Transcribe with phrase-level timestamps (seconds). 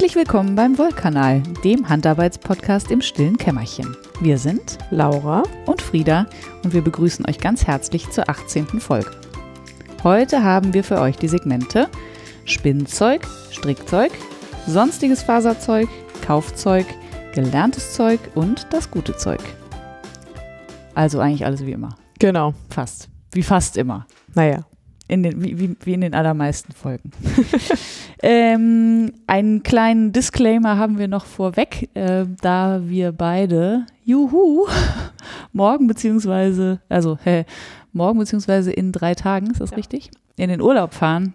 [0.00, 3.94] Herzlich willkommen beim Wollkanal, dem Handarbeitspodcast im stillen Kämmerchen.
[4.22, 6.26] Wir sind Laura und Frieda
[6.64, 8.80] und wir begrüßen euch ganz herzlich zur 18.
[8.80, 9.10] Folge.
[10.02, 11.86] Heute haben wir für euch die Segmente
[12.46, 14.10] Spinnzeug, Strickzeug,
[14.66, 15.90] sonstiges Faserzeug,
[16.26, 16.86] Kaufzeug,
[17.34, 19.42] gelerntes Zeug und das gute Zeug.
[20.94, 21.94] Also eigentlich alles wie immer.
[22.18, 22.54] Genau.
[22.70, 23.10] Fast.
[23.32, 24.06] Wie fast immer.
[24.34, 24.64] Naja.
[25.10, 27.10] In den, wie, wie, wie in den allermeisten Folgen.
[28.22, 34.68] ähm, einen kleinen Disclaimer haben wir noch vorweg, äh, da wir beide, juhu,
[35.52, 37.44] morgen beziehungsweise, also hä,
[37.92, 39.78] morgen beziehungsweise in drei Tagen, ist das ja.
[39.78, 40.12] richtig?
[40.36, 41.34] In den Urlaub fahren,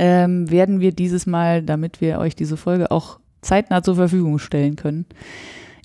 [0.00, 4.74] ähm, werden wir dieses Mal, damit wir euch diese Folge auch zeitnah zur Verfügung stellen
[4.74, 5.06] können,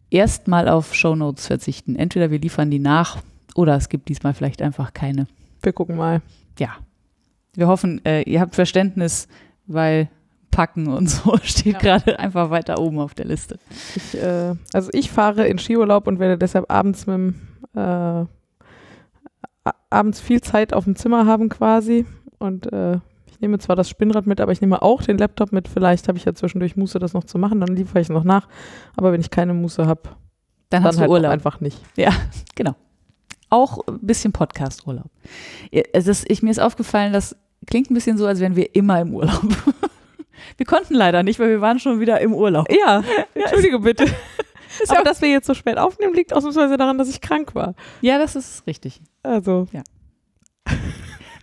[0.09, 1.95] erstmal auf Shownotes verzichten.
[1.95, 3.17] Entweder wir liefern die nach
[3.53, 5.27] oder es gibt diesmal vielleicht einfach keine.
[5.61, 6.23] Wir gucken mal.
[6.57, 6.77] Ja,
[7.57, 9.27] wir hoffen, äh, ihr habt Verständnis,
[9.67, 10.09] weil
[10.51, 11.79] Packen und so steht ja.
[11.79, 13.59] gerade einfach weiter oben auf der Liste.
[13.95, 17.35] Ich, äh, also ich fahre in Skiurlaub und werde deshalb abends mit dem,
[17.75, 18.25] äh,
[19.89, 22.05] abends viel Zeit auf dem Zimmer haben quasi
[22.39, 22.99] und äh,
[23.35, 25.67] ich nehme zwar das Spinnrad mit, aber ich nehme auch den Laptop mit.
[25.67, 28.47] Vielleicht habe ich ja zwischendurch Muße, das noch zu machen, dann liefere ich noch nach.
[28.95, 30.15] Aber wenn ich keine Muße habe, dann,
[30.69, 31.31] dann hast halt du Urlaub.
[31.31, 31.81] einfach nicht.
[31.97, 32.11] Ja,
[32.55, 32.75] genau.
[33.49, 35.09] Auch ein bisschen Podcast-Urlaub.
[35.69, 39.43] ich, mir ist aufgefallen, dass klingt ein bisschen so, als wären wir immer im Urlaub.
[40.57, 42.67] Wir konnten leider nicht, weil wir waren schon wieder im Urlaub.
[42.71, 44.05] Ja, entschuldige bitte.
[44.89, 47.75] Aber dass wir jetzt so spät aufnehmen, liegt ausnahmsweise daran, dass ich krank war.
[48.01, 49.01] Ja, das ist richtig.
[49.23, 49.67] Also.
[49.71, 49.83] Ja.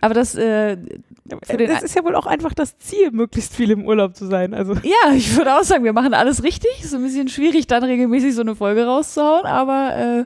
[0.01, 0.77] Aber das, äh,
[1.25, 4.53] das ist ja wohl auch einfach das Ziel, möglichst viel im Urlaub zu sein.
[4.53, 4.73] Also.
[4.83, 6.83] Ja, ich würde auch sagen, wir machen alles richtig.
[6.83, 10.25] Ist ein bisschen schwierig, dann regelmäßig so eine Folge rauszuhauen, aber äh,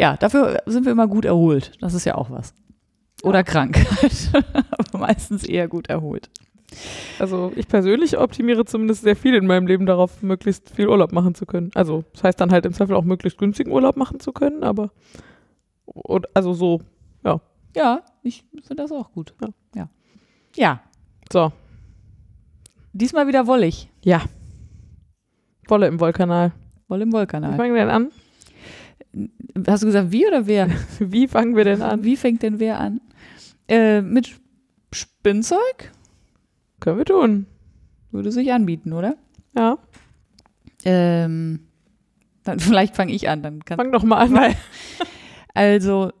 [0.00, 1.72] ja, dafür sind wir immer gut erholt.
[1.80, 2.54] Das ist ja auch was.
[3.22, 4.30] Oder Krankheit.
[4.78, 6.30] Aber meistens eher gut erholt.
[7.18, 11.34] Also ich persönlich optimiere zumindest sehr viel in meinem Leben darauf, möglichst viel Urlaub machen
[11.34, 11.70] zu können.
[11.74, 14.90] Also das heißt dann halt im Zweifel auch möglichst günstigen Urlaub machen zu können, aber
[16.34, 16.82] also so,
[17.24, 17.40] ja.
[17.74, 19.34] Ja, ich finde das auch gut.
[19.40, 19.48] Ja.
[19.74, 19.88] ja.
[20.56, 20.80] Ja.
[21.32, 21.52] So.
[22.92, 23.90] Diesmal wieder wollig.
[24.02, 24.22] Ja.
[25.68, 26.52] Wolle im Wollkanal.
[26.88, 27.52] Wolle im Wollkanal.
[27.52, 28.10] Wie fangen wir denn an?
[29.66, 30.68] Hast du gesagt, wie oder wer?
[30.98, 32.04] wie fangen wir denn an?
[32.04, 33.00] Wie fängt denn wer an?
[33.68, 34.38] Äh, mit
[34.92, 35.92] Spinnzeug?
[36.80, 37.46] Können wir tun.
[38.10, 39.16] Würde sich anbieten, oder?
[39.56, 39.78] Ja.
[40.84, 41.60] Ähm,
[42.44, 43.42] dann vielleicht fange ich an.
[43.42, 44.34] Dann kann, Fang doch mal an.
[44.34, 44.56] Weil,
[45.54, 46.12] also,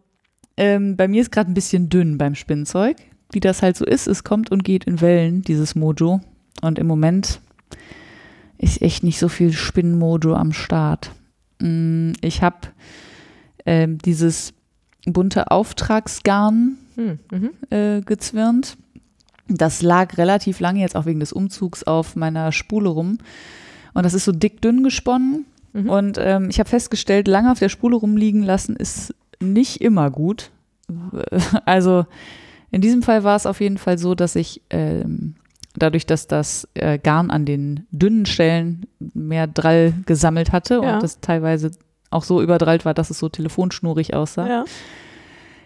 [0.56, 2.96] ähm, bei mir ist gerade ein bisschen dünn beim Spinnzeug.
[3.32, 6.20] Wie das halt so ist, es kommt und geht in Wellen, dieses Mojo.
[6.62, 7.40] Und im Moment
[8.58, 11.10] ist echt nicht so viel Spinnmojo am Start.
[11.60, 12.68] Mm, ich habe
[13.64, 14.54] äh, dieses
[15.06, 17.50] bunte Auftragsgarn hm, mhm.
[17.70, 18.76] äh, gezwirnt.
[19.48, 23.18] Das lag relativ lange jetzt auch wegen des Umzugs auf meiner Spule rum.
[23.94, 25.46] Und das ist so dick dünn gesponnen.
[25.72, 25.88] Mhm.
[25.88, 30.50] Und ähm, ich habe festgestellt, lange auf der Spule rumliegen lassen ist nicht immer gut.
[31.64, 32.06] Also
[32.70, 35.34] in diesem Fall war es auf jeden Fall so, dass ich ähm,
[35.74, 40.94] dadurch, dass das äh, Garn an den dünnen Stellen mehr Drall gesammelt hatte ja.
[40.94, 41.70] und das teilweise
[42.10, 44.64] auch so überdrallt war, dass es so telefonschnurig aussah, ja.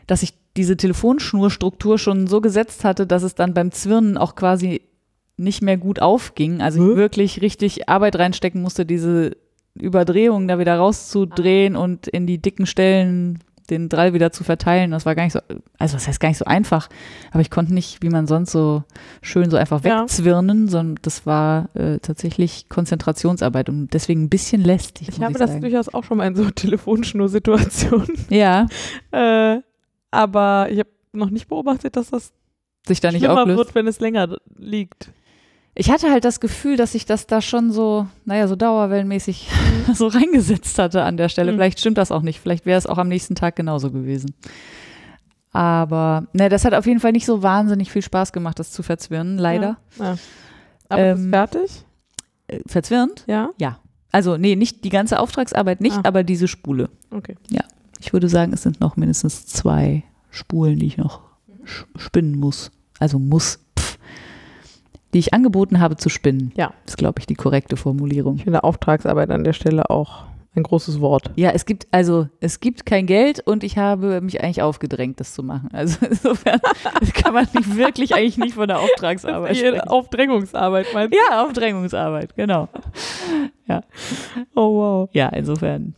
[0.07, 4.83] dass ich diese Telefonschnurstruktur schon so gesetzt hatte, dass es dann beim Zwirnen auch quasi
[5.37, 6.61] nicht mehr gut aufging.
[6.61, 9.37] Also ich wirklich richtig Arbeit reinstecken musste, diese
[9.75, 11.81] Überdrehungen da wieder rauszudrehen ah.
[11.81, 13.39] und in die dicken Stellen
[13.71, 14.91] den Drall wieder zu verteilen.
[14.91, 15.41] Das war gar nicht so,
[15.79, 16.89] also das heißt gar nicht so einfach,
[17.31, 18.83] aber ich konnte nicht, wie man sonst so
[19.23, 20.71] schön so einfach wegzwirnen, ja.
[20.71, 25.09] sondern das war äh, tatsächlich Konzentrationsarbeit und deswegen ein bisschen lästig.
[25.09, 28.27] Ich habe ich das durchaus auch schon mal in so Telefonschnur-Situationen.
[28.29, 28.67] Ja.
[29.13, 29.61] äh,
[30.11, 32.33] aber ich habe noch nicht beobachtet, dass das
[32.87, 33.59] sich da nicht auflöst.
[33.59, 35.11] wird, wenn es länger liegt.
[35.75, 39.49] Ich hatte halt das Gefühl, dass ich das da schon so, naja, so dauerwellenmäßig
[39.87, 39.95] mhm.
[39.95, 41.53] so reingesetzt hatte an der Stelle.
[41.53, 41.57] Mhm.
[41.57, 42.41] Vielleicht stimmt das auch nicht.
[42.41, 44.35] Vielleicht wäre es auch am nächsten Tag genauso gewesen.
[45.53, 48.83] Aber ne, das hat auf jeden Fall nicht so wahnsinnig viel Spaß gemacht, das zu
[48.83, 49.79] verzwirnen, leider.
[49.99, 50.17] Ja, ja.
[50.89, 51.85] Aber ähm, ist fertig?
[52.47, 53.25] Äh, verzwirnt?
[53.27, 53.51] Ja.
[53.59, 53.81] Ja.
[54.13, 56.03] Also, nee, nicht die ganze Auftragsarbeit nicht, ah.
[56.05, 56.91] aber diese Spule.
[57.11, 57.37] Okay.
[57.49, 57.63] Ja.
[58.01, 61.21] Ich würde sagen, es sind noch mindestens zwei Spulen, die ich noch
[61.97, 62.71] spinnen muss.
[62.99, 63.61] Also muss
[65.15, 66.53] die ich angeboten habe zu spinnen.
[66.57, 66.73] Ja.
[66.87, 68.37] Ist, glaube ich, die korrekte Formulierung.
[68.37, 70.25] Ich finde Auftragsarbeit an der Stelle auch
[70.57, 71.31] ein großes Wort.
[71.37, 75.33] Ja, es gibt, also, es gibt kein Geld und ich habe mich eigentlich aufgedrängt, das
[75.33, 75.71] zu machen.
[75.73, 76.61] Also insofern
[77.15, 79.81] kann man nicht wirklich eigentlich nicht von der Auftragsarbeit sprechen.
[79.81, 81.19] Aufdrängungsarbeit meinst du?
[81.19, 82.69] Ja, Aufdrängungsarbeit, genau.
[83.69, 83.83] Ja.
[84.57, 85.09] Oh wow.
[85.13, 85.95] Ja, insofern.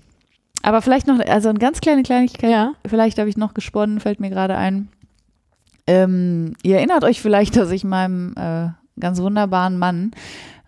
[0.63, 2.75] Aber vielleicht noch, also eine ganz kleine Kleinigkeit, ja.
[2.87, 4.89] vielleicht habe ich noch gesponnen, fällt mir gerade ein.
[5.87, 8.69] Ähm, ihr erinnert euch vielleicht, dass ich meinem äh,
[8.99, 10.13] ganz wunderbaren Mann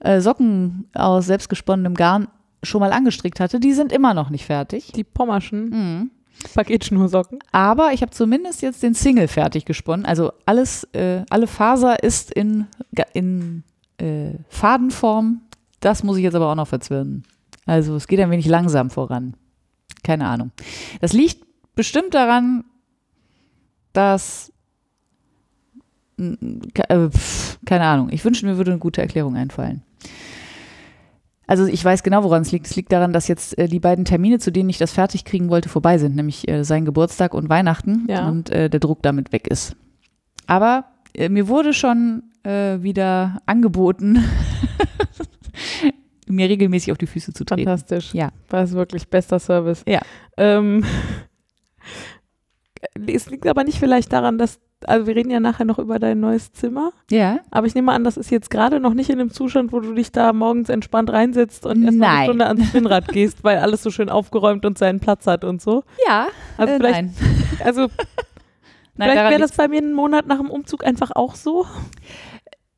[0.00, 2.28] äh, Socken aus selbstgesponnenem Garn
[2.62, 4.92] schon mal angestrickt hatte, die sind immer noch nicht fertig.
[4.92, 6.10] Die Pommerschen Mhm.
[6.54, 7.38] Paketschnursocken.
[7.52, 10.04] Aber ich habe zumindest jetzt den Single fertig gesponnen.
[10.04, 12.66] Also alles, äh, alle Faser ist in,
[13.12, 13.62] in
[13.98, 15.42] äh, Fadenform.
[15.80, 17.24] Das muss ich jetzt aber auch noch verzwirnen.
[17.66, 19.36] Also es geht ein wenig langsam voran.
[20.02, 20.50] Keine Ahnung.
[21.00, 21.44] Das liegt
[21.76, 22.64] bestimmt daran,
[23.92, 24.52] dass
[27.64, 28.08] keine Ahnung.
[28.10, 29.82] Ich wünschte, mir würde eine gute Erklärung einfallen.
[31.46, 32.66] Also ich weiß genau, woran es liegt.
[32.66, 35.50] Es liegt daran, dass jetzt äh, die beiden Termine, zu denen ich das fertig kriegen
[35.50, 38.28] wollte, vorbei sind, nämlich äh, sein Geburtstag und Weihnachten Ja.
[38.28, 39.76] und äh, der Druck damit weg ist.
[40.46, 44.24] Aber äh, mir wurde schon äh, wieder angeboten,
[46.26, 47.64] mir regelmäßig auf die Füße zu treten.
[47.64, 48.14] Fantastisch.
[48.14, 48.30] Ja.
[48.48, 49.82] War es wirklich bester Service.
[49.86, 50.00] Ja.
[50.38, 50.84] Ähm,
[53.06, 56.20] es liegt aber nicht vielleicht daran, dass, also wir reden ja nachher noch über dein
[56.20, 59.30] neues Zimmer, Ja, aber ich nehme an, das ist jetzt gerade noch nicht in dem
[59.30, 62.24] Zustand, wo du dich da morgens entspannt reinsetzt und erst mal eine.
[62.24, 65.84] Stunde ans Spinnrad gehst, weil alles so schön aufgeräumt und seinen Platz hat und so.
[66.06, 66.26] ja,
[66.58, 67.14] Also äh, vielleicht, nein.
[67.64, 67.80] also
[68.96, 71.66] nein vielleicht wäre das bei mir einen Monat nach dem Umzug einfach auch so.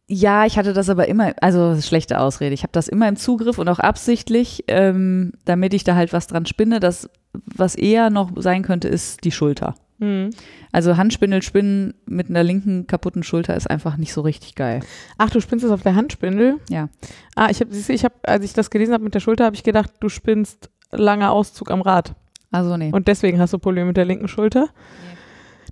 [0.09, 2.55] Ja, ich hatte das aber immer, also schlechte Ausrede.
[2.55, 6.29] Ich habe das immer im Zugriff und auch absichtlich, ähm, damit ich da halt was
[6.29, 6.79] dran spinne.
[6.79, 9.75] Das, was eher noch sein könnte, ist die Schulter.
[9.98, 10.31] Hm.
[10.72, 14.81] Also Handspindel spinnen mit einer linken kaputten Schulter ist einfach nicht so richtig geil.
[15.16, 16.56] Ach, du spinnst es auf der Handspindel?
[16.69, 16.88] Ja.
[17.34, 19.62] Ah, ich habe, ich habe, als ich das gelesen habe mit der Schulter, habe ich
[19.62, 22.14] gedacht, du spinnst langer Auszug am Rad.
[22.50, 22.90] Also nee.
[22.93, 24.69] Und deswegen hast du Probleme mit der linken Schulter.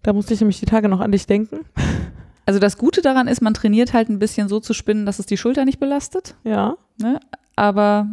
[0.03, 1.61] Da musste ich nämlich die Tage noch an dich denken.
[2.47, 5.25] Also das Gute daran ist, man trainiert halt ein bisschen so zu spinnen, dass es
[5.25, 6.35] die Schulter nicht belastet.
[6.44, 6.77] Ja.
[7.00, 7.19] Ne?
[7.56, 8.06] Aber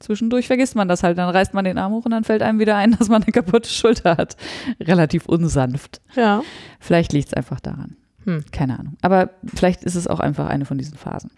[0.00, 1.18] zwischendurch vergisst man das halt.
[1.18, 3.32] Dann reißt man den Arm hoch und dann fällt einem wieder ein, dass man eine
[3.32, 4.36] kaputte Schulter hat.
[4.80, 6.00] Relativ unsanft.
[6.14, 6.42] Ja.
[6.80, 7.96] Vielleicht liegt es einfach daran.
[8.24, 8.44] Hm.
[8.52, 8.96] Keine Ahnung.
[9.02, 11.30] Aber vielleicht ist es auch einfach eine von diesen Phasen.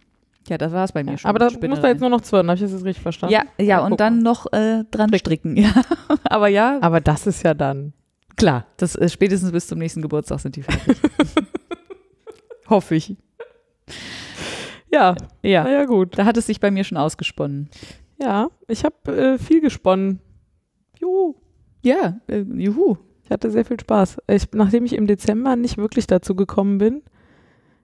[0.49, 1.28] Ja, das war es bei mir schon.
[1.28, 3.34] Aber da musst du jetzt nur noch zwirren, habe ich das jetzt richtig verstanden?
[3.34, 5.56] Ja, ja, Ja, und dann noch äh, dran stricken.
[5.62, 5.72] Ja.
[6.25, 7.93] Aber ja, Aber das ist ja dann.
[8.37, 10.96] klar, das äh, spätestens bis zum nächsten Geburtstag sind die fertig.
[12.70, 13.14] Hoffe ich.
[14.90, 15.14] Ja.
[15.43, 15.64] Ja.
[15.64, 16.16] Na ja, gut.
[16.19, 17.69] Da hat es sich bei mir schon ausgesponnen.
[18.20, 20.20] Ja, ich habe äh, viel gesponnen.
[20.99, 21.35] Juhu.
[21.82, 22.97] Ja, äh, juhu.
[23.25, 24.19] Ich hatte sehr viel Spaß.
[24.29, 27.03] Ich, nachdem ich im Dezember nicht wirklich dazu gekommen bin,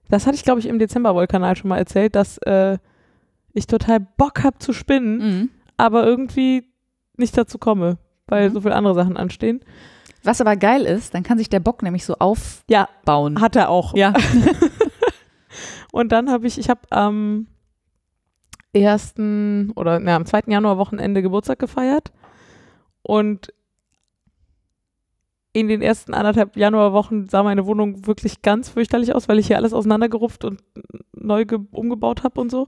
[0.08, 2.78] das hatte ich, glaube ich, im Dezember-Woll-Kanal schon mal erzählt, dass äh,
[3.52, 5.50] ich total Bock habe zu spinnen, Mhm.
[5.76, 6.64] aber irgendwie
[7.16, 8.54] nicht dazu komme, weil Mhm.
[8.54, 9.60] so viele andere Sachen anstehen.
[10.24, 13.40] Was aber geil ist, dann kann sich der Bock nämlich so Ja, aufbauen.
[13.40, 13.94] hat er auch.
[13.96, 14.12] ja.
[15.92, 17.46] Und dann habe ich, ich habe am
[18.74, 19.14] 1.
[19.76, 20.42] oder na, am 2.
[20.46, 22.12] Januar Wochenende Geburtstag gefeiert
[23.02, 23.52] und
[25.52, 29.56] in den ersten anderthalb Januarwochen sah meine Wohnung wirklich ganz fürchterlich aus, weil ich hier
[29.56, 30.60] alles auseinandergerupft und
[31.12, 32.66] neu ge- umgebaut habe und so.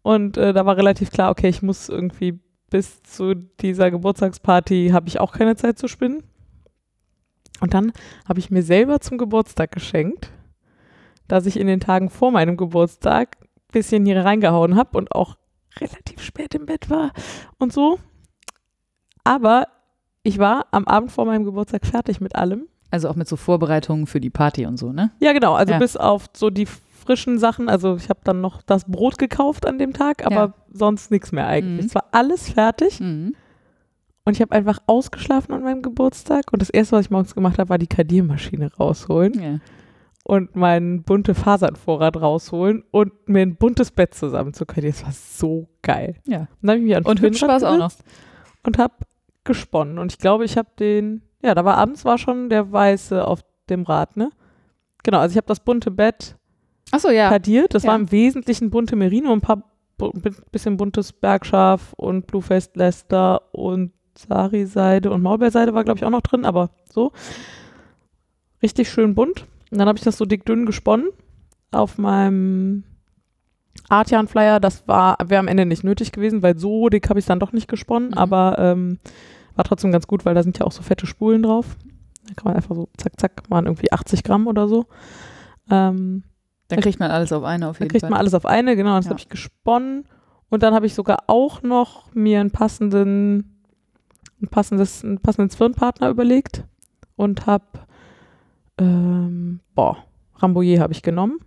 [0.00, 5.08] Und äh, da war relativ klar, okay, ich muss irgendwie bis zu dieser Geburtstagsparty habe
[5.08, 6.22] ich auch keine Zeit zu spinnen.
[7.60, 7.92] Und dann
[8.26, 10.30] habe ich mir selber zum Geburtstag geschenkt,
[11.28, 13.36] dass ich in den Tagen vor meinem Geburtstag
[13.74, 15.36] bisschen hier reingehauen habe und auch
[15.78, 17.12] relativ spät im Bett war
[17.58, 17.98] und so.
[19.24, 19.68] Aber
[20.22, 22.66] ich war am Abend vor meinem Geburtstag fertig mit allem.
[22.90, 25.10] Also auch mit so Vorbereitungen für die Party und so, ne?
[25.20, 25.54] Ja, genau.
[25.54, 25.78] Also Ja.
[25.78, 27.68] bis auf so die frischen Sachen.
[27.68, 30.54] Also ich habe dann noch das Brot gekauft an dem Tag, aber Ja.
[30.72, 31.82] sonst nichts mehr eigentlich.
[31.82, 31.86] Mhm.
[31.88, 33.34] Es war alles fertig Mhm.
[34.24, 36.52] und ich habe einfach ausgeschlafen an meinem Geburtstag.
[36.52, 39.58] Und das erste, was ich morgens gemacht habe, war die Kadiermaschine rausholen Ja.
[40.24, 44.92] Und meinen bunte Fasernvorrat rausholen und mir ein buntes Bett zusammen zu kadieren.
[44.94, 46.16] Das war so geil.
[46.26, 46.40] ja.
[46.40, 47.92] Und dann habe ich mich an Und hübsch war es auch noch.
[48.66, 48.94] Und habe
[49.44, 49.98] gesponnen.
[49.98, 53.40] Und ich glaube, ich habe den, ja, da war abends war schon der weiße auf
[53.68, 54.30] dem Rad, ne?
[55.02, 56.36] Genau, also ich habe das bunte Bett
[56.90, 57.28] Achso, ja.
[57.28, 57.74] kadiert.
[57.74, 57.90] Das Ja.
[57.90, 59.62] war im Wesentlichen bunte Merino, ein paar
[60.50, 66.22] bisschen buntes Bergschaf und Bluefest Leicester und Sari-Seide und Maulbeerseide war, glaube ich, auch noch
[66.22, 67.12] drin, aber so.
[68.62, 69.46] Richtig schön bunt.
[69.74, 71.08] Und dann habe ich das so dick dünn gesponnen
[71.72, 72.84] auf meinem
[73.88, 74.60] Artian-Flyer.
[74.60, 77.40] Das war, wäre am Ende nicht nötig gewesen, weil so dick habe ich es dann
[77.40, 78.14] doch nicht gesponnen, Mhm.
[78.18, 78.98] aber ähm,
[79.56, 81.76] war trotzdem ganz gut, weil da sind ja auch so fette Spulen drauf.
[82.28, 84.86] Da kann man einfach so zack, zack, waren irgendwie 80 Gramm oder so.
[85.68, 86.22] Ähm,
[86.68, 88.10] Dann kriegt man alles auf eine auf dann jeden kriegt Fall.
[88.10, 89.10] man alles auf eine, genau, das Ja.
[89.10, 90.04] habe ich gesponnen.
[90.50, 93.60] Und dann habe ich sogar auch noch mir einen passenden,
[94.40, 96.62] ein passendes, einen passenden Zwirnpartner überlegt
[97.16, 97.64] und habe,
[98.78, 99.98] ähm, boah,
[100.36, 101.38] Rambouillet habe ich genommen.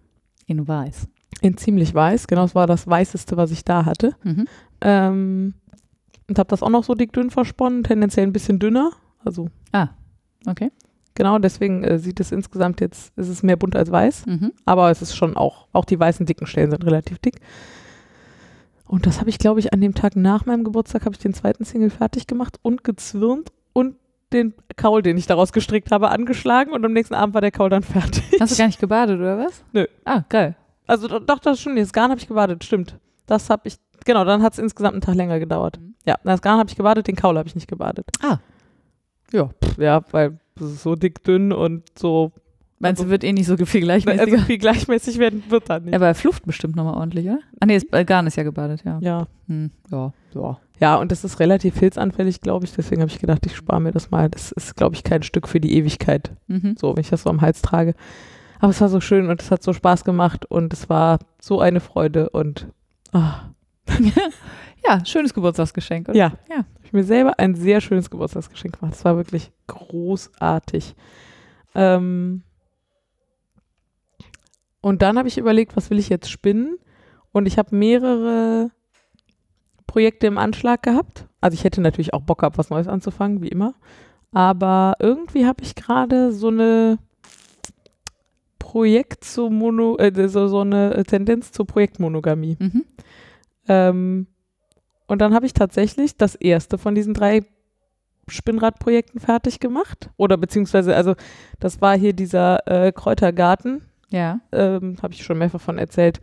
[0.46, 1.08] In weiß.
[1.42, 4.16] In ziemlich weiß, genau, das war das weißeste, was ich da hatte.
[4.24, 4.46] Mhm.
[4.82, 5.54] Ähm,
[6.30, 8.92] und habe das auch noch so dick dünn versponnen, tendenziell ein bisschen dünner.
[9.24, 9.50] Also,
[10.46, 10.72] Okay.
[11.16, 14.26] genau, deswegen äh, sieht es insgesamt jetzt, ist es mehr bunt als weiß.
[14.28, 14.54] Mhm.
[14.66, 17.42] Aber es ist schon auch, auch die weißen dicken Stellen sind relativ dick.
[18.86, 21.34] Und das habe ich, glaube ich, an dem Tag nach meinem Geburtstag habe ich den
[21.34, 23.96] zweiten Single fertig gemacht und gezwirnt und
[24.34, 27.70] den Kaul, den ich daraus gestrickt habe, angeschlagen und am nächsten Abend war der Kaul
[27.70, 28.24] dann fertig.
[28.40, 29.64] Hast du gar nicht gebadet, oder was?
[29.74, 29.86] Nö.
[30.06, 30.56] Ah, geil.
[30.86, 31.80] Also do- doch, das stimmt.
[31.80, 32.98] Das Garn habe ich gebadet, stimmt.
[33.26, 35.80] Das habe ich, genau, dann hat es insgesamt einen Tag länger gedauert.
[35.80, 35.96] Mhm.
[36.06, 38.06] Ja, das Garn habe ich gebadet, den Kaul habe ich nicht gebadet.
[38.22, 38.38] Ah.
[39.34, 42.32] Ja, pff, ja, weil es ist so dick, dünn und so,
[42.80, 44.24] Meinst du, wird eh nicht so viel gleichmäßiger?
[44.24, 45.96] also viel gleichmäßig werden wird dann nicht.
[45.96, 47.40] Aber Flucht bestimmt nochmal ordentlich, oder?
[47.60, 49.00] Ah, nee, das äh, Garn ist ja gebadet, ja.
[49.02, 49.28] Ja.
[49.48, 50.60] Hm, ja, ja.
[50.80, 52.74] Ja, und das ist relativ filzanfällig, glaube ich.
[52.74, 54.30] Deswegen habe ich gedacht, ich spare mir das mal.
[54.30, 56.32] Das ist, glaube ich, kein Stück für die Ewigkeit.
[56.48, 56.76] Mhm.
[56.78, 57.96] So, wenn ich das so am Hals trage.
[58.60, 61.60] Aber es war so schön und es hat so Spaß gemacht und es war so
[61.60, 62.68] eine Freude und
[63.12, 63.50] ah,
[64.88, 66.18] Ja, schönes Geburtstagsgeschenk, oder?
[66.18, 66.64] ja, Ja.
[66.84, 68.94] Ich mir selber ein sehr schönes Geburtstagsgeschenk gemacht.
[68.96, 70.96] Es war wirklich großartig.
[71.76, 72.44] Ähm
[74.88, 76.78] und dann habe ich überlegt, was will ich jetzt spinnen?
[77.34, 78.72] Und ich habe mehrere
[79.86, 81.28] Projekte im Anschlag gehabt.
[81.42, 83.74] Also ich hätte natürlich auch Bock gehabt, was Neues anzufangen, wie immer.
[84.32, 87.00] Aber irgendwie habe ich gerade so eine
[88.60, 92.56] Projekt zu Mono, äh, so, so eine Tendenz zur Projektmonogamie.
[92.58, 92.86] Mhm.
[93.68, 94.28] Ähm,
[95.06, 97.44] und dann habe ich tatsächlich das erste von diesen drei
[98.30, 100.12] Spinnradprojekten fertig gemacht.
[100.16, 101.16] Oder beziehungsweise, also
[101.60, 104.40] das war hier dieser äh, Kräutergarten, Ja.
[104.52, 106.20] ähm, habe ich schon mehrfach von erzählt.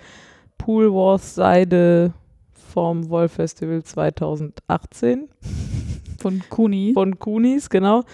[0.59, 2.12] Pool Wars Seide
[2.53, 5.29] vom Woll Festival 2018
[6.19, 6.93] Von Kuni.
[6.95, 8.05] von Kunis, genau.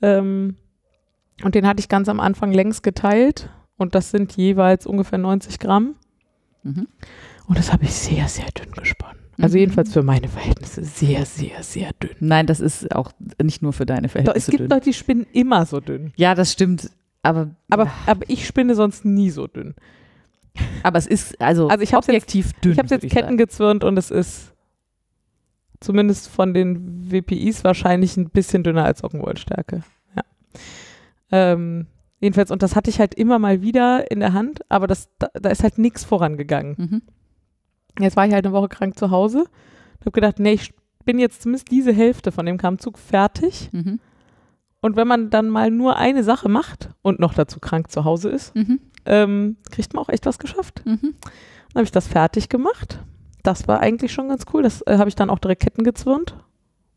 [0.00, 0.56] Ähm,
[1.44, 5.58] und den hatte ich ganz am Anfang längs geteilt und das sind jeweils ungefähr 90
[5.58, 5.94] Gramm.
[6.62, 6.88] Mhm.
[7.46, 9.18] Und das habe ich sehr, sehr dünn gesponnen.
[9.40, 9.60] Also Mhm.
[9.60, 12.16] jedenfalls für meine Verhältnisse sehr, sehr, sehr dünn.
[12.20, 14.70] Nein, das ist auch nicht nur für deine Doch, es Verhältnisse gibt dünn.
[14.70, 16.12] Leute, die spinnen immer so dünn.
[16.16, 16.90] Ja, das stimmt.
[17.22, 19.74] Aber, Aber, aber ich spinne sonst nie so dünn.
[20.82, 22.72] aber es ist also, Also ich hab's jetzt- objektiv dünn.
[22.72, 23.36] ich habe jetzt würd Ketten sagen.
[23.38, 24.54] gezwirnt und es ist
[25.80, 29.82] zumindest von den WPIs wahrscheinlich ein bisschen dünner als Sockenwollstärke.
[30.16, 30.22] Ja.
[31.30, 31.86] Ähm,
[32.20, 35.28] jedenfalls, und das hatte ich halt immer mal wieder in der Hand, aber das, da,
[35.34, 36.74] da ist halt nichts vorangegangen.
[36.78, 37.02] Mhm.
[38.00, 40.72] Jetzt war ich halt eine Woche krank zu Hause und habe gedacht, nee, ich
[41.04, 43.70] bin jetzt zumindest diese Hälfte von dem Kammzug fertig.
[43.72, 44.00] Mhm.
[44.80, 48.28] Und wenn man dann mal nur eine Sache macht und noch dazu krank zu Hause
[48.30, 48.80] ist, Mhm.
[49.06, 50.82] ähm, kriegt man auch echt was geschafft.
[50.84, 50.98] Mhm.
[51.72, 53.02] Dann habe ich das fertig gemacht.
[53.42, 54.62] Das war eigentlich schon ganz cool.
[54.62, 56.36] Das äh, habe ich dann auch direkt Ketten gezwirnt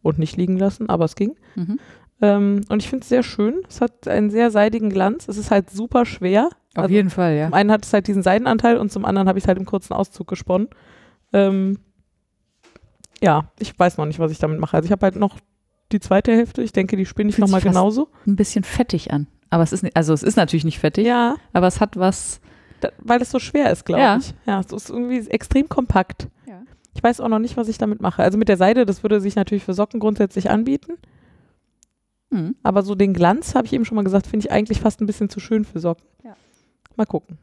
[0.01, 1.35] und nicht liegen lassen, aber es ging.
[1.55, 1.79] Mhm.
[2.21, 3.61] Ähm, und ich finde es sehr schön.
[3.67, 5.27] Es hat einen sehr seidigen Glanz.
[5.27, 6.49] Es ist halt super schwer.
[6.75, 7.45] Auf Also, jeden Fall, ja.
[7.47, 9.65] Zum einen hat es halt diesen Seidenanteil und zum anderen habe ich es halt im
[9.65, 10.69] kurzen Auszug gesponnen.
[11.33, 11.79] Ähm,
[13.21, 14.77] ja, ich weiß noch nicht, was ich damit mache.
[14.77, 15.37] Also ich habe halt noch
[15.93, 16.61] die zweite Hälfte.
[16.63, 18.09] Ich denke, die spinne ich nochmal genauso.
[18.25, 19.27] Ein bisschen fettig an.
[19.49, 22.39] Aber es ist, also es ist natürlich nicht fettig, Ja, aber es hat was.
[22.79, 24.17] da, weil es so schwer ist, glaube Ja.
[24.17, 24.33] ich.
[24.45, 26.29] Ja, es ist irgendwie extrem kompakt.
[26.47, 26.61] Ja.
[26.93, 28.23] Ich weiß auch noch nicht, was ich damit mache.
[28.23, 30.93] Also mit der Seide, das würde sich natürlich für Socken grundsätzlich anbieten.
[32.29, 32.55] Mhm.
[32.63, 35.05] Aber so den Glanz, habe ich eben schon mal gesagt, finde ich eigentlich fast ein
[35.05, 36.05] bisschen zu schön für Socken.
[36.23, 36.35] Ja.
[36.95, 37.37] Mal gucken.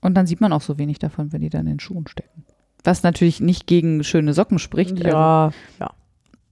[0.00, 2.44] Und dann sieht man auch so wenig davon, wenn die dann in den Schuhen stecken.
[2.84, 4.92] Was natürlich nicht gegen schöne Socken spricht.
[5.04, 5.90] Also, Ja,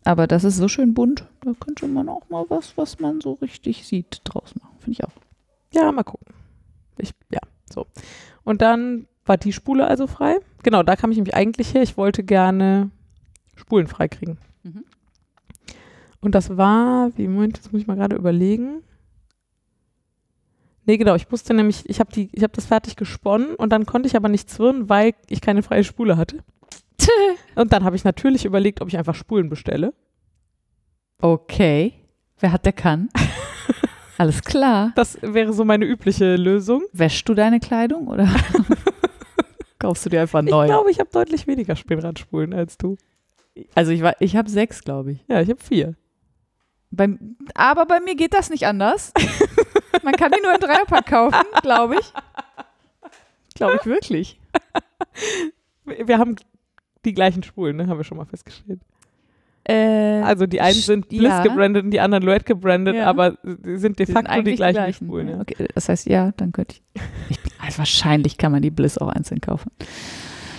[0.04, 1.26] aber das ist so schön bunt.
[1.42, 4.76] Da könnte man auch mal was, was man so richtig sieht, draus machen.
[4.78, 5.12] Finde ich auch.
[5.72, 6.34] ja, mal gucken.
[6.98, 7.86] Ich, ja, so.
[8.44, 10.36] Und dann war die Spule also frei.
[10.62, 11.82] Genau, da kam ich nämlich eigentlich her.
[11.82, 12.90] Ich wollte gerne
[13.56, 14.38] Spulen frei kriegen.
[14.62, 14.84] Mhm.
[16.20, 18.82] Und das war, wie, Moment, jetzt muss ich mal gerade überlegen.
[20.86, 24.16] Nee, genau, ich musste nämlich, ich habe habe das fertig gesponnen und dann konnte ich
[24.16, 26.44] aber nicht zwirren, weil ich keine freie Spule hatte.
[27.54, 29.92] Und dann habe ich natürlich überlegt, ob ich einfach Spulen bestelle.
[31.20, 31.94] Okay.
[32.38, 33.08] Wer hat, der kann.
[34.18, 34.92] Alles klar.
[34.94, 36.82] Das wäre so meine übliche Lösung.
[36.92, 38.28] Wäschst du deine Kleidung oder
[39.78, 40.66] kaufst du dir einfach Ich neu?
[40.66, 42.96] glaube, ich habe deutlich weniger Spinnradspulen als du.
[43.74, 45.24] Also ich war, ich habe sechs, glaube ich.
[45.28, 45.94] Ja, ich habe vier.
[46.90, 49.12] Beim, aber bei mir geht das nicht anders.
[50.02, 52.12] Man kann die nur im Dreierpack kaufen, glaube ich.
[53.54, 54.40] Glaube ich wirklich.
[55.84, 56.36] Wir wir haben
[57.04, 57.86] die gleichen Spulen, ne?
[57.86, 58.80] haben wir schon mal festgestellt.
[59.66, 61.42] Äh, Also die einen sind Bliss ja.
[61.42, 63.06] gebrandet und die anderen Loet gebrandet, Ja.
[63.06, 65.28] aber sind de facto sind die eigentlich gleichen, Spulen.
[65.28, 65.40] Ja.
[65.40, 66.82] Okay, das heißt, ja, dann könnte ich.
[67.30, 69.70] ich bin, also wahrscheinlich kann man die Bliss auch einzeln kaufen.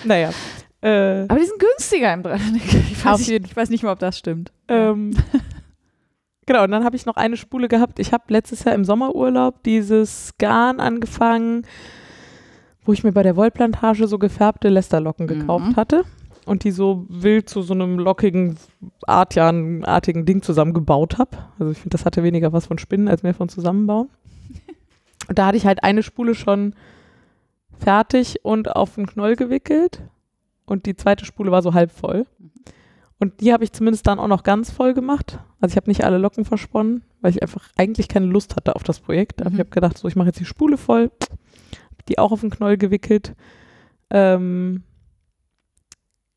[0.03, 0.31] Naja.
[0.81, 2.55] Äh, Aber die sind günstiger im Dreierpack.
[2.91, 4.51] Ich weiß, nicht, ich weiß nicht mal, ob das stimmt.
[4.69, 5.11] ähm,
[6.47, 7.99] genau, und dann habe ich noch eine Spule gehabt.
[7.99, 11.63] Ich habe letztes Jahr im Sommerurlaub dieses Garn angefangen,
[12.83, 15.75] wo ich mir bei der Wollplantage so gefärbte Lästerlocken gekauft Mhm.
[15.75, 16.03] hatte
[16.45, 18.57] und die so wild zu so einem lockigen,
[19.07, 21.37] Artian-artigen Ding zusammengebaut habe.
[21.59, 24.09] Also ich finde, das hatte weniger was von Spinnen als mehr von Zusammenbauen.
[25.27, 26.75] Und da hatte ich halt eine Spule schon
[27.79, 30.01] fertig und auf den Knoll gewickelt.
[30.67, 32.25] und die zweite Spule war so halb voll.
[33.19, 35.39] Und die habe ich zumindest dann auch noch ganz voll gemacht.
[35.59, 38.83] Also ich habe nicht alle Locken versponnen, weil ich einfach eigentlich keine Lust hatte auf
[38.83, 39.41] das Projekt.
[39.41, 39.55] Aber Mhm.
[39.55, 41.11] ich habe gedacht, so ich mache jetzt die Spule voll,
[42.07, 43.33] die auch auf den Knoll gewickelt.
[44.09, 44.83] Ähm,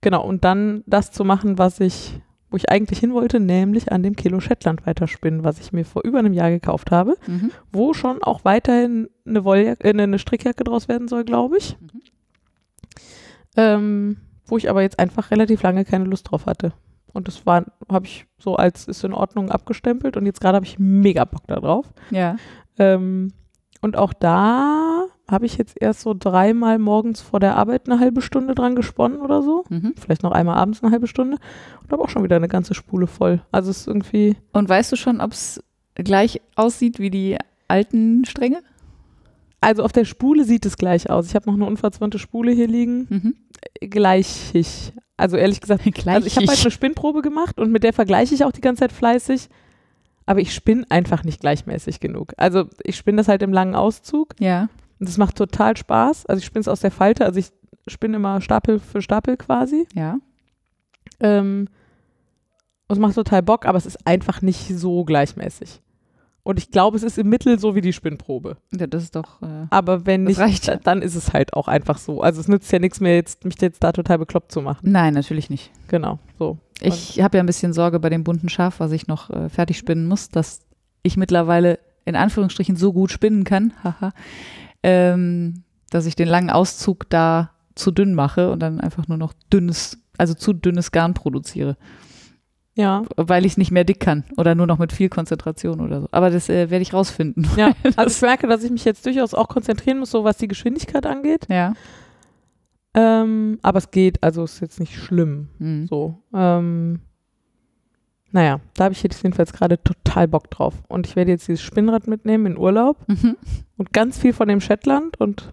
[0.09, 2.19] genau, und dann das zu machen, was ich,
[2.51, 6.03] wo ich eigentlich hin wollte, nämlich an dem Kilo Shetland weiterspinnen, was ich mir vor
[6.05, 7.51] über einem Jahr gekauft habe, Mhm.
[7.73, 11.77] wo schon auch weiterhin eine, Wolljacke, äh, eine Strickjacke draus werden soll, glaube ich.
[11.81, 12.01] Mhm.
[13.57, 16.73] Ähm, wo ich aber jetzt einfach relativ lange keine Lust drauf hatte.
[17.13, 20.67] Und das war, habe ich so als ist in Ordnung abgestempelt und jetzt gerade habe
[20.67, 21.87] ich mega Bock da drauf.
[22.11, 22.37] Ja.
[22.79, 23.33] Ähm,
[23.83, 28.23] und auch da habe ich jetzt erst so dreimal morgens vor der Arbeit eine halbe
[28.23, 29.65] Stunde dran gesponnen oder so.
[29.69, 29.95] Mhm.
[29.99, 31.37] Vielleicht noch einmal abends eine halbe Stunde.
[31.83, 33.43] Und habe auch schon wieder eine ganze Spule voll.
[33.53, 35.63] Also es ist irgendwie, Und weißt du schon, ob es
[35.95, 37.37] gleich aussieht wie die
[37.69, 38.63] alten Stränge?
[39.61, 41.27] also auf der Spule sieht es gleich aus.
[41.27, 43.07] Ich habe noch eine unverzwirnte Spule hier liegen.
[43.09, 43.35] Mhm.
[43.81, 44.93] Gleichig.
[45.17, 45.83] Also ehrlich gesagt.
[46.07, 48.81] Also ich habe halt eine Spinnprobe gemacht und mit der vergleiche ich auch die ganze
[48.81, 49.49] Zeit fleißig.
[50.27, 52.35] Aber ich spinne einfach nicht gleichmäßig genug.
[52.37, 54.69] Also ich spinne das halt im langen Auszug ja.
[55.01, 56.27] Und das macht total Spaß.
[56.27, 57.51] Also ich spinne es aus der Falte, also ich
[57.87, 59.87] spinne immer Stapel für Stapel quasi.
[59.95, 60.19] Ja.
[61.21, 61.69] Ähm,
[62.89, 65.81] und es macht total Bock, aber es ist einfach nicht so gleichmäßig.
[66.43, 68.57] Und ich glaube, es ist im Mittel so wie die Spinnprobe.
[68.73, 69.43] ja das ist doch.
[69.43, 70.77] Äh, Aber wenn nicht, reicht ja.
[70.77, 72.23] dann ist es halt auch einfach so.
[72.23, 74.91] Also es nützt ja nichts mehr, jetzt, mich jetzt da total bekloppt zu machen.
[74.91, 75.71] nein, natürlich nicht.
[75.89, 76.57] Genau, so.
[76.81, 79.77] Ich habe ja ein bisschen Sorge bei dem bunten Schaf, was ich noch äh, fertig
[79.77, 80.61] spinnen muss, dass
[81.03, 84.13] ich mittlerweile in Anführungsstrichen so gut spinnen kann, haha,
[84.83, 89.33] ähm, dass ich den langen Auszug da zu dünn mache und dann einfach nur noch
[89.53, 91.77] dünnes, also zu dünnes Garn produziere,
[92.75, 93.03] Ja.
[93.17, 96.09] weil ich es nicht mehr dick kann oder nur noch mit viel Konzentration oder so.
[96.11, 97.47] Aber das äh, werde ich rausfinden.
[97.57, 100.49] Ja, also ich merke, dass ich mich jetzt durchaus auch konzentrieren muss, so was die
[100.49, 101.47] Geschwindigkeit angeht.
[101.49, 101.73] Ja.
[102.95, 105.49] Ähm, aber es geht, also ist jetzt nicht schlimm.
[105.59, 105.87] Mhm.
[105.89, 106.23] So.
[106.35, 107.01] Ähm,
[108.31, 110.75] naja, da habe ich jetzt jedenfalls gerade total Bock drauf.
[110.89, 113.37] Und ich werde jetzt dieses Spinnrad mitnehmen in Urlaub Mhm.
[113.77, 115.53] und ganz viel von dem Shetland und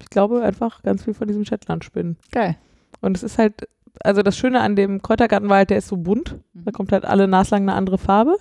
[0.00, 2.16] ich glaube einfach ganz viel von diesem Shetland spinnen.
[2.30, 2.56] Geil.
[3.00, 3.68] Und es ist halt,
[4.02, 6.36] also das Schöne an dem Kräutergarten war halt, der ist so bunt.
[6.54, 8.36] Da kommt halt alle naslang eine andere Farbe.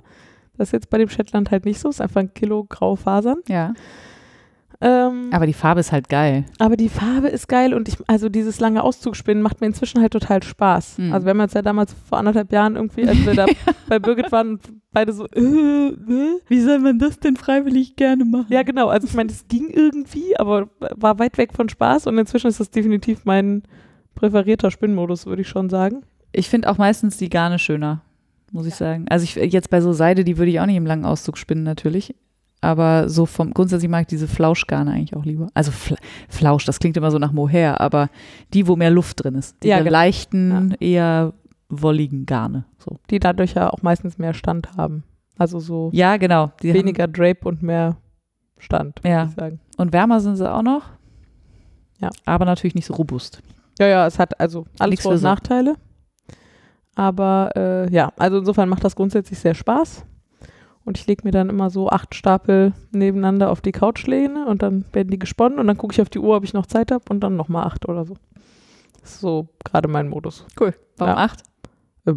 [0.58, 1.90] Das ist jetzt bei dem Shetland halt nicht so.
[1.90, 3.38] Es ist einfach ein Kilo graue Fasern.
[3.48, 3.74] Ja.
[4.86, 6.46] Ähm, Aber die Farbe ist halt geil.
[6.60, 10.14] Aber die Farbe ist geil und ich, also dieses lange Auszugspinnen macht mir inzwischen halt
[10.14, 11.00] total Spaß.
[11.00, 11.12] Mhm.
[11.12, 13.48] Also wir haben uns ja damals vor anderthalb Jahren irgendwie, als wir da
[13.90, 16.40] bei Birgit waren, und beide so, äh, äh.
[16.48, 18.46] Wie soll man das denn freiwillig gerne machen?
[18.50, 22.20] ja genau, also ich meine, es ging irgendwie, aber war weit weg von Spaß und
[22.20, 23.64] inzwischen ist das definitiv mein
[24.14, 26.04] präferierter Spinnmodus, würde ich schon sagen.
[26.32, 28.04] Ich finde auch meistens die Garne schöner,
[28.52, 29.08] muss ich sagen.
[29.10, 31.64] Also ich jetzt bei so Seide, die würde ich auch nicht im langen Auszug spinnen
[31.64, 32.14] natürlich.
[32.66, 35.48] Aber so vom grundsätzlich mag ich diese Flauschgarne eigentlich auch lieber.
[35.54, 35.98] Also Fla
[36.30, 38.10] Flausch, das klingt immer so nach Mohair, aber
[38.54, 39.56] die, wo mehr Luft drin ist.
[39.62, 39.92] Die Ja, genau.
[39.92, 41.34] leichten, eher
[41.70, 42.66] wolligen Garne.
[42.80, 42.98] So.
[43.12, 45.04] Die dadurch ja auch meistens mehr Stand haben.
[45.38, 46.52] Also so Ja, genau.
[46.64, 47.98] Die weniger Drape und mehr
[48.58, 49.26] Stand, Ja.
[49.26, 49.60] ich sagen.
[49.78, 50.84] und wärmer sind sie auch noch.
[52.00, 52.10] Ja.
[52.26, 53.42] Aber natürlich nicht so robust.
[53.80, 55.24] Ja, ja, es hat also alles Nix Vor- für und.
[55.24, 55.76] Nachteile.
[56.96, 60.06] Aber äh, ja, also insofern macht das grundsätzlich sehr Spaß.
[60.86, 64.86] Und ich lege mir dann immer so acht Stapel nebeneinander auf die Couchlehne und dann
[64.94, 67.04] werden die gesponnen und dann gucke ich auf die Uhr, ob ich noch Zeit habe
[67.10, 68.16] und dann nochmal acht oder so.
[69.02, 70.46] Das ist so gerade mein Modus.
[70.60, 70.76] Cool.
[70.98, 71.24] Warum Ja.
[71.24, 71.42] acht?
[72.06, 72.14] Äh,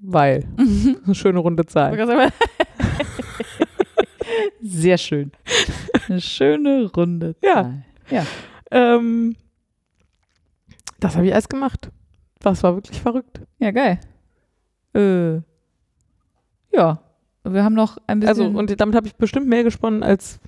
[0.00, 0.44] weil.
[1.06, 1.96] Eine schöne runde Zahl.
[4.60, 5.32] Sehr schön.
[6.08, 7.54] Eine schöne runde Ja.
[7.62, 7.84] Zahl.
[8.10, 8.26] Ja.
[8.70, 9.36] Ähm,
[11.00, 11.90] das habe ich alles gemacht.
[12.40, 13.40] Das war wirklich verrückt.
[13.58, 13.98] Ja, geil.
[14.94, 15.36] Äh,
[16.76, 17.00] ja.
[17.44, 18.46] Wir haben noch ein bisschen.
[18.46, 20.40] Also, und damit habe ich bestimmt mehr gesponnen als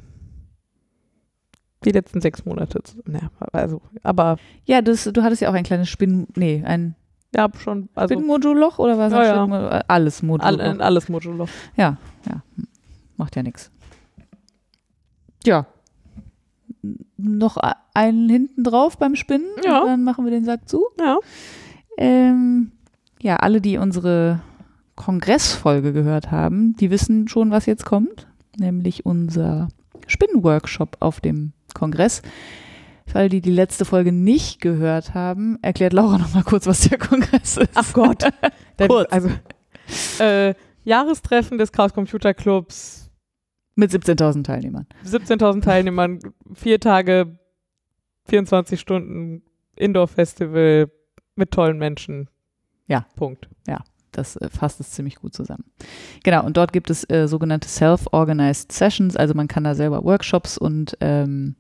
[1.85, 2.83] die letzten sechs Monate.
[3.07, 6.27] Ja, also, aber ja, das, du hattest ja auch ein kleines Spinn.
[6.35, 6.95] Nee, ein
[7.35, 7.91] ja, schon.
[7.95, 9.13] Also, Spinnmodulloch oder was?
[9.13, 9.45] Ja, ja.
[9.45, 10.59] Spinn- Alles Modulloch.
[10.59, 11.47] all, alles Modulo.
[11.77, 12.43] Ja, ja.
[13.17, 13.71] Macht ja nichts.
[15.45, 15.67] Ja.
[17.19, 17.59] Noch
[17.95, 19.47] einen hinten drauf beim Spinnen.
[19.65, 19.81] Ja.
[19.83, 20.87] Und dann machen wir den Sack zu.
[20.99, 21.19] Ja.
[21.99, 22.73] Ähm,
[23.21, 24.41] ja, alle, die unsere
[24.97, 28.27] Kongressfolge gehört haben, die wissen schon, was jetzt kommt.
[28.59, 29.69] Nämlich unser
[30.07, 32.23] Spinnenworkshop auf dem Kongress.
[33.07, 36.89] Für alle, die die letzte Folge nicht gehört haben, erklärt Laura noch mal kurz, was
[36.89, 37.71] der Kongress ist.
[37.75, 38.25] Ach Gott.
[38.79, 39.13] Kurz.
[39.13, 39.31] Also,
[40.19, 40.55] äh,
[40.85, 43.11] Jahrestreffen des Chaos Computer Clubs,
[43.75, 44.87] Mit 17.000 Teilnehmern.
[45.05, 46.19] 17.000 Teilnehmern,
[46.55, 47.39] vier Tage,
[48.27, 49.43] 24 Stunden
[49.77, 50.91] Indoor-Festival
[51.37, 52.29] mit tollen Menschen.
[52.89, 53.07] Ja.
[53.17, 53.49] Punkt.
[54.13, 55.65] Das äh, fasst es ziemlich gut zusammen.
[56.25, 60.59] Genau, und dort gibt es äh, sogenannte Self-Organized Sessions, also man kann da selber Workshops
[60.59, 61.57] und ähm,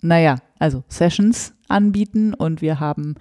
[0.00, 3.16] naja, also Sessions anbieten und wir haben,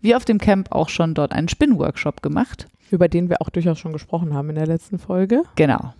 [0.00, 2.66] wie auf dem Camp, auch schon dort einen Spinnworkshop gemacht.
[2.90, 5.42] Über den wir auch durchaus schon gesprochen haben in der letzten Folge.
[5.56, 5.94] Genau.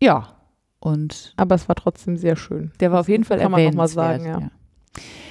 [0.00, 0.36] Ja.
[0.78, 2.72] Und Aber es war trotzdem sehr schön.
[2.80, 4.22] der war auf jeden Fall kann man noch mal erwähnenswert.
[4.22, 4.50] sagen, ja.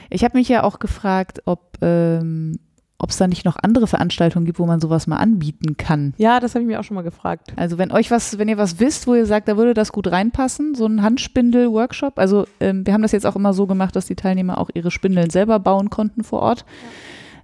[0.09, 2.59] Ich habe mich ja auch gefragt, ob ähm,
[3.01, 6.13] ob es da nicht noch andere Veranstaltungen gibt, wo man sowas mal anbieten kann.
[6.17, 7.53] Ja, das habe ich mir auch schon mal gefragt.
[7.55, 10.11] Also wenn euch was, wenn ihr was wisst, wo ihr sagt, da würde das gut
[10.11, 12.19] reinpassen, so ein Handspindel-Workshop.
[12.19, 14.91] Also ähm, wir haben das jetzt auch immer so gemacht, dass die Teilnehmer auch ihre
[14.91, 16.65] Spindeln selber bauen konnten vor Ort.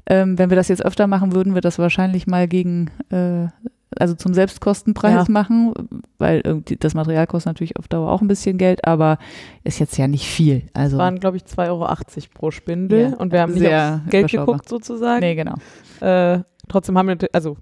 [0.05, 3.47] Ähm, wenn wir das jetzt öfter machen, würden wir das wahrscheinlich mal gegen, äh,
[3.95, 5.31] also zum Selbstkostenpreis Ja.
[5.31, 5.73] machen,
[6.17, 9.17] weil irgendwie das Material kostet natürlich auf Dauer auch ein bisschen Geld, aber
[9.63, 10.63] ist jetzt ja nicht viel.
[10.73, 11.87] Also Es waren, glaube ich, 2,80 Euro
[12.33, 15.21] pro Spindel Ja, und wir haben nicht sehr aufs Geld geguckt sozusagen.
[15.21, 15.55] nee, genau.
[16.01, 17.55] Äh, trotzdem haben wir, also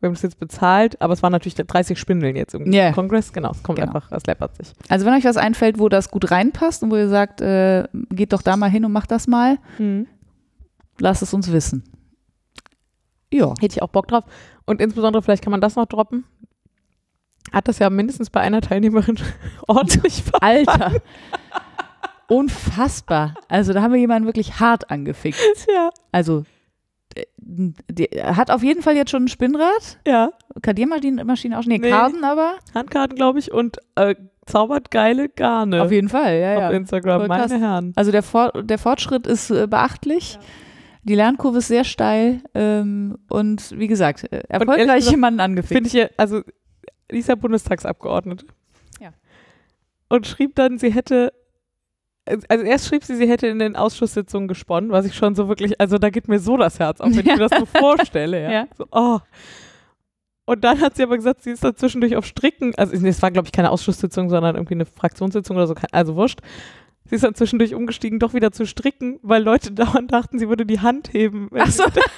[0.00, 2.92] wir haben es jetzt bezahlt, aber es waren natürlich 30 Spindeln jetzt im Ja.
[2.92, 3.32] Kongress.
[3.32, 3.92] Genau, es kommt Genau.
[3.94, 4.74] einfach, es läppert sich.
[4.90, 8.34] Also wenn euch was einfällt, wo das gut reinpasst und wo ihr sagt, äh, geht
[8.34, 9.56] doch da mal hin und macht das mal,
[10.98, 11.84] lasst es uns wissen.
[13.32, 13.54] Ja.
[13.60, 14.24] Hätte ich auch Bock drauf.
[14.66, 16.24] Und insbesondere, vielleicht kann man das noch droppen.
[17.52, 19.16] Hat das ja mindestens bei einer Teilnehmerin
[19.68, 21.00] ordentlich ver Alter.
[22.28, 23.34] Unfassbar.
[23.48, 25.38] Also da haben wir jemanden wirklich hart angefickt.
[25.72, 26.44] Ja, Also
[27.14, 29.98] äh, hat auf jeden Fall jetzt schon ein Spinnrad.
[30.06, 30.30] ja.
[30.62, 31.70] Kadiermaschine Maschine auch schon.
[31.72, 31.90] Nee, Nee.
[31.90, 32.54] Karten aber.
[32.74, 36.70] Handkarten, glaube ich, und äh, zaubert geile Garne Auf jeden Fall, ja, auf ja.
[36.70, 37.52] Instagram, Voll meine krass.
[37.52, 37.92] Herren.
[37.94, 40.38] Also der, For der Fortschritt ist äh, beachtlich.
[41.06, 42.42] Die Lernkurve ist sehr steil.
[42.52, 45.72] Ähm, und wie gesagt, äh, erfolgreich gesagt, jemanden angefickt.
[45.72, 46.42] Finde ich ja, also,
[47.10, 48.46] die ist ja Bundestagsabgeordnete.
[49.00, 49.10] Ja.
[50.08, 51.32] Und schrieb dann, sie hätte,
[52.48, 55.80] also erst schrieb sie, sie hätte in den Ausschusssitzungen gesponnen, was ich schon so wirklich,
[55.80, 58.42] also da geht mir so das Herz auf, wenn ich mir das so vorstelle.
[58.42, 58.50] Ja.
[58.50, 58.66] Ja.
[58.76, 59.20] So, oh.
[60.44, 63.30] Und dann hat sie aber gesagt, sie ist da zwischendurch auf Stricken, also es war
[63.30, 66.40] glaube ich keine Ausschusssitzung, sondern irgendwie eine Fraktionssitzung oder so, also wurscht.
[67.08, 70.66] Sie ist dann zwischendurch umgestiegen, doch wieder zu stricken, weil Leute dauernd dachten, sie würde
[70.66, 71.48] die Hand heben.
[71.50, 71.84] wenn Ach so.
[71.94, 72.00] sie-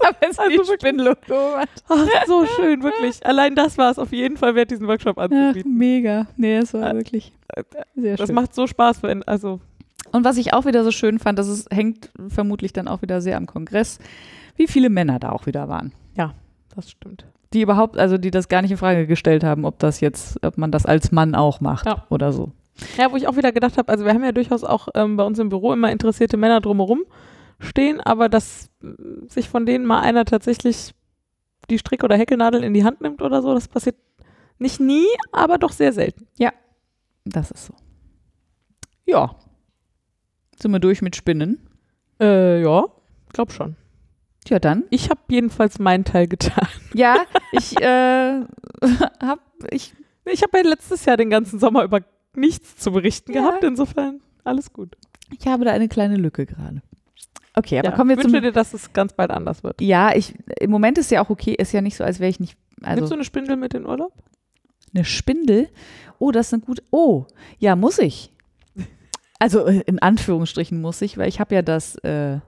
[0.00, 1.68] Also Also Spinnlogo hat.
[1.88, 3.24] Ach, so schön, wirklich.
[3.26, 5.76] Allein das war es auf jeden Fall wert, diesen Workshop Ach, anzubieten.
[5.76, 6.26] mega.
[6.36, 7.32] Nee, es war Äh, wirklich
[7.96, 8.34] sehr Das schön.
[8.34, 9.60] macht so Spaß, wenn, also,
[10.12, 13.20] Und was ich auch wieder so schön fand, das ist, hängt vermutlich dann auch wieder
[13.20, 13.98] sehr am Kongress,
[14.56, 15.92] wie viele Männer da auch wieder waren.
[16.74, 17.24] das stimmt.
[17.52, 20.58] Die überhaupt, also die das gar nicht in Frage gestellt haben, ob das jetzt, ob
[20.58, 22.06] man das als Mann auch macht Ja.
[22.08, 22.52] oder so.
[22.96, 25.24] Ja, wo ich auch wieder gedacht habe, also wir haben ja durchaus auch ähm, bei
[25.24, 27.04] uns im Büro immer interessierte Männer drumherum
[27.58, 28.88] stehen, aber dass äh,
[29.28, 30.94] sich von denen mal einer tatsächlich
[31.70, 33.96] die Strick- oder Häkelnadel in die Hand nimmt oder so, das passiert
[34.58, 36.26] nicht nie, aber doch sehr selten.
[37.24, 37.74] Das ist so.
[39.04, 39.34] Ja.
[40.60, 41.68] Sind wir durch mit Spinnen?
[42.20, 42.84] Äh, ja,
[43.32, 43.76] glaub schon.
[44.48, 44.84] Ja, dann.
[44.90, 46.68] Ich habe jedenfalls meinen Teil getan.
[46.94, 47.16] Ja,
[47.52, 48.40] ich äh,
[49.20, 52.00] hab, ich, Ich habe ja letztes Jahr den ganzen Sommer über
[52.34, 53.42] nichts zu berichten Ja.
[53.42, 54.96] gehabt, insofern alles gut.
[55.38, 56.82] ich habe da eine kleine Lücke gerade.
[57.54, 58.32] Okay, aber ja, kommen wir ich zum.
[58.32, 59.80] wünsche dir, dass es ganz bald anders wird.
[59.80, 62.38] Ja, ich, im Moment ist ja auch okay, ist ja nicht so, als wäre ich
[62.40, 64.12] nicht, Nimmst du also eine Spindel mit in den Urlaub?
[64.94, 65.68] eine Spindel.
[66.18, 67.26] Oh, das ist eine gute, oh,
[67.58, 68.32] ja, muss ich.
[69.38, 72.38] Also äh, in Anführungsstrichen muss ich, weil ich habe ja das, äh,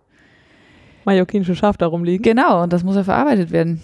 [1.04, 2.22] Mallorquinische Schaf da rumliegen.
[2.22, 3.82] genau, und das muss ja verarbeitet werden.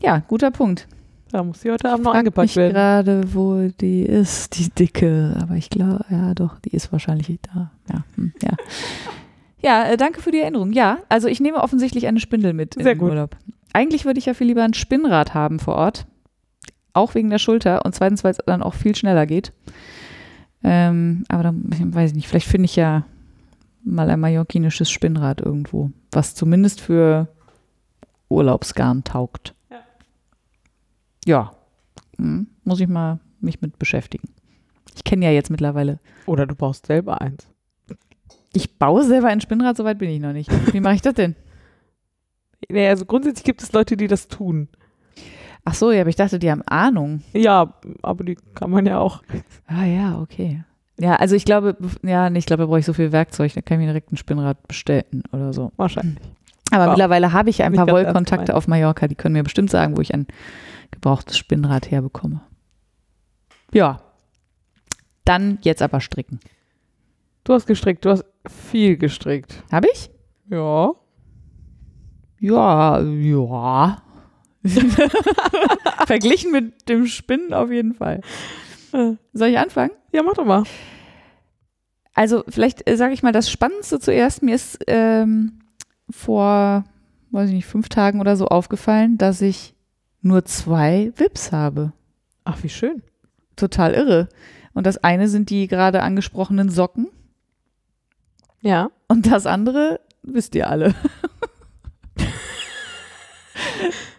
[0.00, 0.86] Ja, guter Punkt.
[1.30, 2.72] Da muss sie heute Abend noch angepackt werden.
[2.72, 5.36] gerade, wo die ist, die dicke.
[5.40, 7.70] Aber ich glaube, ja, doch, die ist wahrscheinlich da.
[7.90, 8.56] Ja, hm, ja.
[9.60, 10.72] ja äh, danke für die Erinnerung.
[10.72, 13.10] Ja, also ich nehme offensichtlich eine Spindel mit in Sehr den gut.
[13.10, 13.36] Urlaub.
[13.72, 16.06] Eigentlich würde ich ja viel lieber ein Spinnrad haben vor Ort.
[16.94, 19.52] Auch wegen der Schulter und zweitens, weil es dann auch viel schneller geht.
[20.64, 21.62] Ähm, aber dann
[21.94, 23.04] weiß ich nicht, vielleicht finde ich ja
[23.84, 27.28] mal ein mallorquinisches Spinnrad irgendwo, was zumindest für
[28.28, 29.54] Urlaubsgarn taugt.
[31.24, 31.52] Ja.
[32.16, 34.28] Hm, muss ich mal mich mit beschäftigen.
[34.96, 36.00] Ich kenne ja jetzt mittlerweile.
[36.26, 37.46] Oder du baust selber eins.
[38.52, 40.50] Ich baue selber ein Spinnrad, soweit bin ich noch nicht.
[40.72, 41.34] Wie mache ich das denn?
[42.70, 44.68] Nee, also grundsätzlich gibt es Leute, die das tun.
[45.64, 47.22] Ach so, ja, aber ich dachte, die haben Ahnung.
[47.32, 49.22] Ja, aber die kann man ja auch.
[49.68, 50.64] Ah ja, okay.
[50.98, 53.62] Ja, also ich glaube, ja, nee, ich glaube, da brauche ich so viel Werkzeug, da
[53.62, 55.70] kann ich mir direkt ein Spinnrad bestellen oder so.
[55.76, 56.18] Wahrscheinlich.
[56.72, 56.90] Aber Wow.
[56.90, 60.12] mittlerweile habe ich ein paar Wollkontakte auf Mallorca, die können mir bestimmt sagen, wo ich
[60.12, 60.26] ein
[61.00, 62.40] gebrauchtes Spinnrad herbekomme.
[63.72, 64.00] Ja.
[65.24, 66.40] Dann jetzt aber stricken.
[67.44, 69.62] Du hast gestrickt, du hast viel gestrickt.
[69.70, 70.10] Habe ich?
[70.50, 70.92] Ja.
[72.40, 74.02] Ja, ja.
[76.06, 78.20] Verglichen mit dem Spinnen auf jeden Fall.
[79.32, 79.92] Soll ich anfangen?
[80.12, 80.64] Ja, mach doch mal.
[82.14, 84.42] Also vielleicht äh, sage ich mal das Spannendste zuerst.
[84.42, 85.60] Mir ist ähm,
[86.10, 86.84] vor,
[87.30, 89.74] weiß ich nicht, fünf Tagen oder so aufgefallen, dass ich
[90.28, 91.92] nur zwei Wips habe.
[92.44, 93.02] Ach, wie schön.
[93.56, 94.28] Total irre.
[94.74, 97.08] Und das eine sind die gerade angesprochenen Socken.
[98.60, 98.90] Ja.
[99.08, 100.94] Und das andere wisst ihr alle.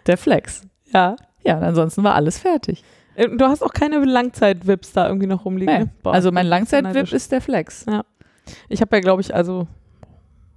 [0.05, 0.63] Der Flex.
[0.93, 1.15] Ja.
[1.43, 2.83] Ja, und ansonsten war alles fertig.
[3.15, 5.73] Äh, Du hast auch keine Langzeit-Vips da irgendwie noch rumliegen.
[5.73, 5.79] Nee.
[5.85, 5.89] Ne?
[6.03, 7.85] Boah, also mein Langzeit-VIP ist der Flex.
[8.67, 9.67] Ich habe ja, glaube ich, also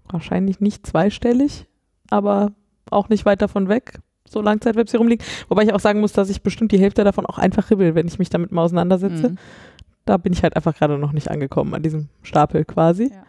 [0.08, 1.66] wahrscheinlich nicht zweistellig,
[2.10, 2.52] aber
[2.90, 4.00] auch nicht weit davon weg,
[4.33, 5.25] so Langzeit-Vips hier rumliegen.
[5.49, 8.07] Wobei ich auch sagen muss, dass ich bestimmt die Hälfte davon auch einfach ribbel, wenn
[8.09, 9.31] ich mich damit mal auseinandersetze.
[9.31, 9.38] Mhm.
[10.05, 13.05] Da bin ich halt einfach gerade noch nicht angekommen an diesem Stapel quasi.
[13.12, 13.23] Ja.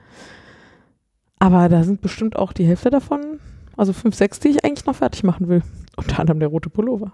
[1.39, 3.39] Aber da sind bestimmt auch die Hälfte davon,
[3.75, 5.61] also fünf, sechs, die ich eigentlich noch fertig machen will.
[5.95, 7.11] Unter anderem der rote Pullover.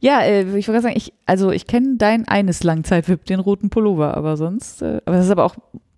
[0.00, 3.70] Ja, äh, ich wollte gerade sagen, ich, also ich kenne dein eines Langzeit-VIP, den roten
[3.70, 5.56] Pullover, aber sonst, äh, aber das ist aber auch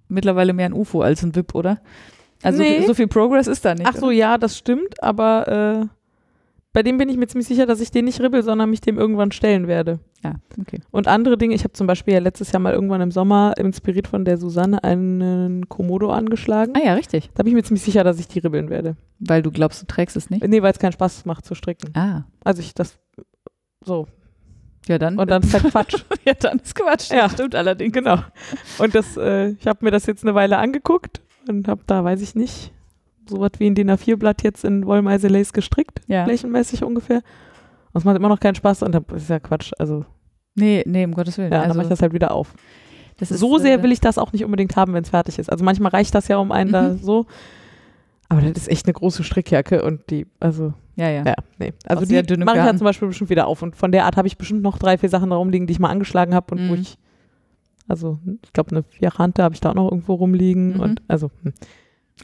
[0.09, 1.81] mittlerweile mehr ein UFO als ein VIP, oder?
[2.43, 2.79] Also so Nee.
[2.79, 3.87] viel- so viel Progress ist da nicht.
[3.87, 4.15] Ach so, oder?
[4.15, 5.87] ja, das stimmt, aber äh,
[6.73, 8.99] bei dem bin ich mir ziemlich sicher, dass ich den nicht ribbel, sondern mich dem
[8.99, 9.99] irgendwann stellen werde.
[10.25, 10.81] Ja, okay.
[10.91, 14.09] Und andere Dinge, ich habe zum Beispiel ja letztes Jahr mal irgendwann im Sommer inspiriert
[14.09, 16.73] von der Susanne einen Komodo angeschlagen.
[16.77, 17.31] Ah ja, richtig.
[17.35, 18.97] Da bin ich mir ziemlich sicher, dass ich die ribbeln werde.
[19.19, 20.47] Weil du glaubst, du trägst es nicht.
[20.47, 21.91] Nee, weil es keinen Spaß macht zu stricken.
[21.95, 22.99] Ah, Also ich das
[23.85, 24.07] so.
[24.87, 25.19] ja dann.
[25.19, 26.05] Und dann ist halt Quatsch.
[26.25, 27.11] ja, dann ist Quatsch.
[27.11, 27.29] Ja.
[27.29, 27.93] Stimmt allerdings.
[27.93, 28.19] genau.
[28.79, 32.23] Und das, äh, ich habe mir das jetzt eine Weile angeguckt und habe da, weiß
[32.23, 32.73] ich nicht,
[33.29, 36.25] so was wie ein DIN A4-Blatt jetzt in Wollmeise Lace gestrickt, Ja.
[36.25, 37.23] flächenmäßig ungefähr.
[37.93, 39.73] Und es macht immer noch keinen Spaß und das ist ja Quatsch.
[39.79, 40.05] Also,
[40.55, 41.51] Nee, nee, um Gottes Willen.
[41.53, 42.55] ja, dann also, mache ich das halt wieder auf.
[43.21, 45.51] ist, so sehr äh, will ich das auch nicht unbedingt haben, wenn es fertig ist.
[45.51, 46.99] Also manchmal reicht das ja um einen da Mhm.
[46.99, 47.27] so.
[48.29, 51.23] Aber das ist echt eine große Strickjacke und die, also, Ja, ja.
[51.25, 51.73] ja, nee.
[51.87, 52.79] Also Aus die mache ich ja Garn.
[52.79, 53.63] zum Beispiel bestimmt wieder auf.
[53.63, 55.79] Und von der Art habe ich bestimmt noch drei, vier Sachen da rumliegen, die ich
[55.79, 56.81] mal angeschlagen habe und wo Mhm.
[56.81, 56.99] ich,
[57.89, 60.75] also ich glaube, eine Vierhante habe ich da auch noch irgendwo rumliegen.
[60.75, 60.81] Mhm.
[60.81, 61.53] Und also, hm.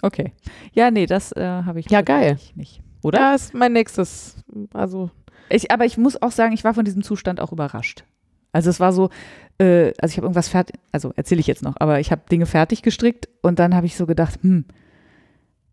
[0.02, 0.32] Okay.
[0.72, 2.38] Ja, nee, das äh, habe ich Ja, geil.
[2.54, 2.80] nicht.
[3.02, 3.18] Oder?
[3.18, 4.36] ja, ist mein nächstes.
[4.72, 5.10] Also,
[5.50, 8.04] Ich, aber ich muss auch sagen, ich war von diesem Zustand auch überrascht.
[8.52, 9.10] Also es war so,
[9.58, 12.46] äh, also ich habe irgendwas fertig, also erzähle ich jetzt noch, aber ich habe Dinge
[12.46, 14.64] fertig gestrickt und dann habe ich so gedacht, hm,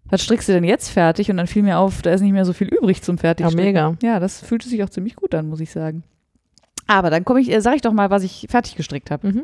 [0.08, 1.32] was strickst du denn jetzt fertig?
[1.32, 3.66] Und dann fiel mir auf, da ist nicht mehr so viel übrig zum ja, Fertigstricken.
[3.66, 3.96] mega.
[4.04, 6.04] Ja, das fühlte sich auch ziemlich gut an, muss ich sagen.
[6.86, 9.28] Aber dann komme ich, äh, sage ich doch mal, was ich fertig gestrickt habe.
[9.32, 9.44] Mhm.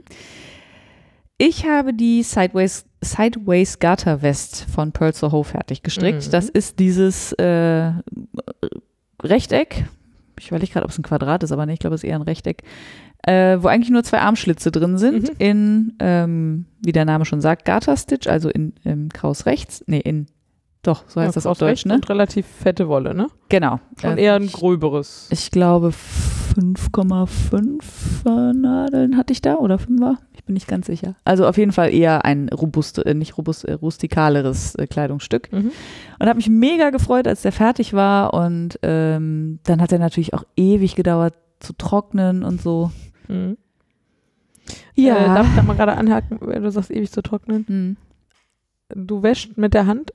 [1.44, 6.28] Ich habe die Sideways, Sideways Garter West von Pearl Soho fertig gestrickt.
[6.28, 6.32] Mhm.
[6.32, 7.92] Das ist dieses äh,
[9.24, 9.86] Rechteck.
[10.40, 12.18] Ich überlege gerade, ob es ein Quadrat ist, aber nee, ich glaube, es ist eher
[12.18, 12.62] ein Rechteck.
[13.24, 15.36] Äh, wo eigentlich nur zwei Armschlitze drin sind, Mhm.
[15.40, 19.84] in, ähm, wie der Name schon sagt, Garter Stitch, also in, im Kraus rechts.
[19.88, 20.28] Nee, in,
[20.84, 21.96] doch, so heißt Ja, das auf Kraus Deutsch, rechts ne?
[21.96, 23.28] Und relativ fette Wolle, ne?
[23.50, 23.80] Genau.
[24.00, 25.28] Schon Äh, eher ein gröberes.
[25.32, 30.18] ich glaube 5,5 Nadeln hatte ich da oder 5er?
[30.42, 31.16] Ich bin nicht ganz sicher.
[31.24, 35.52] Also auf jeden Fall eher ein robuste, äh, nicht robust, äh, rustikaleres äh, Kleidungsstück.
[35.54, 35.72] Mhm.
[36.20, 38.34] Und habe mich mega gefreut, als der fertig war.
[38.34, 42.92] Und ähm, dann hat er natürlich auch ewig gedauert zu trocknen und so.
[43.28, 43.58] Mhm.
[44.96, 47.66] Äh, darf ich da mal gerade anhaken, wenn du sagst, ewig zu trocknen?
[47.68, 47.98] Hm.
[48.96, 50.12] Du wäschst mit der Hand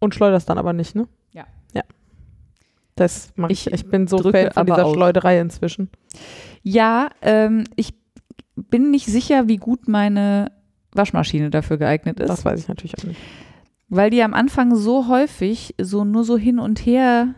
[0.00, 1.06] und schleuderst dann aber nicht, ne?
[1.32, 1.46] Ja.
[1.74, 1.82] Ja.
[2.96, 3.66] Das mache ich.
[3.72, 4.94] Ich bin so Fan von dieser aus.
[4.94, 5.90] Schleuderei inzwischen.
[6.62, 7.94] Ja, ähm, ich
[8.68, 10.52] bin nicht sicher, wie gut meine
[10.92, 12.28] Waschmaschine dafür geeignet ist.
[12.28, 13.20] Das weiß ich natürlich auch nicht.
[13.88, 17.34] Weil die am Anfang so häufig so nur so hin und her,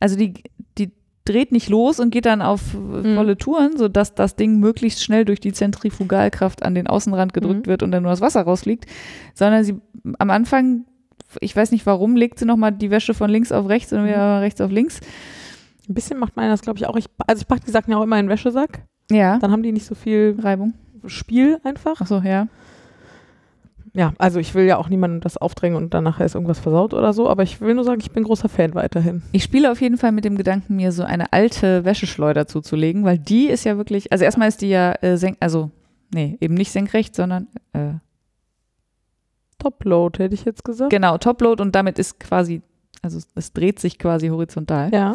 [0.00, 0.34] also die,
[0.78, 0.92] die
[1.24, 5.24] dreht nicht los und geht dann auf äh, volle Touren, sodass das Ding möglichst schnell
[5.24, 7.70] durch die Zentrifugalkraft an den Außenrand gedrückt Mhm.
[7.70, 8.86] wird und dann nur das Wasser rausfliegt,
[9.34, 9.74] sondern sie
[10.18, 10.84] am Anfang,
[11.40, 14.06] ich weiß nicht warum, legt sie nochmal die Wäsche von links auf rechts und Mhm.
[14.08, 15.00] wieder rechts auf links.
[15.88, 16.96] Ein bisschen macht meiner das, glaube ich, auch.
[16.96, 18.84] Ich, also ich packe die Sachen ja auch immer in den Wäschesack.
[19.10, 19.38] Ja.
[19.38, 20.74] Dann haben die nicht so viel Reibung.
[21.06, 21.96] Spiel einfach.
[22.00, 22.48] Ach so, ja.
[23.96, 26.94] Ja, also ich will ja auch niemandem das aufdrängen und dann nachher ist irgendwas versaut
[26.94, 29.22] oder so, aber ich will nur sagen, ich bin großer Fan weiterhin.
[29.30, 33.18] Ich spiele auf jeden Fall mit dem Gedanken, mir so eine alte Wäscheschleuder zuzulegen, weil
[33.18, 35.70] die ist ja wirklich, also erstmal ist die ja äh, senk, also
[36.12, 37.92] nee, eben nicht senkrecht, sondern äh,
[39.58, 40.90] Topload, hätte ich jetzt gesagt.
[40.90, 42.62] genau Topload und damit ist quasi,
[43.02, 44.90] also es- es dreht sich quasi horizontal.
[44.92, 45.14] Ja.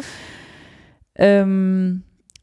[1.16, 2.02] Ähm,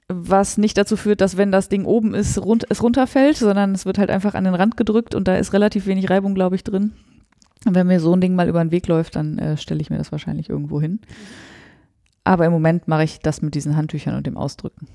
[0.10, 3.86] was nicht dazu führt, dass wenn das Ding oben ist, rund, es runterfällt, sondern es
[3.86, 6.64] wird halt einfach an den Rand gedrückt und da ist relativ wenig Reibung, glaube ich,
[6.64, 6.94] drin.
[7.66, 9.90] Und wenn mir so ein Ding mal über den Weg läuft, dann äh, stelle ich
[9.90, 11.00] mir das wahrscheinlich irgendwo hin.
[12.24, 14.88] Aber im Moment mache ich das mit diesen Handtüchern und dem Ausdrücken.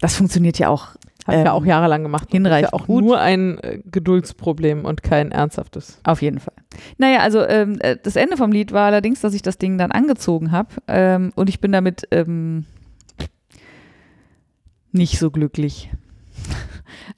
[0.00, 0.90] Das funktioniert ja auch
[1.26, 2.28] Habe ich Ähm, ja auch jahrelang gemacht.
[2.30, 3.02] hinreichend Ist ja auch gut.
[3.04, 5.98] nur ein äh, Geduldsproblem und kein ernsthaftes.
[6.04, 6.54] Auf jeden Fall.
[6.98, 9.90] Naja, also ähm, äh, das Ende vom Lied war allerdings, dass ich das Ding dann
[9.90, 12.66] angezogen habe ähm, und ich bin damit ähm,
[14.92, 15.90] nicht so glücklich.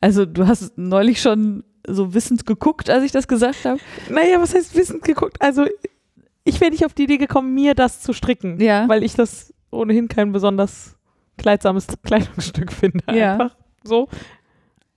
[0.01, 3.81] Also du hast neulich schon so wissend geguckt, als ich das gesagt habe.
[4.09, 5.37] Naja, was heißt wissend geguckt?
[5.41, 5.67] Also
[6.45, 8.89] ich wäre nicht auf die Idee gekommen, mir das zu stricken, Ja.
[8.89, 10.97] weil ich das ohnehin kein besonders
[11.39, 13.05] kleidsames Kleidungsstück finde.
[13.13, 13.33] Ja.
[13.35, 14.09] Einfach so.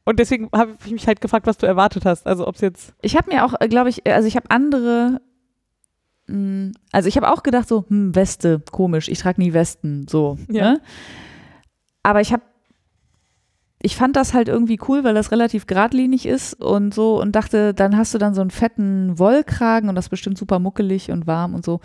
[0.06, 2.28] Und deswegen habe ich mich halt gefragt, was du erwartet hast.
[2.28, 2.94] Also ob es jetzt.
[3.02, 5.22] Ich habe mir auch, glaube ich, also ich habe andere,
[6.28, 10.08] mh, hm, also ich habe auch gedacht so, hm, Weste, komisch, ich trage nie Westen,
[10.10, 10.38] so.
[10.50, 10.74] Ja.
[10.74, 10.82] Ne?
[12.04, 12.44] Aber ich habe,
[13.84, 17.74] ich fand das halt irgendwie cool, weil das relativ geradlinig ist und so und dachte,
[17.74, 21.28] dann hast du dann so einen fetten Wollkragen und das ist bestimmt super muckelig und
[21.28, 21.82] warm und so.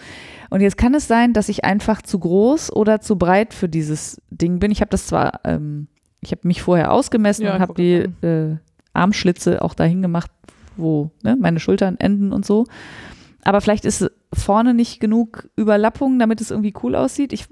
[0.48, 4.22] Und jetzt kann es sein, dass ich einfach zu groß oder zu breit für dieses
[4.30, 4.70] Ding bin.
[4.70, 5.88] Ich habe das zwar ähm,
[6.20, 8.56] ich habe mich vorher ausgemessen Ja, und habe die äh,
[8.92, 10.30] Armschlitze auch dahin gemacht,
[10.76, 12.66] wo ne, meine Schultern enden und so.
[13.44, 17.32] Aber vielleicht ist vorne nicht genug Überlappung, damit es irgendwie cool aussieht.
[17.32, 17.46] Ich,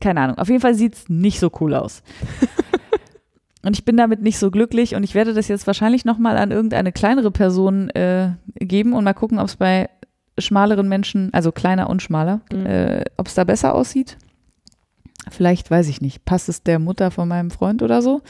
[0.00, 0.38] keine Ahnung.
[0.38, 2.02] Auf jeden Fall sieht es nicht so cool aus.
[3.62, 6.50] und ich bin damit nicht so glücklich und ich werde das jetzt wahrscheinlich nochmal an
[6.50, 9.88] irgendeine kleinere Person äh, geben und mal gucken, ob es bei
[10.38, 12.66] schmaleren Menschen, also kleiner und schmaler, Mhm.
[12.66, 14.16] äh, ob es da besser aussieht.
[15.30, 18.22] Vielleicht, weiß ich nicht, passt es der Mutter von meinem Freund oder so.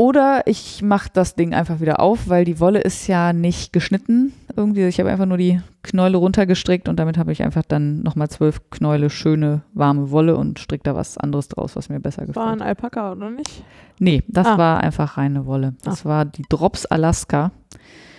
[0.00, 4.32] Oder ich mache das Ding einfach wieder auf, weil die Wolle ist ja nicht geschnitten.
[4.56, 8.28] Irgendwie, ich habe einfach nur die Knäule runtergestrickt und damit habe ich einfach dann nochmal
[8.30, 12.46] zwölf Knäule schöne, warme Wolle und stricke da was anderes draus, was mir besser War
[12.46, 12.62] ein gefällt.
[12.62, 13.62] Alpaka, oder nicht?
[13.98, 14.56] Nee, das Ah.
[14.56, 15.74] war einfach reine Wolle.
[15.84, 17.50] Das war die Drops Alaska.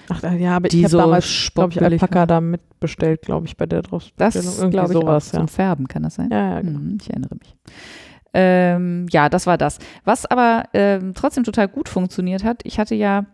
[0.10, 2.28] Ach ja, aber Die ich habe so damals, glaube ich, Alpaka war.
[2.28, 4.54] da mitbestellt, glaube ich, bei der Das Draufbestellung.
[4.58, 5.34] Irgendwie glaube ich sowas, auch.
[5.34, 5.39] ja.
[5.39, 6.30] Zum Färben kann das sein?
[6.32, 6.78] Ja, ja, genau.
[6.80, 7.56] Hm, ich erinnere mich.
[8.34, 9.80] Ähm, ja, das war das.
[10.06, 13.26] Was aber ähm, trotzdem total gut funktioniert hat, ich hatte ja,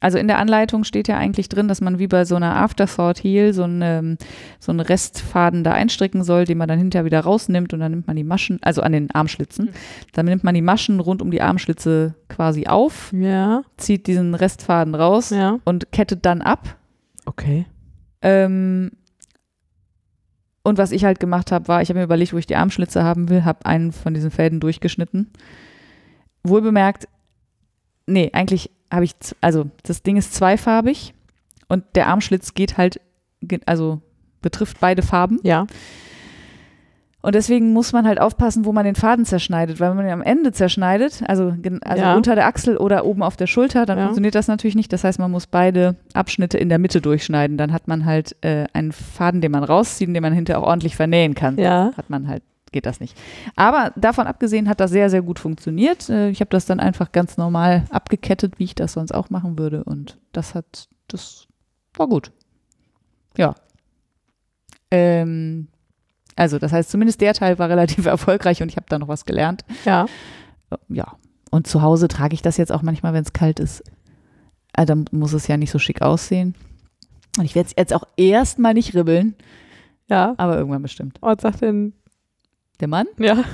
[0.00, 3.18] also in der Anleitung steht ja eigentlich drin, dass man wie bei so einer Afterthought
[3.22, 4.18] Heel so einen, ähm,
[4.60, 8.06] so einen Restfaden da einstricken soll, den man dann hinterher wieder rausnimmt und dann nimmt
[8.06, 9.70] man die Maschen, also an den Armschlitzen, Mhm.
[10.12, 14.94] dann nimmt man die Maschen rund um die Armschlitze quasi auf, Ja, zieht diesen Restfaden
[14.94, 15.58] raus ja.
[15.64, 16.76] und kettet dann ab.
[17.24, 17.64] Okay.
[18.20, 18.92] Ähm,
[20.64, 23.04] und was ich halt gemacht habe, war, ich habe mir überlegt, wo ich die Armschlitze
[23.04, 25.30] haben will, habe einen von diesen Fäden durchgeschnitten.
[26.42, 27.06] Wohl bemerkt,
[28.06, 31.14] nee, eigentlich habe ich, also das Ding ist zweifarbig
[31.68, 32.98] und der Armschlitz geht halt,
[33.66, 34.00] also
[34.40, 35.38] betrifft beide Farben.
[35.42, 35.66] Ja.
[37.24, 40.12] Und deswegen muss man halt aufpassen, wo man den Faden zerschneidet, weil wenn man ihn
[40.12, 42.14] am Ende zerschneidet, also, also Ja.
[42.16, 44.04] unter der Achsel oder oben auf der Schulter, dann Ja.
[44.04, 44.92] funktioniert das natürlich nicht.
[44.92, 47.56] Das heißt, man muss beide Abschnitte in der Mitte durchschneiden.
[47.56, 50.66] Dann hat man halt äh, einen Faden, den man rauszieht, und den man hinterher auch
[50.66, 51.56] ordentlich vernähen kann.
[51.56, 51.92] Ja.
[51.96, 53.16] Hat man halt, geht das nicht.
[53.56, 56.10] Aber davon abgesehen hat das sehr, sehr gut funktioniert.
[56.10, 59.58] Äh, ich habe das dann einfach ganz normal abgekettet, wie ich das sonst auch machen
[59.58, 59.82] würde.
[59.84, 61.46] Und das hat, das
[61.96, 62.32] war gut.
[63.38, 63.54] Ja.
[64.90, 65.68] Ähm,
[66.36, 69.24] also, das heißt, zumindest der Teil war relativ erfolgreich und ich habe da noch was
[69.24, 69.64] gelernt.
[69.84, 70.06] Ja.
[70.88, 71.14] Ja.
[71.50, 73.84] Und zu Hause trage ich das jetzt auch manchmal, wenn es kalt ist.
[74.72, 76.54] Also, dann muss es ja nicht so schick aussehen.
[77.38, 79.34] Und ich werde es jetzt auch erstmal nicht ribbeln,
[80.08, 80.34] Ja.
[80.36, 81.18] aber irgendwann bestimmt.
[81.20, 81.92] Was sagt denn?
[82.80, 83.44] Der Mann, Ja.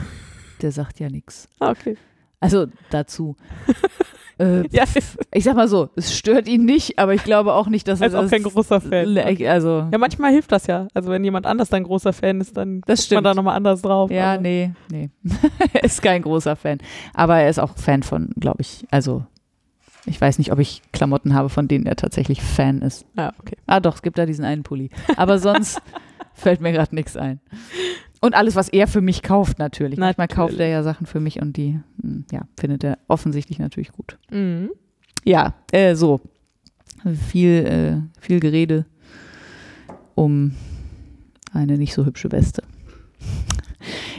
[0.63, 1.49] der sagt ja nichts.
[1.59, 1.97] Ah, okay.
[2.41, 3.37] Also dazu.
[4.39, 4.85] äh, Ja,
[5.33, 8.07] ich sag mal so, es stört ihn nicht, aber ich glaube auch nicht, dass er
[8.09, 9.07] ist auch kein großer Fan.
[9.09, 10.89] Le- Also, Ja, manchmal hilft das ja.
[10.95, 13.27] Also wenn jemand anders dann großer Fan ist, dann das ist man stimmt.
[13.27, 14.11] da nochmal anders drauf.
[14.11, 15.11] Ja, aber- nee, nee.
[15.75, 16.79] er ist kein großer Fan.
[17.15, 19.25] Aber er ist auch Fan von, glaube ich, also
[20.07, 23.05] ich weiß nicht, ob ich Klamotten habe, von denen er tatsächlich Fan ist.
[23.19, 23.57] Ja, okay.
[23.67, 24.89] Ah, doch, es gibt da diesen einen Pulli.
[25.19, 25.83] Aber sonst
[26.33, 27.39] fällt mir gerade nichts ein.
[28.21, 29.99] Und alles, was er für mich kauft, natürlich.
[29.99, 33.93] Manchmal kauft er ja Sachen für mich und die, hm, ja, findet er offensichtlich natürlich
[33.93, 34.19] gut.
[34.31, 34.71] Mhm.
[35.25, 36.21] Ja, äh, so.
[37.29, 38.85] Viel, äh, viel Gerede
[40.15, 40.55] um
[41.53, 42.63] eine nicht so hübsche Weste.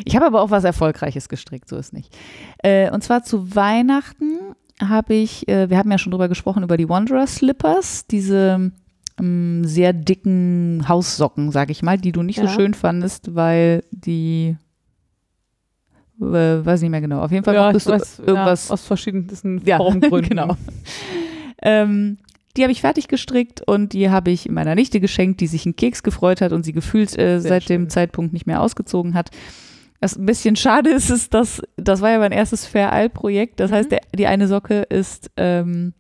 [0.04, 2.18] Ich habe aber auch was Erfolgreiches gestrickt, so ist nicht.
[2.64, 6.78] Äh, und zwar zu Weihnachten habe ich, äh, wir haben ja schon drüber gesprochen, über
[6.78, 8.72] die Wanderer Slippers, diese
[9.22, 12.48] ähm, sehr dicken Haussocken, sag ich mal, die du nicht Ja.
[12.48, 14.56] so schön fandest, weil die,
[16.20, 18.86] äh, weiß nicht mehr genau, auf jeden Fall Ja, mochtest du weiß, irgendwas ja, aus
[18.86, 20.30] verschiedensten ja, Formgründen.
[20.30, 20.56] genau.
[21.62, 22.18] Ähm,
[22.58, 25.76] die habe ich fertig gestrickt und die habe ich meiner Nichte geschenkt, die sich einen
[25.76, 27.84] Keks gefreut hat und sie gefühlt äh, seit schön.
[27.84, 29.30] dem Zeitpunkt nicht mehr ausgezogen hat.
[30.02, 33.60] Was ein bisschen schade ist, ist, dass das war ja mein erstes Fair All Projekt.
[33.60, 33.76] Das Mhm.
[33.76, 35.94] heißt, der, die eine Socke ist, ähm,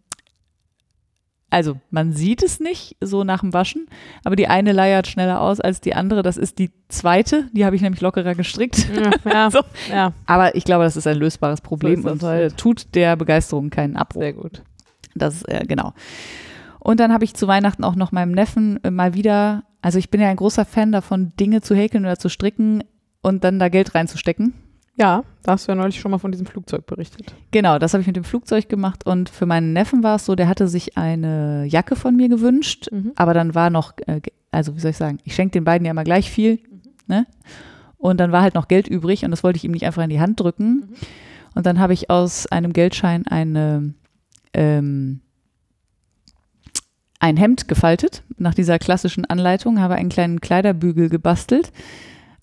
[1.51, 3.87] also man sieht es nicht so nach dem Waschen,
[4.23, 6.23] aber die eine leiert schneller aus als die andere.
[6.23, 8.87] Das ist die zweite, die habe ich nämlich lockerer gestrickt.
[8.95, 9.59] Ja, ja, So.
[9.91, 12.57] ja, Aber ich glaube, das ist ein lösbares Problem ist und halt.
[12.57, 14.21] tut der Begeisterung keinen Abbruch.
[14.21, 14.63] sehr gut.
[15.13, 15.93] Das äh, genau.
[16.79, 20.09] Und dann habe ich zu Weihnachten auch noch meinem Neffen äh, mal wieder, also ich
[20.09, 22.83] bin ja ein großer Fan davon, Dinge zu häkeln oder zu stricken
[23.21, 24.53] und dann da Geld reinzustecken.
[24.97, 27.33] Ja, da hast du ja neulich schon mal von diesem Flugzeug berichtet.
[27.51, 30.35] Genau, das habe ich mit dem Flugzeug gemacht und für meinen Neffen war es so,
[30.35, 33.13] der hatte sich eine Jacke von mir gewünscht, Mhm.
[33.15, 34.21] aber dann war noch, äh,
[34.51, 36.59] also wie soll ich sagen, ich schenke den beiden ja immer gleich viel,
[37.07, 37.25] ne?
[37.97, 40.09] Und dann war halt noch Geld übrig und das wollte ich ihm nicht einfach in
[40.09, 40.89] die Hand drücken.
[41.53, 43.93] Und dann habe ich aus einem Geldschein eine,
[44.53, 45.21] ähm,
[47.19, 51.71] ein Hemd gefaltet, nach dieser klassischen Anleitung, habe einen kleinen Kleiderbügel gebastelt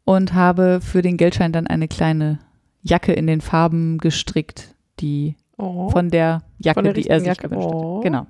[0.09, 2.38] und habe für den Geldschein dann eine kleine
[2.82, 5.90] Jacke in den Farben gestrickt, die Oh.
[5.90, 7.48] von der Jacke, Von der die er sich Jacke.
[7.48, 7.74] gewünscht hat.
[7.74, 8.00] Oh.
[8.00, 8.26] Genau.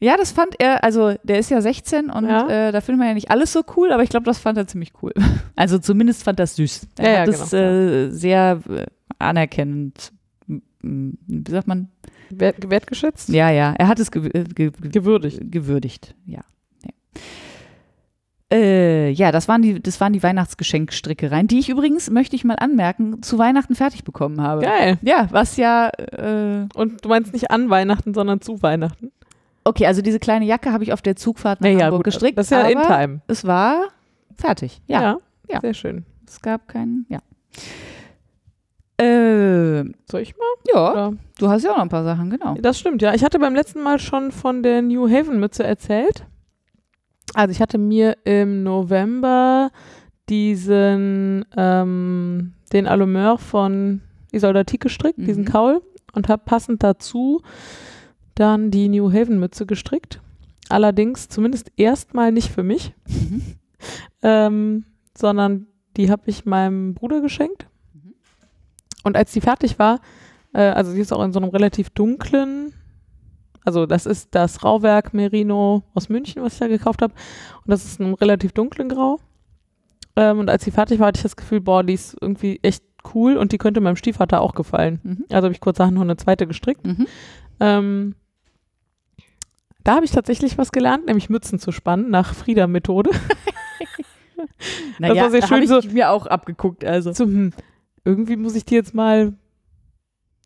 [0.00, 2.48] Ja, das fand er, also der ist ja 16 und Ja.
[2.68, 4.66] äh, da findet man ja nicht alles so cool, aber ich glaube, das fand er
[4.66, 5.12] ziemlich cool.
[5.56, 6.88] Also zumindest fand das süß.
[6.98, 8.86] Er Ja, ja, hat es genau, äh, sehr äh,
[9.18, 10.12] anerkennend,
[10.48, 11.88] m- m- wie sagt man?
[12.28, 13.28] Wert, wertgeschätzt?
[13.30, 15.40] Ja, ja, er hat es gew äh, ge ge Gewürdigt.
[15.50, 16.14] gewürdigt.
[16.26, 16.40] Ja.
[16.84, 16.90] ja.
[18.52, 22.54] Äh, ja, das waren die, das waren die Weihnachtsgeschenkstrickereien, die ich übrigens, möchte ich mal
[22.54, 24.62] anmerken, zu Weihnachten fertig bekommen habe.
[24.62, 24.98] Geil.
[25.02, 29.10] Ja, was ja äh, Und du meinst nicht an Weihnachten, sondern zu Weihnachten?
[29.64, 32.38] Okay, also diese kleine Jacke habe ich auf der Zugfahrt nach Naja, Hamburg gut, gestrickt.
[32.38, 33.20] Das ist ja in time.
[33.26, 33.86] Es war
[34.36, 34.80] fertig.
[34.86, 35.18] Ja,
[35.48, 35.60] ja.
[35.60, 36.04] Sehr schön.
[36.24, 37.04] es gab keinen.
[37.08, 37.18] Ja.
[38.98, 40.46] Äh, Soll ich mal?
[40.72, 41.12] ja, Oder?
[41.38, 42.54] du hast ja auch noch ein paar Sachen, genau.
[42.60, 43.12] Das stimmt, ja.
[43.12, 46.24] Ich hatte beim letzten Mal schon von der New Haven Mütze erzählt.
[47.34, 49.70] Also ich hatte mir im November
[50.28, 54.00] diesen, ähm, den Allumeur von
[54.32, 55.48] Isolde Tick gestrickt, diesen Mhm.
[55.48, 57.42] Kaul, und habe passend dazu
[58.34, 60.20] dann die New Haven Mütze gestrickt.
[60.68, 63.42] Allerdings zumindest erstmal nicht für mich, Mhm.
[64.22, 64.84] ähm,
[65.16, 65.66] sondern
[65.96, 67.66] die habe ich meinem Bruder geschenkt.
[67.94, 68.14] Mhm.
[69.04, 70.00] Und als die fertig war,
[70.52, 72.72] äh, also die ist auch in so einem relativ dunklen,
[73.66, 77.12] also das ist das Rauwerk Merino aus München, was ich da gekauft habe.
[77.12, 79.18] Und das ist in einem relativ dunklen Grau.
[80.14, 82.84] Ähm, und als die fertig war, hatte ich das Gefühl, boah, die ist irgendwie echt
[83.12, 85.00] cool und die könnte meinem Stiefvater auch gefallen.
[85.02, 85.24] Mhm.
[85.30, 86.86] Also habe ich kurzerhand noch eine zweite gestrickt.
[86.86, 87.06] Mhm.
[87.58, 88.14] Ähm,
[89.82, 93.10] da habe ich tatsächlich was gelernt, nämlich Mützen zu spannen nach Frieda-Methode.
[94.98, 96.84] Naja, war sehr da schön habe ich mir auch abgeguckt.
[96.84, 97.12] Also.
[97.12, 97.52] so, hm,
[98.04, 99.34] irgendwie muss ich die jetzt mal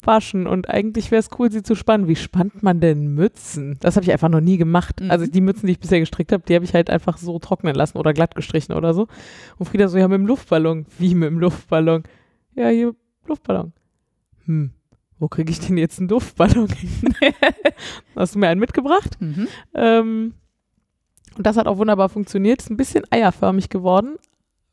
[0.07, 2.09] waschen und eigentlich wäre es cool, sie zu spannen.
[2.09, 3.77] Wie spannt man denn Mützen?
[3.81, 5.01] Das habe ich einfach noch nie gemacht.
[5.01, 5.11] Mhm.
[5.11, 7.75] Also die Mützen, die ich bisher gestrickt habe, die habe ich halt einfach so trocknen
[7.75, 9.09] lassen oder glatt gestrichen oder so.
[9.59, 10.87] Und Frieda so, ja, mit dem Luftballon.
[10.99, 12.05] Wie mit dem Luftballon?
[12.55, 12.95] Ja, hier,
[13.27, 13.73] Luftballon.
[14.47, 14.71] Hm,
[15.19, 17.15] wo kriege ich denn jetzt einen Luftballon hin?
[18.17, 19.17] Hast du mir einen mitgebracht?
[19.21, 19.49] Mhm.
[19.75, 20.35] Ähm,
[21.37, 22.61] und das hat auch wunderbar funktioniert.
[22.61, 24.17] Ist ein bisschen eierförmig geworden,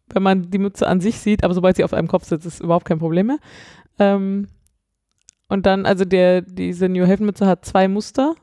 [0.09, 2.61] wenn man die Mütze an sich sieht, aber sobald sie auf einem Kopf sitzt, ist
[2.61, 3.39] überhaupt kein Problem mehr.
[3.99, 4.47] Ähm,
[5.49, 8.35] und dann, also der, diese New Haven Mütze hat zwei Muster.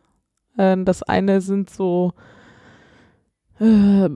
[0.58, 2.12] Ähm, das eine sind so,
[3.60, 4.08] äh,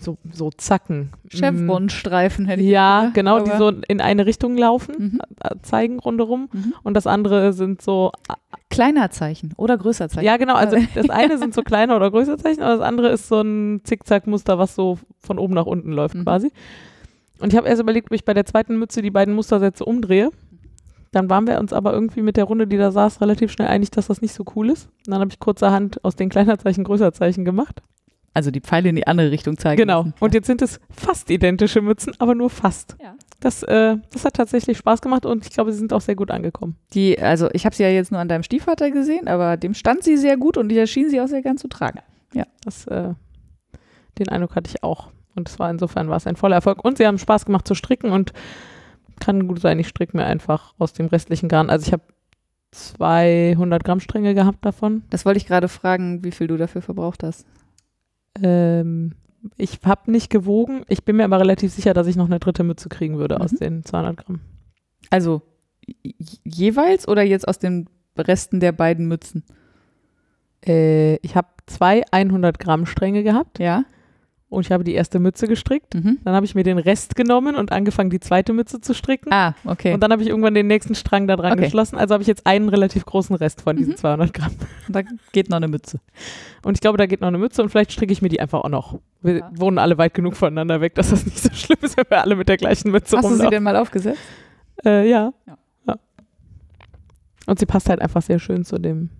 [0.00, 1.10] so, so Zacken.
[1.28, 5.20] Chevron-Streifen hätte ich Ja, gedacht, genau, die so in eine Richtung laufen, Mhm.
[5.40, 6.48] äh, zeigen rundherum.
[6.52, 6.74] Mhm.
[6.82, 8.12] Und das andere sind so
[8.70, 10.26] Kleiner Zeichen oder größer Zeichen.
[10.26, 10.54] Ja, genau.
[10.54, 13.82] Also das eine sind so kleine oder größere Zeichen, aber das andere ist so ein
[13.84, 16.24] Zickzack-Muster, was so von oben nach unten läuft Mhm.
[16.24, 16.50] quasi.
[17.38, 20.30] Und ich habe erst überlegt, ob ich bei der zweiten Mütze die beiden Mustersätze umdrehe.
[21.14, 23.90] Dann waren wir uns aber irgendwie mit der Runde, die da saß, relativ schnell einig,
[23.90, 24.88] dass das nicht so cool ist.
[25.06, 27.82] Und dann habe ich kurzerhand aus den kleiner Zeichen größer Zeichen gemacht.
[28.34, 29.80] Also die Pfeile in die andere Richtung zeigen.
[29.80, 29.98] Genau.
[29.98, 30.14] lassen.
[30.18, 32.96] Und jetzt sind es fast identische Mützen, aber nur fast.
[33.00, 33.14] Ja.
[33.38, 36.32] Das, äh, das hat tatsächlich Spaß gemacht und ich glaube, sie sind auch sehr gut
[36.32, 36.76] angekommen.
[36.94, 40.02] Die, also ich habe sie ja jetzt nur an deinem Stiefvater gesehen, aber dem stand
[40.02, 42.00] sie sehr gut und die schien sie auch sehr gern zu tragen.
[42.64, 43.14] Das, äh,
[44.18, 45.10] den Eindruck hatte ich auch.
[45.36, 46.84] Und es war insofern war es ein voller Erfolg.
[46.84, 48.32] Und sie haben Spaß gemacht zu stricken und
[49.20, 51.70] kann gut sein, ich stricke mir einfach aus dem restlichen Garn.
[51.70, 52.02] Also ich habe
[52.72, 55.02] 200 Gramm Stränge gehabt davon.
[55.10, 57.46] Das wollte ich gerade fragen, wie viel du dafür verbraucht hast.
[58.42, 59.12] Ähm,
[59.56, 60.82] ich habe nicht gewogen.
[60.88, 63.52] Ich bin mir aber relativ sicher, dass ich noch eine dritte Mütze kriegen würde aus
[63.52, 63.56] Mhm.
[63.58, 64.40] den 200 Gramm.
[65.10, 65.42] Also
[66.44, 69.44] jeweils oder jetzt aus den Resten der beiden Mützen?
[70.66, 73.84] Äh, ich habe zwei 100 Gramm Stränge gehabt Ja.
[74.54, 75.94] Und ich habe die erste Mütze gestrickt.
[75.94, 76.18] Mhm.
[76.24, 79.32] Dann habe ich mir den Rest genommen und angefangen, die zweite Mütze zu stricken.
[79.32, 79.92] Ah, okay.
[79.92, 81.64] Und dann habe ich irgendwann den nächsten Strang da dran Okay.
[81.64, 81.96] geschlossen.
[81.96, 83.96] Also habe ich jetzt einen relativ großen Rest von diesen Mhm.
[83.98, 84.52] 200 Gramm.
[84.88, 85.02] da
[85.32, 86.00] geht noch eine Mütze.
[86.64, 88.60] Und ich glaube, da geht noch eine Mütze und vielleicht stricke ich mir die einfach
[88.64, 88.98] auch noch.
[89.20, 89.50] Wir Ja.
[89.54, 92.36] wohnen alle weit genug voneinander weg, dass das nicht so schlimm ist, wenn wir alle
[92.36, 93.50] mit der gleichen Mütze Hast du sie rumlaufen.
[93.50, 94.20] denn mal aufgesetzt?
[94.84, 95.32] Äh, ja.
[95.46, 95.58] Ja.
[95.86, 95.96] ja.
[97.46, 99.10] Und sie passt halt einfach sehr schön zu dem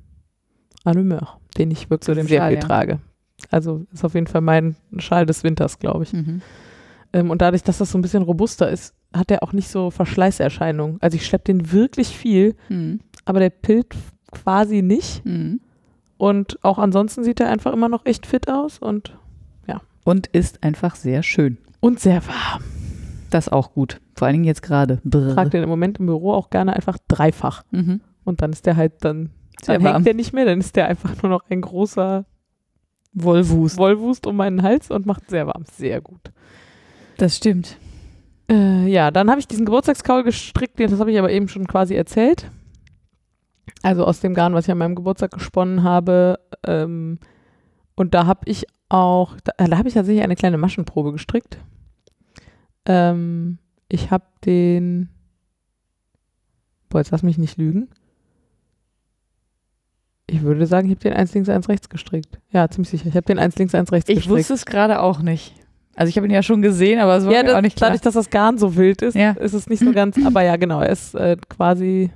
[0.85, 2.67] Allumeur, den ich wirklich sehr Schal, viel ja.
[2.67, 3.01] trage.
[3.51, 6.13] Also ist auf jeden Fall mein Schal des Winters, glaube ich.
[6.13, 6.41] Mhm.
[7.13, 9.91] Ähm, und dadurch, dass das so ein bisschen robuster ist, hat er auch nicht so
[9.91, 10.99] Verschleißerscheinungen.
[11.01, 13.01] Also ich schleppe den wirklich viel, Mhm.
[13.25, 13.95] aber der pillt
[14.33, 15.25] quasi nicht.
[15.25, 15.61] Mhm.
[16.17, 19.17] Und auch ansonsten sieht er einfach immer noch echt fit aus und,
[20.07, 21.57] Und ist einfach sehr schön.
[21.81, 22.63] und sehr warm.
[23.31, 24.01] Das auch gut.
[24.15, 25.01] Vor allen Dingen jetzt gerade.
[25.03, 27.63] Ich trage den im Moment im Büro auch gerne einfach dreifach.
[27.71, 28.01] Mhm.
[28.25, 29.31] Und dann ist der halt dann,
[29.63, 29.95] Sehr dann warm.
[29.95, 32.27] hängt der nicht mehr, dann ist der einfach nur noch ein großer
[33.15, 33.79] Wollwust.
[33.79, 35.65] Wollwust um meinen Hals und macht sehr warm.
[35.71, 36.33] Sehr gut.
[37.17, 37.79] Das stimmt.
[38.51, 41.95] Äh, ja, dann habe ich diesen Geburtstagskaul gestrickt, das habe ich aber eben schon quasi
[41.95, 42.51] erzählt.
[43.83, 46.39] Also aus dem Garn, was ich an meinem Geburtstag gesponnen habe.
[46.67, 47.19] Ähm,
[47.95, 51.59] und da habe ich auch, da, da habe ich tatsächlich eine kleine Maschenprobe gestrickt.
[52.87, 53.59] Ähm,
[53.89, 55.09] ich habe den,
[56.89, 57.89] boah, jetzt lass mich nicht lügen.
[60.27, 62.39] Ich würde sagen, ich habe den 1 links, 1 rechts gestrickt.
[62.51, 63.07] Ja, ziemlich sicher.
[63.09, 64.39] Ich habe den 1 links, 1 rechts Ich gestrickt.
[64.39, 65.55] wusste es gerade auch nicht.
[65.97, 67.91] Also ich habe ihn ja schon gesehen, aber es war ja, das, auch nicht klar.
[67.91, 69.33] dadurch, dass das Garn so wild ist, Ja.
[69.33, 72.11] ist es nicht so ganz, aber ja, genau, er ist äh, quasi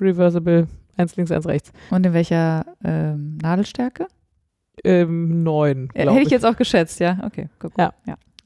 [0.00, 0.66] reversible,
[0.96, 1.72] 1 links, 1 rechts.
[1.90, 4.06] Und in welcher ähm, Nadelstärke?
[4.82, 7.18] Ähm, neun, glaub Hätte ich jetzt auch geschätzt, ja.
[7.24, 7.72] Okay, guck.
[7.78, 7.92] Ja.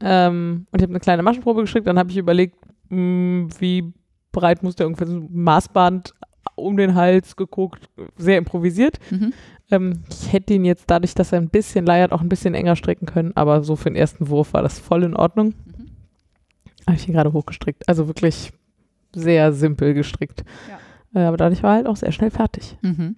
[0.01, 2.57] Ähm, und ich habe eine kleine Maschenprobe gestrickt, dann habe ich überlegt,
[2.91, 3.93] mh, wie
[4.33, 6.15] breit muss der ungefähr so Maßband
[6.55, 8.99] um den Hals geguckt, sehr improvisiert.
[9.11, 9.32] Mhm.
[9.70, 12.76] Ähm, ich hätte ihn jetzt dadurch, dass er ein bisschen leiert, auch ein bisschen enger
[12.76, 15.49] stricken können, aber so für den ersten Wurf war das voll in Ordnung.
[15.49, 15.91] Mhm.
[16.86, 17.89] Habe ich ihn gerade hochgestrickt.
[17.89, 18.53] Also wirklich
[19.14, 20.45] sehr simpel gestrickt.
[21.14, 22.76] Äh, aber dadurch war er halt auch sehr schnell fertig.
[22.82, 23.16] Mhm.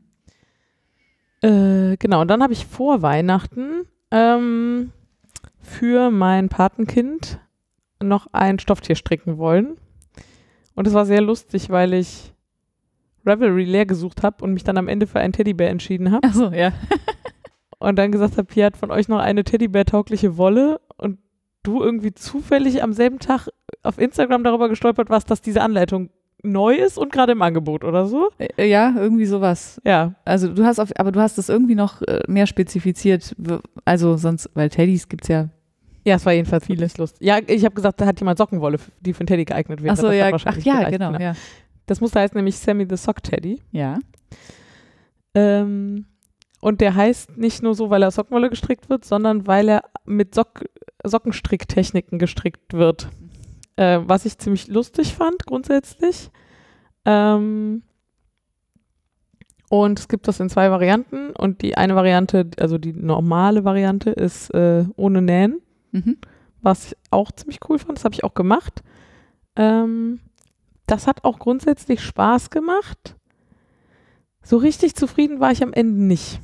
[1.43, 4.93] Äh, genau, und dann habe ich vor Weihnachten ähm,
[5.61, 7.39] für mein Patenkind
[8.03, 9.77] noch ein Stofftier stricken wollen.
[10.75, 12.33] Und es war sehr lustig, weil ich
[13.27, 16.27] Revelry leer gesucht habe und mich dann am Ende für einen Teddybär entschieden habe.
[16.27, 16.73] Achso, ja.
[17.83, 21.19] Und dann gesagt habe, hier hat von euch noch eine Teddybär-taugliche Wolle und
[21.63, 23.49] du irgendwie zufällig am selben Tag
[23.83, 26.11] auf Instagram darüber gestolpert warst, dass diese Anleitung
[26.43, 28.29] neu ist und gerade im Angebot oder so.
[28.39, 29.81] Äh, Ja, irgendwie sowas.
[29.85, 33.35] Ja, Also du hast auf, aber du hast das irgendwie noch äh, mehr spezifiziert.
[33.87, 35.49] Also sonst, weil Teddys gibt's ja.
[36.05, 37.27] Ja, es war jedenfalls vieles lustig.
[37.27, 39.95] Ja, ich habe gesagt, da hat jemand Sockenwolle, die für einen Teddy geeignet wäre.
[39.95, 40.31] Das hat ja.
[40.45, 41.35] Ach ja, genau, ja.
[41.91, 43.61] Das musste heißt nämlich Sammy the Sock Teddy.
[43.73, 43.99] Ja.
[45.35, 46.07] Ähm,
[46.61, 49.83] und der heißt nicht nur so, weil er aus Sockenwolle gestrickt wird, sondern weil er
[50.05, 50.67] mit Sock
[51.03, 53.09] Sockenstricktechniken gestrickt wird.
[53.75, 56.31] Äh, was ich ziemlich lustig fand, grundsätzlich.
[57.05, 57.83] Ähm,
[59.69, 61.31] und es gibt das in zwei Varianten.
[61.31, 65.61] Und die eine Variante, also die normale Variante, ist äh, ohne Nähen.
[65.91, 66.19] Mhm.
[66.63, 67.99] was ich auch ziemlich cool fand.
[67.99, 68.85] Das habe ich auch gemacht.
[69.57, 70.21] Ähm,
[70.91, 73.17] das hat auch grundsätzlich Spaß gemacht.
[74.43, 76.41] So richtig zufrieden war ich am Ende nicht.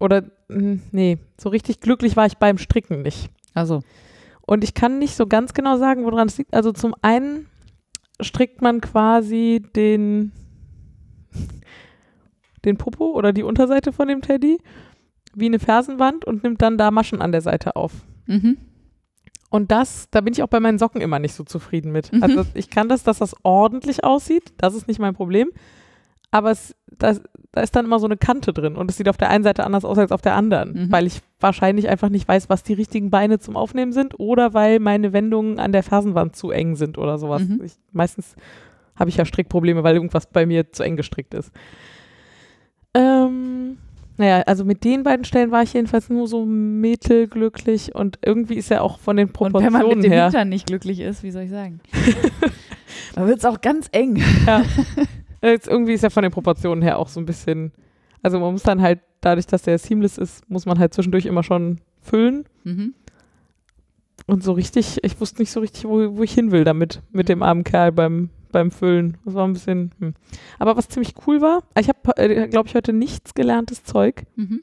[0.00, 3.30] Oder, mh, nee, so richtig glücklich war ich beim Stricken nicht.
[3.54, 3.82] Also.
[4.42, 6.54] Und ich kann nicht so ganz genau sagen, woran es liegt.
[6.54, 7.46] Also zum einen
[8.20, 10.32] strickt man quasi den,
[12.64, 14.58] den Popo oder die Unterseite von dem Teddy
[15.34, 17.92] wie eine Fersenwand und nimmt dann da Maschen an der Seite auf.
[18.26, 18.56] Mhm.
[19.56, 22.12] Und das, da bin ich auch bei meinen Socken immer nicht so zufrieden mit.
[22.12, 22.22] Mhm.
[22.22, 25.50] Also ich kann das, dass das ordentlich aussieht, das ist nicht mein Problem.
[26.30, 29.16] Aber es, das, da ist dann immer so eine Kante drin und es sieht auf
[29.16, 30.92] der einen Seite anders aus als auf der anderen, Mhm.
[30.92, 34.78] weil ich wahrscheinlich einfach nicht weiß, was die richtigen Beine zum Aufnehmen sind oder weil
[34.80, 37.42] meine Wendungen an der Fersenwand zu eng sind oder sowas.
[37.42, 37.62] Mhm.
[37.64, 38.34] Ich, meistens
[38.96, 41.50] habe ich ja Strickprobleme, weil irgendwas bei mir zu eng gestrickt ist.
[44.18, 48.70] Naja, also mit den beiden Stellen war ich jedenfalls nur so mittelglücklich und irgendwie ist
[48.70, 50.24] er auch von den Und Proportionen wenn man mit dem her.
[50.24, 51.80] Hintern nicht glücklich ist, wie soll ich sagen?
[53.14, 54.22] da wird es auch ganz eng.
[54.46, 54.62] Ja.
[55.42, 57.72] Jetzt irgendwie ist er von den Proportionen her auch so ein bisschen.
[58.22, 61.42] Also man muss dann halt, dadurch, dass der seamless ist, muss man halt zwischendurch immer
[61.42, 62.44] schon füllen.
[62.64, 62.94] Mhm.
[64.26, 67.28] Und so richtig, ich wusste nicht so richtig, wo, wo ich hin will damit, mit
[67.28, 69.16] dem armen Kerl beim, beim Füllen.
[69.24, 69.92] Das war ein bisschen.
[69.98, 70.14] Hm.
[70.58, 74.62] Aber was ziemlich cool war, ich habe, äh, glaube ich, heute nichts gelerntes Zeug, Mhm.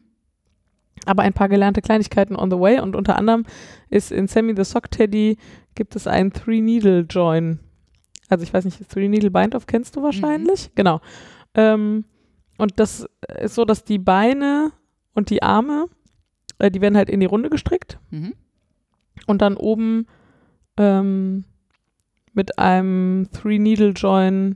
[1.05, 2.79] aber ein paar gelernte Kleinigkeiten on the way.
[2.79, 3.45] Und unter anderem
[3.89, 5.37] ist in Sammy the Sock Teddy
[5.75, 7.59] gibt es einen Three-Needle-Join.
[8.29, 10.71] Also ich weiß nicht, Three-Needle-Bind-Off kennst du wahrscheinlich?
[10.75, 11.01] Genau.
[11.55, 12.05] Ähm,
[12.57, 13.07] und das
[13.39, 14.71] ist so, dass die Beine
[15.13, 15.85] und die Arme,
[16.59, 18.33] äh, die werden halt in die Runde gestrickt Mhm.
[19.27, 20.07] und dann oben
[20.77, 21.43] ähm,
[22.33, 24.55] mit einem Three-Needle-Join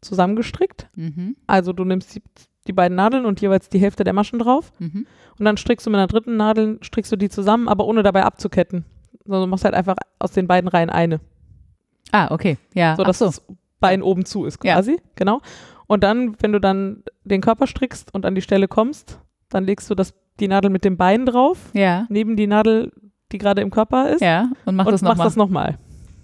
[0.00, 0.88] zusammengestrickt.
[0.94, 1.36] Mhm.
[1.46, 2.22] Also du nimmst die,
[2.66, 5.06] die beiden Nadeln und jeweils die Hälfte der Maschen drauf Mhm.
[5.38, 8.24] und dann strickst du mit einer dritten Nadel, strickst du die zusammen, aber ohne dabei
[8.24, 8.84] abzuketten.
[9.24, 11.20] Sondern du machst halt einfach aus den beiden Reihen eine.
[12.12, 12.56] Ah, okay.
[12.74, 12.96] Ja.
[12.96, 13.26] So dass so.
[13.26, 13.42] das
[13.80, 14.74] Bein oben zu ist Ja.
[14.74, 14.98] quasi.
[15.16, 15.40] Genau.
[15.86, 19.88] Und dann, wenn du dann den Körper strickst und an die Stelle kommst, dann legst
[19.90, 22.06] du das, die Nadel mit dem Bein drauf, Ja.
[22.08, 22.92] neben die Nadel,
[23.32, 24.20] die gerade im Körper ist.
[24.20, 24.50] Ja.
[24.64, 25.26] Und mach und das machst nochmal.
[25.26, 25.78] das nochmal.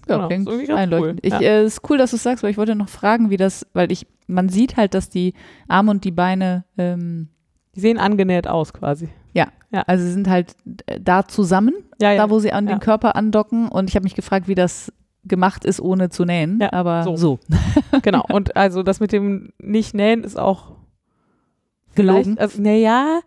[0.08, 0.28] Ja, genau.
[0.28, 1.20] klingt Ist einleuchtend.
[1.24, 1.26] cool.
[1.26, 1.40] Ich, Ja.
[1.40, 3.90] äh, ist cool, dass du es sagst, weil ich wollte noch fragen, wie das, weil
[3.92, 5.34] ich, man sieht halt, dass die
[5.68, 7.28] Arme und die Beine, ähm,
[7.74, 9.08] Die sehen angenäht aus quasi.
[9.88, 10.54] also sie sind halt
[10.86, 12.22] äh, da zusammen, Ja, ja.
[12.22, 12.76] da wo sie an Ja.
[12.76, 14.92] den Körper andocken und ich habe mich gefragt, wie das
[15.24, 17.16] gemacht ist, ohne zu nähen, Ja, aber so.
[17.16, 17.38] so.
[18.02, 18.22] genau.
[18.32, 20.76] Und also das mit dem Nicht-Nähen ist auch
[21.96, 22.38] Gelogen.
[22.38, 23.18] also, naja,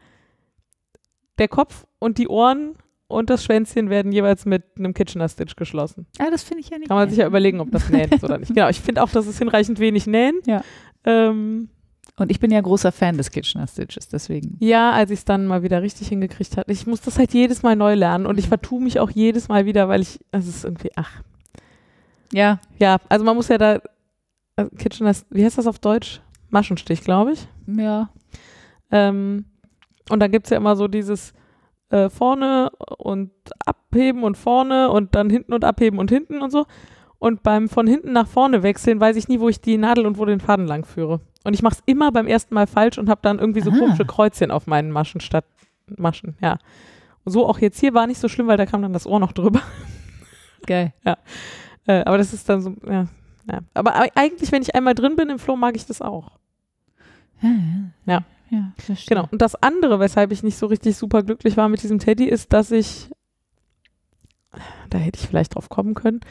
[1.38, 2.76] der Kopf und die Ohren
[3.08, 6.06] und das Schwänzchen werden jeweils mit einem Kitchener Stitch geschlossen.
[6.20, 6.88] Ah, das finde ich ja nicht.
[6.90, 8.54] Kann man sich ja überlegen, ob das nähen ist oder nicht.
[8.54, 10.40] Genau, ich finde auch, dass es hinreichend wenig nähen.
[10.46, 10.62] Ja.
[11.06, 11.70] Ähm,
[12.18, 14.58] Und ich bin ja großer Fan des Kitchener Stitches, deswegen.
[14.60, 16.72] ja, als ich es dann mal wieder richtig hingekriegt hatte.
[16.72, 18.50] Ich muss das halt jedes Mal neu lernen und ich Mhm.
[18.50, 21.22] vertue mich auch jedes Mal wieder, weil ich, es ist irgendwie, ach.
[22.34, 23.80] Ja, Ja, also man muss ja da,
[24.56, 26.22] also Kitchener, wie heißt das auf Deutsch?
[26.50, 27.48] Maschenstich, glaube ich.
[27.68, 28.10] ja.
[28.92, 29.46] Ähm,
[30.10, 31.34] und dann gibt es ja immer so dieses
[31.90, 33.32] äh, vorne und
[33.66, 36.66] abheben und vorne und dann hinten und abheben und hinten und so.
[37.20, 40.18] Und beim von hinten nach vorne wechseln weiß ich nie, wo ich die Nadel und
[40.20, 41.22] wo den Faden lang führe.
[41.44, 43.78] Und ich mache es immer beim ersten Mal falsch und habe dann irgendwie so Ah.
[43.78, 45.46] komische Kreuzchen auf meinen Maschen statt
[45.98, 46.58] Maschen, ja.
[47.26, 49.32] So auch jetzt hier war nicht so schlimm, weil da kam dann das Ohr noch
[49.32, 49.62] drüber.
[50.68, 50.94] Geil.
[51.86, 53.08] Äh, aber das ist dann so, ja.
[53.50, 53.60] ja.
[53.74, 56.32] Aber ei- eigentlich, wenn ich einmal drin bin im Flow, mag ich das auch.
[57.42, 57.50] Ja.
[58.06, 58.14] Ja.
[58.16, 58.24] Ja,
[58.78, 59.16] verstehe.
[59.16, 59.28] Genau.
[59.32, 62.54] Und das andere, weshalb ich nicht so richtig super glücklich war mit diesem Teddy, ist,
[62.54, 63.10] dass ich,
[64.90, 66.22] da hätte ich vielleicht drauf kommen können,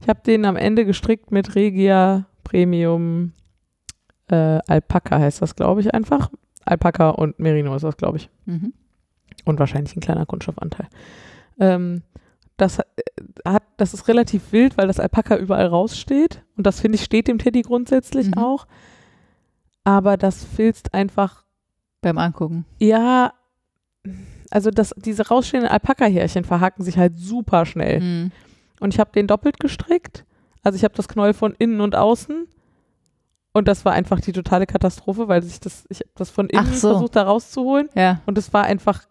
[0.00, 3.32] ich habe den am Ende gestrickt mit Regia Premium
[4.28, 6.30] äh, Alpaka heißt das, glaube ich, einfach.
[6.64, 8.30] Alpaka und Merino ist das, glaube ich.
[8.46, 8.72] Mhm.
[9.44, 10.88] Und wahrscheinlich ein kleiner Kunststoffanteil.
[11.60, 12.02] Ähm,
[12.56, 12.84] das, äh,
[13.44, 16.42] hat, das ist relativ wild, weil das Alpaka überall raussteht.
[16.56, 18.38] Und das, finde ich, steht dem Teddy grundsätzlich Mhm.
[18.38, 18.66] auch.
[19.84, 21.41] Aber das filzt einfach
[22.02, 22.66] Beim Angucken.
[22.78, 23.32] ja,
[24.50, 28.00] also das, diese rausstehenden Alpaka-Härchen verhaken sich halt super schnell.
[28.00, 28.32] Mhm.
[28.80, 30.26] Und ich habe den doppelt gestrickt.
[30.62, 32.46] Also ich habe das Knäuel von innen und außen.
[33.54, 36.66] Und das war einfach die totale Katastrophe, weil sich das, ich habe das von innen
[36.74, 36.90] so.
[36.90, 37.88] versucht da rauszuholen.
[37.94, 38.20] Ja.
[38.26, 39.04] Und es war einfach,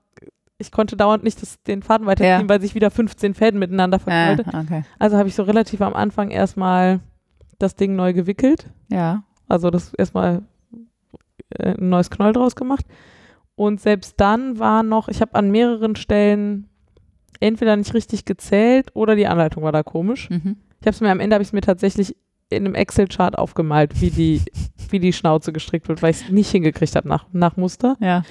[0.59, 2.49] ich konnte dauernd nicht das, den Faden weiterziehen, Ja.
[2.49, 4.57] weil sich wieder 15 Fäden miteinander Ah, verknüllte.
[4.57, 4.83] okay.
[4.99, 6.99] Also habe ich so relativ am Anfang erstmal
[7.57, 8.67] das Ding neu gewickelt.
[8.89, 9.23] Ja.
[9.47, 10.43] Also das erstmal
[11.59, 12.85] äh, ein neues Knäuel draus gemacht.
[13.55, 16.67] Und selbst dann war noch, ich habe an mehreren Stellen
[17.39, 20.29] entweder nicht richtig gezählt oder die Anleitung war da komisch.
[20.29, 20.57] Mhm.
[20.79, 22.15] Ich habe es mir am Ende habe ich es mir tatsächlich
[22.49, 24.41] in einem Excel-Chart aufgemalt, wie die,
[24.89, 27.95] wie die Schnauze gestrickt wird, weil ich es nicht hingekriegt habe nach, nach Muster.
[27.99, 28.23] Ja.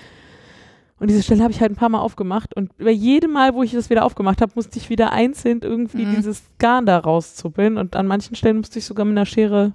[0.98, 3.62] Und diese Stelle habe ich halt ein paar Mal aufgemacht und bei jedem Mal, wo
[3.62, 6.16] ich das wieder aufgemacht habe, musste ich wieder einzeln irgendwie Mhm.
[6.16, 9.72] dieses Garn da rauszuppeln und an manchen Stellen musste ich sogar mit einer Schere.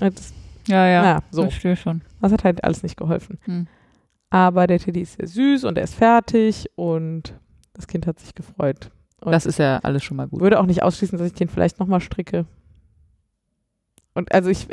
[0.00, 0.32] äh, Das,
[0.66, 1.04] Ja, ja.
[1.04, 1.42] Ja, so.
[1.42, 2.00] Verstehe schon.
[2.20, 3.38] Das hat halt alles nicht geholfen.
[3.44, 3.66] Hm.
[4.30, 7.34] Aber der Teddy ist sehr süß und er ist fertig und
[7.74, 8.90] das Kind hat sich gefreut.
[9.20, 10.40] Und Das ist ja alles schon mal gut.
[10.40, 12.44] würde auch nicht ausschließen, dass ich den vielleicht nochmal stricke.
[14.14, 14.68] Und also ich,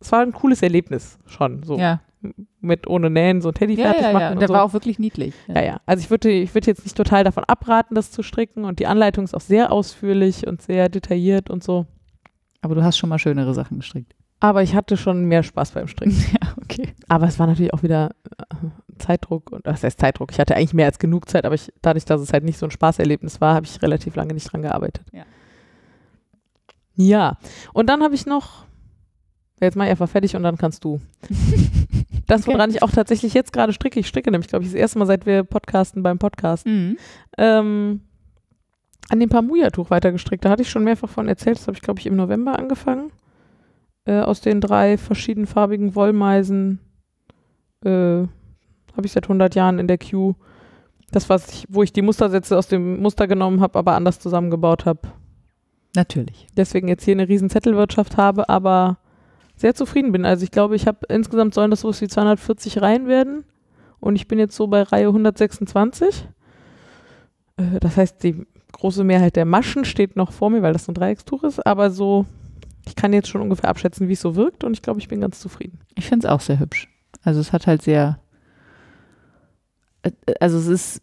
[0.00, 2.00] es war ein cooles Erlebnis schon, so Ja.
[2.60, 4.30] mit ohne Nähen so ein Teddy Ja, fertig ja, machen ja.
[4.32, 4.54] und Der so.
[4.54, 5.34] war auch wirklich niedlich.
[5.48, 5.80] Ja, ja.
[5.86, 8.86] Also ich würde, ich würde jetzt nicht total davon abraten, das zu stricken und die
[8.86, 11.86] Anleitung ist auch sehr ausführlich und sehr detailliert und so.
[12.62, 14.14] Aber du hast schon mal schönere Sachen gestrickt.
[14.40, 16.16] Aber ich hatte schon mehr Spaß beim Stricken.
[16.32, 16.94] ja, okay.
[17.08, 18.54] Aber es war natürlich auch wieder äh,
[18.98, 20.30] Zeitdruck und was heißt Zeitdruck?
[20.32, 22.66] Ich hatte eigentlich mehr als genug Zeit, aber ich, dadurch, dass es halt nicht so
[22.66, 25.04] ein Spaßerlebnis war, habe ich relativ lange nicht dran gearbeitet.
[25.12, 25.24] Ja.
[26.94, 27.38] Ja.
[27.72, 28.64] Und dann habe ich noch,
[29.60, 31.00] jetzt mache ich einfach fertig und dann kannst du.
[32.28, 32.54] Das, Okay.
[32.54, 35.06] woran ich auch tatsächlich jetzt gerade stricke, ich stricke nämlich, glaube ich, das erste Mal,
[35.06, 36.96] seit wir podcasten beim Podcast, Mhm.
[37.38, 38.00] ähm,
[39.08, 40.44] an dem Pamuja-Tuch weitergestrickt.
[40.44, 41.56] Da hatte ich schon mehrfach von erzählt.
[41.58, 43.12] Das habe ich, glaube ich, im November angefangen.
[44.06, 46.78] Äh, aus den drei verschiedenfarbigen Wollmeisen
[47.84, 47.90] äh,
[48.96, 50.36] habe ich seit 100 Jahren in der Queue.
[51.10, 54.86] Das, was ich, wo ich die Mustersätze aus dem Muster genommen habe, aber anders zusammengebaut
[54.86, 55.00] habe.
[55.94, 56.46] Natürlich.
[56.56, 58.98] Deswegen jetzt hier eine riesen Zettelwirtschaft habe, aber
[59.56, 60.24] sehr zufrieden bin.
[60.24, 63.44] Also ich glaube, ich habe insgesamt sollen das sowas wie 240 Reihen werden.
[63.98, 66.28] Und ich bin jetzt so bei Reihe 126.
[67.56, 70.92] Äh, das heißt, die große Mehrheit der Maschen steht noch vor mir, weil das so
[70.92, 71.66] ein Dreieckstuch ist.
[71.66, 72.26] Aber so,
[72.86, 74.64] ich kann jetzt schon ungefähr abschätzen, wie es so wirkt.
[74.64, 75.80] Und ich glaube, ich bin ganz zufrieden.
[75.94, 76.88] Ich finde es auch sehr hübsch.
[77.24, 78.18] Also es hat halt sehr,
[80.02, 80.10] äh,
[80.40, 81.02] also es ist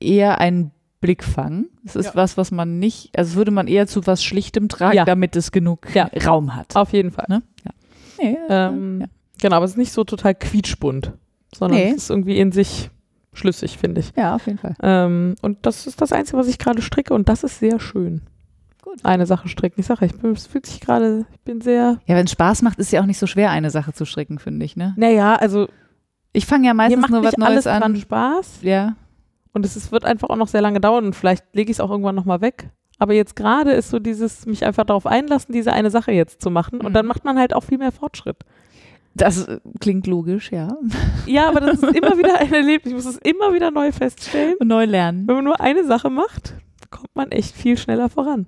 [0.00, 0.70] eher ein
[1.00, 1.66] Blickfang.
[1.84, 2.14] Es ist Ja.
[2.14, 5.04] was, was man nicht, also würde man eher zu was Schlichtem tragen, Ja.
[5.04, 6.10] damit es genug Ja.
[6.26, 6.76] Raum hat.
[6.76, 7.26] Auf jeden Fall.
[7.28, 7.42] Ne?
[8.18, 9.06] Nee, Ähm, ja.
[9.40, 11.12] Genau, aber es ist nicht so total quietschbunt,
[11.54, 11.90] sondern Nee.
[11.90, 12.90] es ist irgendwie in sich
[13.32, 14.12] schlüssig, finde ich.
[14.16, 14.76] ja, auf jeden Fall.
[14.80, 18.22] Ähm, und das ist das Einzige, was ich gerade stricke und das ist sehr schön.
[18.94, 19.04] Gut.
[19.04, 19.80] Eine Sache stricken.
[19.80, 22.62] Ich sage, ich bin, es fühlt sich gerade, ich bin sehr, Ja, wenn es Spaß
[22.62, 24.94] macht, ist ja auch nicht so schwer, eine Sache zu stricken, finde ich, ne?
[24.96, 25.68] naja, also
[26.32, 27.80] Ich fange ja meistens macht nur was nicht Neues alles an.
[27.80, 28.96] dran Spaß Ja.
[29.52, 31.80] und es ist, wird einfach auch noch sehr lange dauern und vielleicht lege ich es
[31.80, 32.70] auch irgendwann nochmal weg.
[32.98, 36.50] Aber jetzt gerade ist so dieses, mich einfach darauf einlassen, diese eine Sache jetzt zu
[36.50, 36.94] machen und Mhm.
[36.94, 38.36] dann macht man halt auch viel mehr Fortschritt.
[39.16, 40.76] Das äh, klingt logisch, ja.
[41.26, 42.92] Ja, aber das ist immer wieder ein Erlebnis.
[42.92, 44.54] Ich muss es immer wieder neu feststellen.
[44.58, 45.26] Und neu lernen.
[45.28, 46.54] Wenn man nur eine Sache macht,
[46.94, 48.46] kommt man echt viel schneller voran.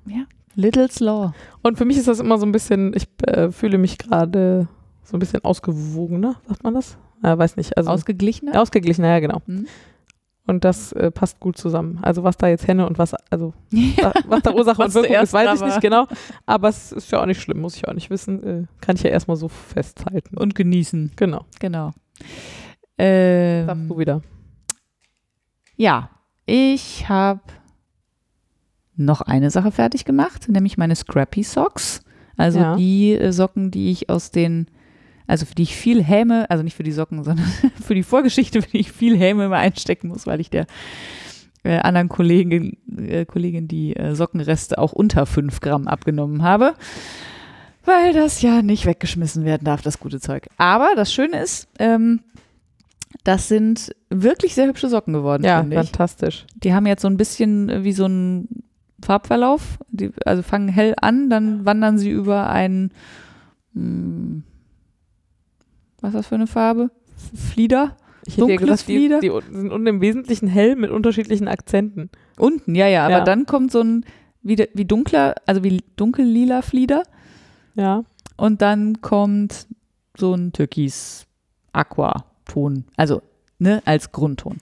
[0.55, 1.33] Little Slaw.
[1.63, 4.69] Und für mich ist das immer so ein bisschen, ich äh, fühle mich gerade
[5.05, 6.97] so ein bisschen ausgewogener, sagt man das?
[7.23, 7.77] Ja, weiß nicht.
[7.77, 8.61] Also Ausgeglichener?
[8.61, 9.43] ausgeglichen, ja genau.
[9.47, 9.67] Mhm.
[10.47, 11.99] Und das äh, passt gut zusammen.
[12.03, 14.13] Also was da jetzt Henne und was, also Ja.
[14.15, 16.07] wa- was da Ursache und Wirkung ist, weiß ich nicht genau.
[16.47, 18.43] Aber es ist ja auch nicht schlimm, muss ich auch nicht wissen.
[18.45, 20.37] Äh, kann ich ja erstmal so festhalten.
[20.39, 21.13] Und genießen.
[21.17, 21.45] genau.
[21.59, 21.93] Genau.
[22.99, 24.23] Ähm, du wieder.
[25.77, 26.11] ja,
[26.47, 27.41] ich habe
[28.97, 32.01] noch eine Sache fertig gemacht, nämlich meine Scrappy Socks.
[32.37, 32.77] Also Ja.
[32.77, 34.67] die äh, Socken, die ich aus den,
[35.27, 37.47] also für die ich viel Häme, also nicht für die Socken, sondern
[37.83, 40.67] für die Vorgeschichte, für die ich viel Häme immer einstecken muss, weil ich der
[41.63, 46.75] äh, anderen Kollegin, äh, Kollegin die äh, Sockenreste auch unter 5 Gramm abgenommen habe.
[47.85, 50.49] Weil das ja nicht weggeschmissen werden darf, das gute Zeug.
[50.59, 52.21] Aber das Schöne ist, ähm,
[53.25, 55.83] das sind wirklich sehr hübsche Socken geworden, Ja, finde ich.
[55.91, 56.47] fantastisch.
[56.57, 58.49] Die haben jetzt so ein bisschen äh, wie so ein
[59.05, 59.79] Farbverlauf.
[59.91, 62.91] Die, also fangen hell an, dann wandern sie über ein,
[63.75, 64.43] hm,
[66.01, 66.91] was ist das für eine Farbe?
[67.35, 67.97] Flieder?
[68.27, 69.21] Ich hätte ja gesagt, die, Flieder?
[69.21, 72.09] die sind unten im Wesentlichen hell mit unterschiedlichen Akzenten.
[72.39, 73.25] Unten, ja, ja, aber Ja.
[73.25, 74.05] dann kommt so ein,
[74.43, 77.03] wie, wie dunkler, also wie dunkellila Flieder
[77.75, 78.03] Ja.
[78.37, 79.69] und dann kommt
[80.17, 83.23] so ein Türkis-Aqua-Ton, also
[83.59, 84.59] ne, als Grundton.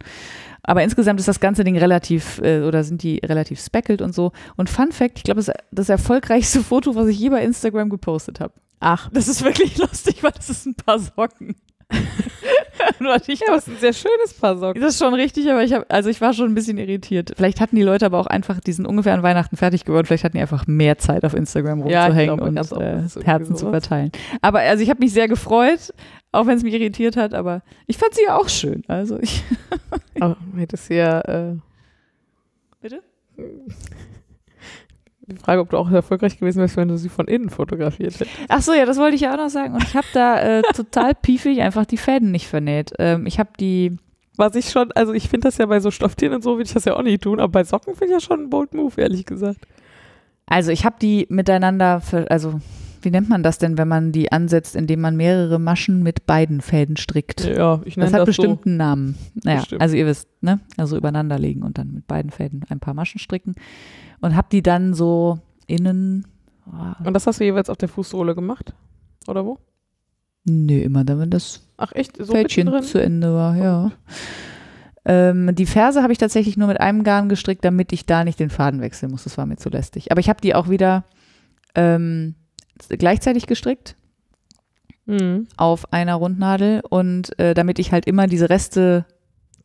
[0.65, 4.33] Aber insgesamt ist das ganze Ding relativ, äh, oder sind die relativ speckelt und so.
[4.57, 7.91] Und Fun Fact, ich glaube, das ist das erfolgreichste Foto, was ich je bei Instagram
[7.91, 8.55] gepostet habe.
[8.81, 9.11] Ach.
[9.13, 11.55] Das ist wirklich lustig, weil das ist ein paar Socken.
[13.01, 14.81] Und ich Ja, es ist ein sehr schönes Paar Socken.
[14.81, 17.33] das ist schon richtig, aber ich habe, also ich war schon ein bisschen irritiert.
[17.37, 20.25] Vielleicht hatten die Leute aber auch einfach, die sind ungefähr an Weihnachten fertig geworden, vielleicht
[20.25, 24.11] hatten die einfach mehr Zeit auf Instagram Ja, rumzuhängen glaube, und äh, Herzen zu verteilen.
[24.43, 25.93] Aber also ich habe mich sehr gefreut,
[26.33, 28.83] auch wenn es mich irritiert hat, aber ich fand sie ja auch schön.
[28.89, 29.43] Also ich.
[30.21, 31.21] Aber hättest ja.
[31.21, 31.57] Äh,
[32.81, 33.03] Bitte?
[35.27, 38.31] die Frage, ob du auch erfolgreich gewesen wärst, wenn du sie von innen fotografiert hättest.
[38.49, 39.75] Ach so, ja, das wollte ich ja auch noch sagen.
[39.75, 42.93] Und ich habe da äh, total piefig einfach die Fäden nicht vernäht.
[42.99, 43.97] Ähm, ich habe die,
[44.37, 46.73] Was ich schon, also ich finde das ja bei so Stofftieren und so, würde ich
[46.75, 49.01] das ja auch nicht tun, aber bei Socken finde ich ja schon ein bold Move,
[49.01, 49.61] ehrlich gesagt.
[50.47, 52.61] also ich habe die miteinander, ver, also
[53.01, 56.63] wie nennt man das denn, wenn man die ansetzt, indem man mehrere Maschen mit beiden
[56.63, 57.45] Fäden strickt?
[57.45, 59.19] Ja, ich nenne Das hat das, bestimmt einen Namen.
[59.43, 59.83] Naja, Bestimmt.
[59.83, 60.61] also ihr wisst, ne?
[60.79, 63.57] Also übereinander legen und dann mit beiden Fäden ein paar Maschen stricken.
[64.25, 66.27] Und hab die dann so innen.
[66.67, 68.73] Oh, Und das hast du jeweils auf der Fußsohle gemacht?
[69.29, 69.59] Oder wo?
[70.47, 72.17] nö, immer dann, wenn das Ach echt?
[72.19, 73.93] So Fältchen zu Ende war, ja.
[75.05, 78.41] Ähm, die Ferse habe ich tatsächlich nur mit einem Garn gestrickt, damit ich da nicht
[78.41, 79.25] den Faden wechseln muss.
[79.25, 80.11] Das war mir zu lästig.
[80.11, 81.05] Aber ich habe die auch wieder
[81.75, 82.35] ähm,
[82.89, 83.97] gleichzeitig gestrickt
[85.07, 85.49] Mhm.
[85.59, 89.05] auf einer Rundnadel und äh, damit ich halt immer diese Reste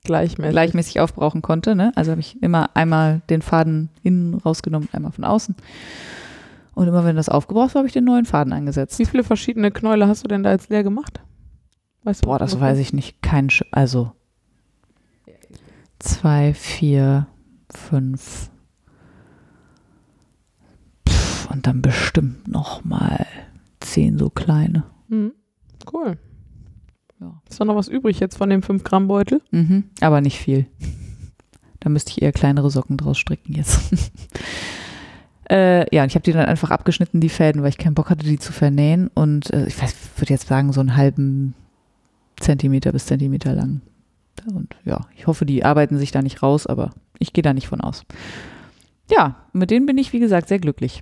[0.10, 0.51] Gleichmäßig.
[0.51, 1.76] gleichmäßig aufbrauchen konnte.
[1.76, 1.91] Ne?
[1.95, 5.55] Also habe ich immer einmal den Faden innen rausgenommen, einmal von außen.
[6.74, 8.97] Und immer wenn das aufgebraucht war, habe ich den neuen Faden angesetzt.
[8.97, 11.20] Wie viele verschiedene Knäule hast du denn da jetzt leer gemacht?
[12.03, 13.22] Weißt du, Boah, das weiß ich nicht.
[13.22, 14.14] Kein, Sch also
[15.99, 17.28] zwei, vier,
[17.72, 18.49] fünf.
[21.07, 23.28] Pff, und dann bestimmt noch mal
[23.80, 24.86] zehn so kleine.
[25.07, 25.34] Mhm.
[25.93, 26.18] Cool.
[27.20, 27.41] Ja.
[27.49, 29.41] Ist da noch was übrig jetzt von dem 5 Gramm Beutel?
[29.51, 30.65] Mhm, aber nicht viel.
[31.80, 33.93] Da müsste ich eher kleinere Socken draus stricken jetzt.
[35.49, 38.09] äh, ja, und ich habe die dann einfach abgeschnitten, die Fäden, weil ich keinen Bock
[38.09, 39.09] hatte, die zu vernähen.
[39.13, 41.55] Und äh, ich weiß, würde jetzt sagen, so einen halben
[42.38, 43.82] Zentimeter bis Zentimeter lang.
[44.53, 47.67] Und ja, ich hoffe, die arbeiten sich da nicht raus, aber ich gehe da nicht
[47.67, 48.03] von aus.
[49.09, 51.01] Ja, mit denen bin ich, wie gesagt, sehr glücklich.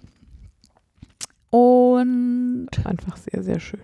[1.50, 3.80] Und, Einfach sehr, sehr schön.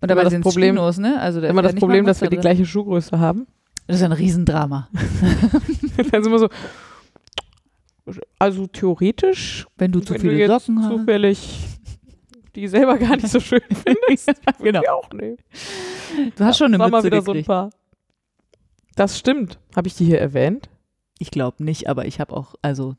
[0.00, 1.20] Und dabei das sind Problem- Chinos, ne?
[1.20, 3.46] Also da Immer ja das Problem, dass wir die gleiche Schuhgröße haben.
[3.86, 4.88] Das ist ein Riesendrama.
[6.12, 6.48] Dann sind wir so.
[8.38, 10.90] Also theoretisch, Wenn du zu wenn du viele jetzt Socken hast.
[10.90, 11.58] zufällig
[12.54, 14.80] die selber gar nicht so schön findest, genau.
[14.80, 15.36] die auch nehmen.
[16.36, 17.70] Du hast schon eine War mal Mütze wieder so ein paar.
[18.96, 19.58] Das stimmt.
[19.76, 20.68] Habe ich die hier erwähnt?
[21.20, 22.94] ich glaube nicht, aber ich habe auch, also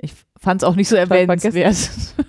[0.00, 1.90] ich fand es auch nicht so erwähnenswert.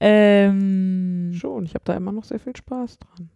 [0.00, 1.64] ähm, Schon.
[1.64, 3.30] Ich habe da immer noch sehr viel Spaß dran.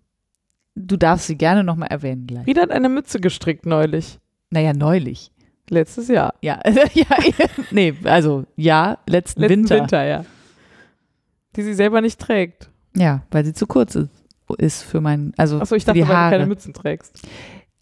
[0.74, 2.46] du darfst sie gerne nochmal erwähnen gleich.
[2.46, 4.18] Wieder hat eine Mütze gestrickt neulich.
[4.50, 5.30] Naja, neulich.
[5.70, 6.34] Letztes Jahr.
[6.42, 6.60] Ja,
[6.94, 7.06] ja,
[7.70, 9.76] nee, also ja, letzten, Letzten Winter.
[9.76, 10.24] Winter, ja.
[11.56, 12.70] Die sie selber nicht trägt.
[12.96, 14.10] Ja, weil sie zu kurz ist,
[14.58, 17.20] ist für mein, also Achso, ich dachte, die weil du keine Mützen trägst.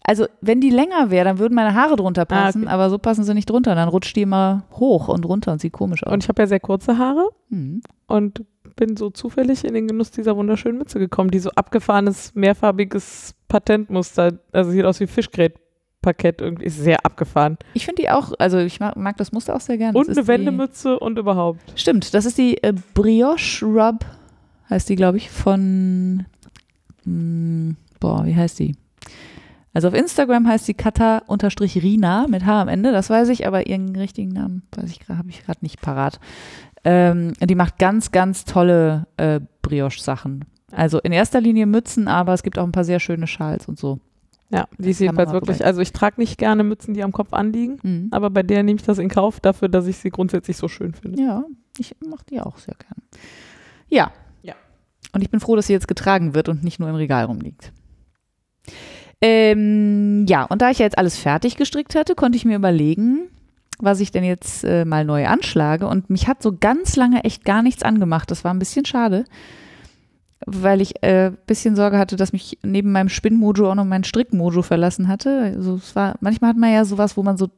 [0.05, 2.71] Also wenn die länger wäre, dann würden meine Haare drunter Ah, passen, okay.
[2.71, 3.73] aber so passen sie nicht drunter.
[3.73, 6.11] Dann rutscht die immer hoch und runter und sieht komisch aus.
[6.11, 7.81] Und ich habe ja sehr kurze Haare hm.
[8.07, 8.43] Und
[8.75, 14.39] bin so zufällig in den Genuss dieser wunderschönen Mütze gekommen, die so abgefahrenes, mehrfarbiges Patentmuster,
[14.51, 17.57] also sieht aus wie Fischgrätparkett irgendwie, ist sehr abgefahren.
[17.73, 19.97] Ich finde die auch, also ich mag, mag das Muster auch sehr gerne.
[19.97, 21.61] Und eine Wendemütze und überhaupt.
[21.75, 24.05] Stimmt, das ist die äh, Brioche Rub,
[24.69, 26.25] heißt die, glaube ich, von,
[27.05, 28.75] mh, boah, wie heißt die?
[29.75, 33.95] Also auf Instagram heißt sie Kata-Rina mit H am Ende, das weiß ich, aber ihren
[33.95, 36.19] richtigen Namen weiß ich habe ich gerade nicht parat.
[36.85, 40.45] Ähm, die macht ganz, ganz tolle äh, Brioche-Sachen.
[40.71, 43.79] Also in erster Linie Mützen, aber es gibt auch ein paar sehr schöne Schals und
[43.79, 43.99] so.
[44.49, 47.79] Ja, die ist jedenfalls wirklich, also ich trage nicht gerne Mützen, die am Kopf anliegen,
[47.81, 48.07] Mhm.
[48.11, 50.93] aber bei der nehme ich das in Kauf dafür, dass ich sie grundsätzlich so schön
[50.93, 51.21] finde.
[51.21, 51.43] Ja,
[51.79, 53.01] ich mache die auch sehr gern.
[53.87, 54.11] Ja.
[54.43, 54.53] Ja.
[55.13, 57.71] Und ich bin froh, dass sie jetzt getragen wird und nicht nur im Regal rumliegt.
[59.21, 63.29] Ähm, ja, und da ich ja jetzt alles fertig gestrickt hatte, konnte ich mir überlegen,
[63.83, 65.87] was ich denn jetzt äh, mal neu anschlage.
[65.87, 68.31] Und mich hat so ganz lange echt gar nichts angemacht.
[68.31, 69.25] Das war ein bisschen schade,
[70.45, 74.03] weil ich ein äh, bisschen Sorge hatte, dass mich neben meinem Spinnmojo auch noch mein
[74.03, 75.53] Strickmojo verlassen hatte.
[75.55, 77.49] Also es war, manchmal hat man ja sowas, wo man so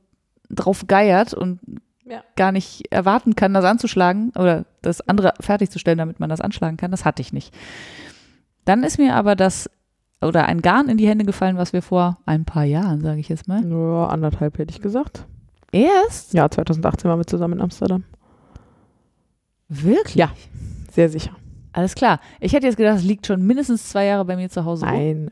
[0.49, 1.59] drauf geiert und
[2.05, 2.21] Ja.
[2.35, 6.91] gar nicht erwarten kann, das anzuschlagen oder das andere fertigzustellen, damit man das anschlagen kann.
[6.91, 7.53] Das hatte ich nicht.
[8.65, 9.69] Dann ist mir aber das
[10.21, 13.29] oder ein Garn in die Hände gefallen, was wir vor ein paar Jahren, sage ich
[13.29, 13.61] jetzt mal.
[13.61, 15.25] Nur anderthalb hätte ich gesagt.
[15.75, 16.33] Erst?
[16.33, 18.05] Ja, 2018 waren wir zusammen in Amsterdam.
[19.67, 20.15] Wirklich?
[20.15, 20.31] Ja.
[20.91, 21.35] Sehr sicher.
[21.73, 22.21] Alles klar.
[22.39, 24.85] Ich hätte jetzt gedacht, es liegt schon mindestens zwei Jahre bei mir zu Hause.
[24.85, 24.95] rum.
[24.95, 25.31] Nein.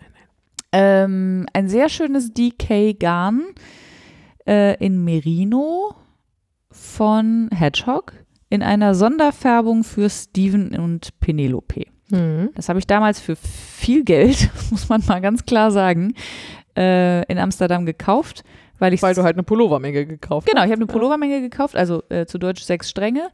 [0.73, 3.43] Ähm, ein sehr schönes DK-Garn
[4.45, 5.95] äh, in Merino
[6.71, 8.13] von Hedgehog
[8.49, 11.85] in einer Sonderfärbung für Steven und Penelope.
[12.09, 12.49] Mhm.
[12.55, 16.15] Das habe ich damals für viel Geld, muss man mal ganz klar sagen,
[16.75, 18.43] äh, in Amsterdam gekauft,
[18.79, 20.67] weil ich Weil du halt eine Pullovermenge gekauft Genau, hast.
[20.67, 23.29] ich habe eine Pullovermenge gekauft, also äh, zu Deutsch sechs Stränge.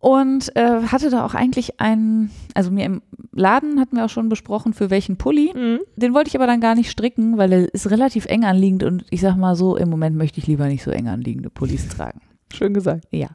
[0.00, 3.02] Und äh, hatte da auch eigentlich einen, also mir im
[3.32, 5.52] Laden hatten wir auch schon besprochen, für welchen Pulli.
[5.54, 5.80] Mhm.
[5.96, 9.04] Den wollte ich aber dann gar nicht stricken, weil er ist relativ eng anliegend und
[9.10, 12.20] ich sag mal so, im Moment möchte ich lieber nicht so eng anliegende Pullis tragen.
[12.52, 13.06] Schön gesagt.
[13.10, 13.28] Ja.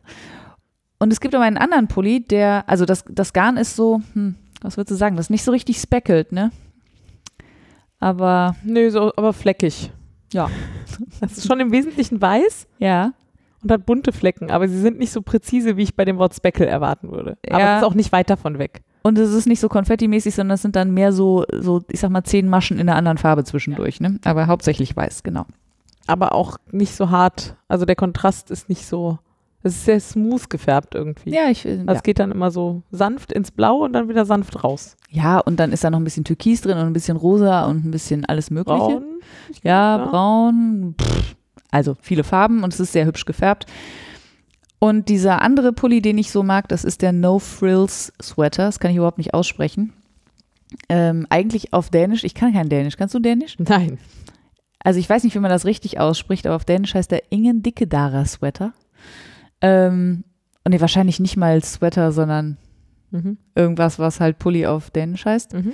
[0.99, 4.36] Und es gibt aber einen anderen Pulli, der, also das, das Garn ist so, hm,
[4.61, 6.51] was würdest du sagen, das ist nicht so richtig speckelt, ne?
[7.99, 9.91] Aber Nee, so, aber fleckig.
[10.34, 10.49] Ja.
[11.21, 13.13] Das ist schon im Wesentlichen weiß ja,
[13.63, 16.36] und hat bunte Flecken, aber sie sind nicht so präzise, wie ich bei dem Wort
[16.36, 17.38] Speckle erwarten würde.
[17.49, 17.75] Aber Ja.
[17.77, 18.81] es ist auch nicht weit davon weg.
[19.03, 22.09] Und es ist nicht so konfettimäßig, sondern es sind dann mehr so, so, ich sag
[22.11, 24.19] mal, zehn Maschen in einer anderen Farbe zwischendurch, ne?
[24.23, 25.45] Aber hauptsächlich weiß, genau.
[26.07, 27.55] Aber auch nicht so hart.
[27.67, 29.19] Also der Kontrast ist nicht so.
[29.66, 31.32] Es ist sehr smooth gefärbt irgendwie.
[31.34, 32.01] Ja, ich, äh, Das ja.
[32.01, 34.97] geht dann immer so sanft ins Blau und dann wieder sanft raus.
[35.09, 37.86] ja, und dann ist da noch ein bisschen Türkis drin und ein bisschen rosa und
[37.86, 38.78] ein bisschen alles Mögliche.
[38.78, 39.03] Braun.
[39.64, 40.05] Ja, Ja.
[40.07, 41.36] braun, pff,
[41.72, 43.66] also viele Farben und es ist sehr hübsch gefärbt.
[44.80, 48.66] Und dieser andere Pulli, den ich so mag, das ist der No Frills Sweater.
[48.66, 49.93] Das kann ich überhaupt nicht aussprechen.
[50.89, 52.26] Ähm, eigentlich auf Dänisch.
[52.26, 52.97] Ich kann kein Dänisch.
[52.97, 53.55] Kannst du Dänisch?
[53.59, 53.97] Nein.
[54.84, 57.64] Also ich weiß nicht, wie man das richtig ausspricht, aber auf Dänisch heißt der Ingen
[57.64, 58.74] Dickedara Sweater.
[59.64, 60.24] Ähm,
[60.64, 62.57] und nee, wahrscheinlich nicht mal Sweater, sondern
[63.14, 63.38] Mhm.
[63.53, 65.53] irgendwas, was halt Pulli auf Dänisch heißt.
[65.53, 65.74] Mhm.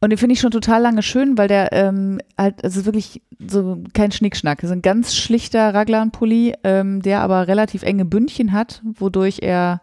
[0.00, 3.20] Und den finde ich schon total lange schön, weil der ähm, halt, es ist wirklich
[3.48, 4.62] so kein Schnickschnack.
[4.62, 9.82] Es ist ein ganz schlichter Raglan-Pulli, ähm, der aber relativ enge Bündchen hat, wodurch er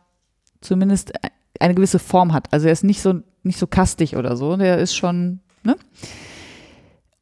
[0.61, 1.11] zumindest
[1.59, 2.53] eine gewisse Form hat.
[2.53, 4.55] Also er ist nicht so, nicht so kastig oder so.
[4.55, 5.75] Der ist schon, ne?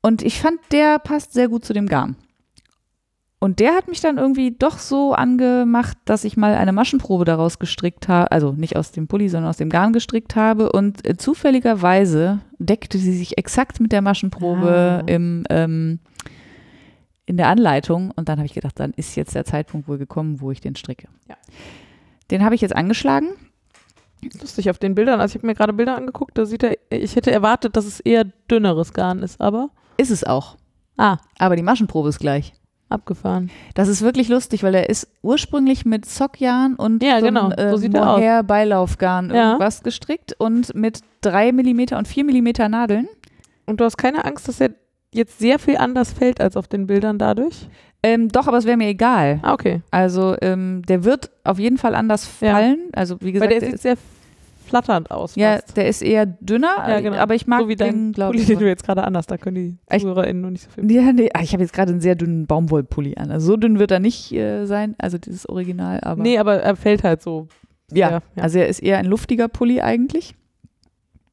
[0.04, 2.16] Und ich fand, der passt sehr gut zu dem Garn.
[3.44, 7.60] Und der hat mich dann irgendwie doch so angemacht, dass ich mal eine Maschenprobe daraus
[7.60, 10.72] gestrickt habe, also nicht aus dem Pulli, sondern aus dem Garn gestrickt habe.
[10.72, 15.12] Und äh, zufälligerweise deckte sie sich exakt mit der Maschenprobe Ah.
[15.12, 16.00] im, ähm,
[17.26, 18.12] in der Anleitung.
[18.16, 20.78] Und dann habe ich gedacht, dann ist jetzt der Zeitpunkt wohl gekommen, wo ich den
[20.78, 21.10] stricke.
[21.28, 21.36] Ja.
[22.32, 23.28] Den habe ich jetzt angeschlagen.
[24.40, 25.20] Lustig auf den Bildern.
[25.20, 28.00] Also ich habe mir gerade Bilder angeguckt, da sieht er, ich hätte erwartet, dass es
[28.00, 30.56] eher dünneres Garn ist, aber Ist es auch.
[30.96, 32.54] ah, Aber die Maschenprobe ist gleich.
[32.94, 33.50] Abgefahren.
[33.74, 37.50] Das ist wirklich lustig, weil er ist ursprünglich mit Sockjarn und Ja, so genau.
[37.50, 37.88] ein, äh, So.
[37.90, 39.46] Mohair-Beilaufgarn Ja.
[39.48, 43.08] irgendwas gestrickt und mit 3 mm und 4 mm Nadeln.
[43.66, 44.72] Und du hast keine Angst, dass er
[45.14, 47.68] jetzt sehr viel anders fällt als auf den Bildern dadurch?
[48.02, 49.40] Ähm, doch, aber es wäre mir egal.
[49.44, 49.82] Ah, okay.
[49.92, 52.52] Also ähm, der wird auf jeden Fall anders Ja.
[52.54, 52.80] fallen.
[52.94, 53.96] Also wie gesagt, Weil der der sieht ist, sehr
[54.74, 55.36] flatternd aus.
[55.36, 55.78] ja, fast.
[55.78, 57.18] der ist eher dünner, Ja, genau.
[57.18, 58.48] aber ich mag so wie den, dein glaube Pulli, ich.
[58.48, 59.30] den du jetzt gerade anhast.
[59.30, 60.02] Da können die Echt?
[60.02, 60.92] ZuhörerInnen noch nicht so viel.
[60.92, 63.30] Ja, nee, ah, ich habe jetzt gerade einen sehr dünnen Baumwollpulli an.
[63.30, 66.76] Also so dünn wird er nicht äh, sein, also dieses Original, aber Nee, aber er
[66.76, 67.48] fällt halt so.
[67.92, 68.44] ja, ja, ja.
[68.44, 70.34] also er ist eher ein luftiger Pulli eigentlich.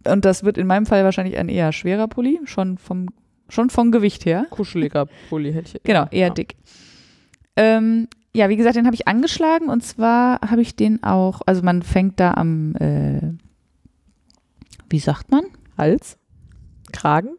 [0.07, 3.09] Und das wird in meinem Fall wahrscheinlich ein eher schwerer Pulli, schon vom
[3.49, 4.47] schon vom Gewicht her.
[4.51, 5.83] Kuscheliger Pulli hätte ich.
[5.83, 6.33] Genau, eher ja.
[6.35, 6.55] dick.
[7.57, 11.63] Ähm, ja, wie gesagt, den habe ich angeschlagen und zwar habe ich den auch, also
[11.63, 13.21] man fängt da am, äh,
[14.89, 15.43] wie sagt man?
[15.77, 16.17] Hals,
[16.93, 17.31] Kragen,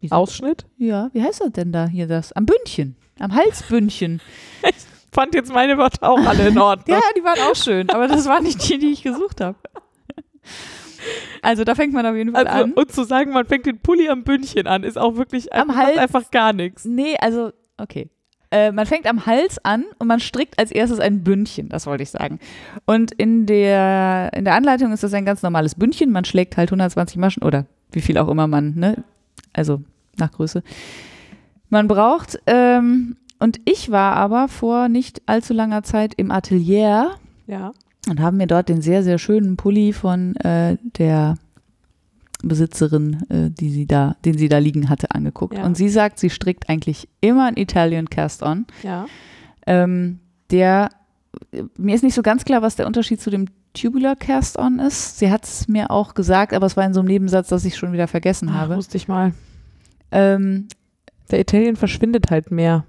[0.00, 0.66] Wie Ausschnitt.
[0.76, 2.32] Ja, wie heißt das denn da hier das?
[2.32, 4.20] Am Bündchen, am Halsbündchen.
[5.12, 6.96] Fand jetzt meine Wörter auch alle in Ordnung.
[6.96, 9.58] ja, die waren auch schön, aber das waren nicht die, die ich gesucht habe.
[11.42, 12.72] Also da fängt man auf jeden Fall Also, an.
[12.74, 15.78] und zu sagen, man fängt den Pulli am Bündchen an, ist auch wirklich Am macht
[15.78, 15.98] Hals.
[15.98, 16.84] einfach gar nichts.
[16.84, 18.10] Nee, also, okay.
[18.52, 22.02] Äh, man fängt am Hals an und man strickt als erstes ein Bündchen, das wollte
[22.02, 22.40] ich sagen.
[22.84, 26.10] Und in der, in der Anleitung ist das ein ganz normales Bündchen.
[26.10, 29.04] Man schlägt halt 120 Maschen oder wie viel auch immer man, ne?
[29.52, 29.82] Also
[30.18, 30.62] nach Größe.
[31.68, 37.12] Man braucht, ähm, und ich war aber vor nicht allzu langer Zeit im Atelier
[37.46, 37.72] Ja.
[38.08, 41.36] und haben mir dort den sehr, sehr schönen Pulli von äh, der
[42.42, 45.56] Besitzerin, äh, die sie da, den sie da liegen hatte, angeguckt.
[45.58, 45.64] Ja.
[45.64, 48.66] Und sie sagt, sie strickt eigentlich immer einen Italian Cast On.
[48.82, 49.06] Ja.
[49.66, 50.20] Ähm,
[50.50, 50.88] der,
[51.52, 54.78] äh, mir ist nicht so ganz klar, was der Unterschied zu dem Tubular Cast On
[54.78, 55.18] ist.
[55.18, 57.76] Sie hat es mir auch gesagt, aber es war in so einem Nebensatz, dass ich
[57.76, 58.76] schon wieder vergessen Ach, habe.
[58.76, 59.32] wusste ich mal.
[60.10, 60.66] Ähm,
[61.30, 62.84] Der Italien verschwindet halt mehr.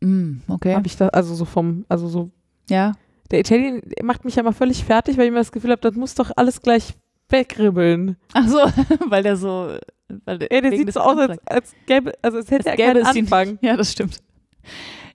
[0.00, 0.74] mm, okay.
[0.74, 2.30] Hab ich da, also so vom, also so.
[2.70, 2.92] Ja.
[3.30, 5.94] Der Italien macht mich ja mal völlig fertig, weil ich immer das Gefühl habe, das
[5.94, 6.94] muss doch alles gleich
[7.28, 8.16] wegribbeln.
[8.32, 8.56] Ach so,
[9.10, 9.76] weil der so.
[10.24, 12.86] Weil der, Ja, der sieht so aus, als, als gäbe, also es hätte Als ja
[12.92, 13.58] keinen die- Anfang.
[13.60, 14.22] Ja, das stimmt.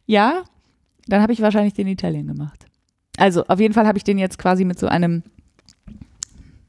[0.06, 0.44] Ja,
[1.08, 2.66] dann habe ich wahrscheinlich den Italien gemacht.
[3.18, 5.24] Also, auf jeden Fall habe ich den jetzt quasi mit so einem,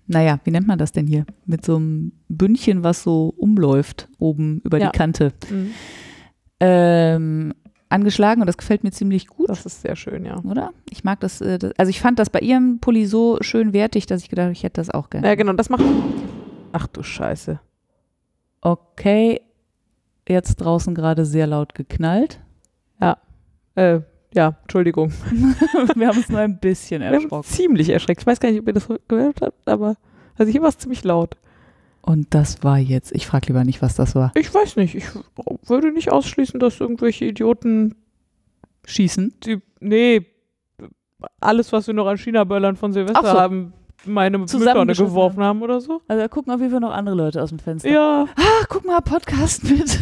[0.07, 1.25] naja, wie nennt man das denn hier?
[1.47, 4.91] Mit so einem Bündchen, was so umläuft, oben über Ja.
[4.91, 5.71] die Kante, Mhm.
[6.61, 7.55] ähm,
[7.95, 10.39] angeschlagen und das gefällt mir ziemlich gut, Das ist sehr schön, ja.
[10.45, 10.71] oder?
[10.91, 14.07] Ich mag das, äh, das, also ich fand das bei ihrem Pulli so schön wertig,
[14.07, 15.27] dass ich gedacht habe, ich hätte das auch gerne.
[15.27, 15.85] Ja, genau, das macht.
[16.73, 17.61] Ach du Scheiße.
[18.61, 19.41] Okay,
[20.29, 22.41] jetzt draußen gerade sehr laut geknallt.
[23.77, 24.01] Äh,
[24.33, 25.11] ja, Entschuldigung.
[25.97, 27.49] Wir haben uns nur ein bisschen Wir haben erschrocken.
[27.49, 28.21] ziemlich erschreckt.
[28.23, 29.97] Ich weiß gar nicht, ob ihr das gehört habt, aber
[30.37, 31.37] also hier war es ziemlich laut.
[32.07, 34.31] Und das war jetzt, ich frage lieber nicht, was das war.
[34.35, 34.95] Ich weiß nicht.
[34.95, 35.07] Ich
[35.67, 37.95] würde nicht ausschließen, dass irgendwelche Idioten,
[38.85, 39.33] Schießen.
[39.43, 40.27] die, nee,
[41.41, 43.41] alles, was wir noch an China-Böllern von Silvester so.
[43.41, 43.73] haben,
[44.05, 46.03] meine Mülltonne geworfen haben oder so.
[46.07, 47.89] Also da gucken auf jeden Fall noch andere Leute aus dem Fenster.
[47.89, 48.27] Ja.
[48.37, 49.99] Ah, guck mal, Podcast mit,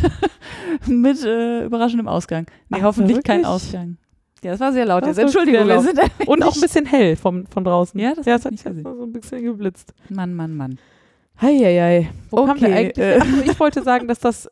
[0.89, 2.47] mit äh, überraschendem Ausgang.
[2.69, 3.47] Nee, Ach, hoffentlich kein wirklich?
[3.47, 3.97] Ausgang.
[4.43, 5.03] Ja, das war sehr laut.
[5.03, 8.01] Das Jetzt Entschuldigung, wir sind Und auch ein bisschen hell vom, von draußen.
[8.01, 8.97] Ja, das ja, ich hat nicht jetzt gesehen.
[8.99, 9.95] so ein bisschen geblitzt.
[10.09, 10.79] Mann, Mann, Mann.
[11.41, 12.11] Heieiei.
[12.31, 12.99] Wo kam der Okay, eigentlich?
[13.07, 13.19] äh.
[13.21, 14.49] Ach so, ich wollte sagen, dass das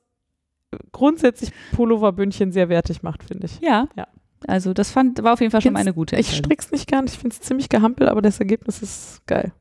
[0.92, 3.60] grundsätzlich Pulloverbündchen sehr wertig macht, finde ich.
[3.60, 3.88] Ja.
[3.96, 4.06] Ja.
[4.46, 6.44] Also das fand, war auf jeden Fall schon mal eine gute Ich Entscheidung.
[6.46, 9.52] strick's nicht gern, ich finde es ziemlich gehampelt, aber das Ergebnis ist geil.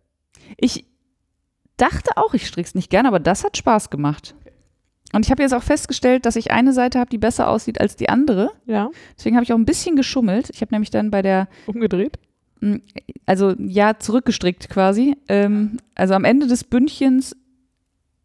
[0.58, 0.86] Ich
[1.78, 4.36] dachte auch, ich strick's nicht gern, aber das hat Spaß gemacht.
[5.12, 7.96] Und ich habe jetzt auch festgestellt, dass ich eine Seite habe, die besser aussieht als
[7.96, 8.52] die andere.
[8.68, 10.50] Ja, Deswegen habe ich auch ein bisschen geschummelt.
[10.54, 12.20] Ich habe nämlich dann bei der umgedreht.
[12.62, 12.76] Mm,
[13.26, 15.16] also ja, zurückgestrickt quasi.
[15.28, 17.36] Ähm, also am Ende des Bündchens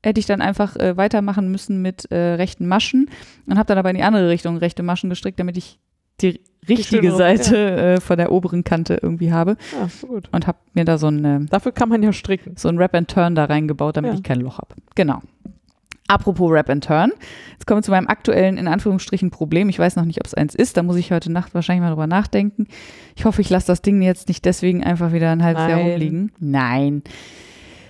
[0.02, 3.08] hätte ich dann einfach äh, weitermachen müssen mit äh, rechten Maschen
[3.46, 5.78] und habe dann aber in die andere Richtung rechte Maschen gestrickt, damit ich
[6.20, 7.56] die richtige schönere, Seite
[7.96, 10.28] äh, von der oberen Kante irgendwie habe Ja, so gut.
[10.32, 12.54] und habe mir da so ein, Dafür kann man ja stricken.
[12.56, 14.16] so ein Wrap and Turn da reingebaut, damit Ja.
[14.16, 14.74] ich kein Loch habe.
[14.94, 15.20] Genau.
[16.06, 17.12] Apropos Wrap and Turn.
[17.52, 19.70] Jetzt kommen wir zu meinem aktuellen, in Anführungsstrichen, Problem.
[19.70, 20.76] Ich weiß noch nicht, ob es eins ist.
[20.76, 22.66] Da muss ich heute Nacht wahrscheinlich mal drüber nachdenken.
[23.16, 25.90] Ich hoffe, ich lasse das Ding jetzt nicht deswegen einfach wieder ein halbes Jahr Nein.
[25.90, 26.32] rumliegen.
[26.38, 27.02] Nein.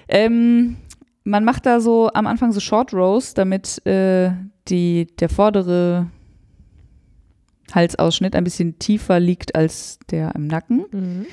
[0.07, 0.77] Ähm,
[1.25, 4.31] man macht da so am Anfang so Short Rows, damit äh,
[4.69, 6.07] die, der vordere
[7.73, 10.85] Halsausschnitt ein bisschen tiefer liegt als der im Nacken.
[10.93, 11.27] Mhm.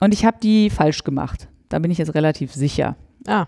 [0.00, 1.48] Und ich habe die falsch gemacht.
[1.68, 2.96] Da bin ich jetzt relativ sicher.
[3.26, 3.46] Ah,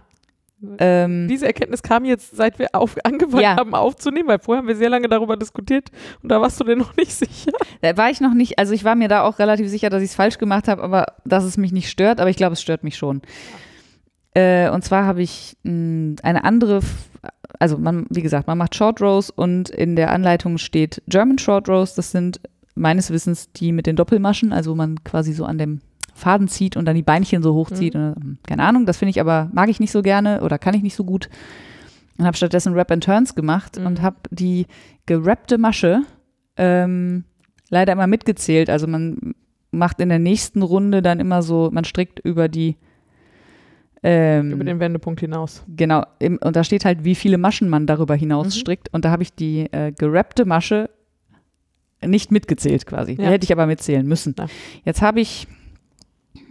[0.78, 3.56] Ähm, diese Erkenntnis kam jetzt, seit wir auf, angefangen Ja.
[3.56, 5.88] haben aufzunehmen, weil vorher haben wir sehr lange darüber diskutiert
[6.22, 7.52] und da warst du dir noch nicht sicher.
[7.80, 10.11] Da war ich noch nicht, also ich war mir da auch relativ sicher, dass ich
[10.11, 12.84] es falsch gemacht habe, aber dass es mich nicht stört, aber ich glaube, es stört
[12.84, 13.22] mich schon.
[14.34, 16.80] Äh, und zwar habe ich mh, eine andere,
[17.58, 21.68] also man, wie gesagt, man macht Short Rows und in der Anleitung steht German Short
[21.68, 22.40] Rows, das sind
[22.76, 25.80] meines Wissens die mit den Doppelmaschen, also wo man quasi so an dem
[26.20, 27.94] Faden zieht und dann die Beinchen so hochzieht.
[27.94, 30.74] Und, ähm, keine Ahnung, das finde ich aber, mag ich nicht so gerne oder kann
[30.74, 31.28] ich nicht so gut.
[32.18, 33.86] Und habe stattdessen Wrap and Turns gemacht Mhm.
[33.86, 34.66] und habe die
[35.06, 36.02] gerappte Masche
[36.56, 37.24] ähm,
[37.70, 38.68] leider immer mitgezählt.
[38.70, 39.34] Also man
[39.70, 42.76] macht in der nächsten Runde dann immer so, man strickt über die
[44.02, 45.62] ähm, Über den Wendepunkt hinaus.
[45.68, 48.60] Genau, im, und da steht halt, wie viele Maschen man darüber hinaus Mhm.
[48.60, 48.88] strickt.
[48.94, 50.88] Und da habe ich die äh, gerappte Masche
[52.02, 53.16] nicht mitgezählt quasi.
[53.16, 53.28] Die Ja.
[53.28, 54.34] hätte ich aber mitzählen müssen.
[54.38, 54.46] Ja.
[54.84, 55.46] Jetzt habe ich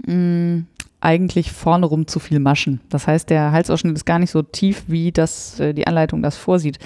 [0.06, 0.64] mh,
[1.02, 2.82] eigentlich vorne rum zu viel Maschen.
[2.90, 6.36] Das heißt, der Halsausschnitt ist gar nicht so tief, wie das äh, die Anleitung das
[6.36, 6.80] vorsieht.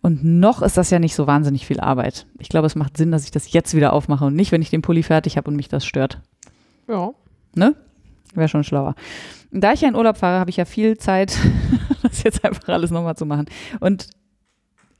[0.00, 2.26] Und noch ist das ja nicht so wahnsinnig viel Arbeit.
[2.38, 4.70] Ich glaube, es macht Sinn, dass ich das jetzt wieder aufmache und nicht, wenn ich
[4.70, 6.20] den Pulli fertig habe und mich das stört.
[6.86, 7.10] Ja.
[7.54, 7.74] Ne?
[8.34, 8.94] Wäre schon schlauer.
[9.50, 11.36] Da ich ja in Urlaub fahre, habe ich ja viel Zeit,
[12.02, 13.46] das jetzt einfach alles nochmal zu machen.
[13.80, 14.08] Und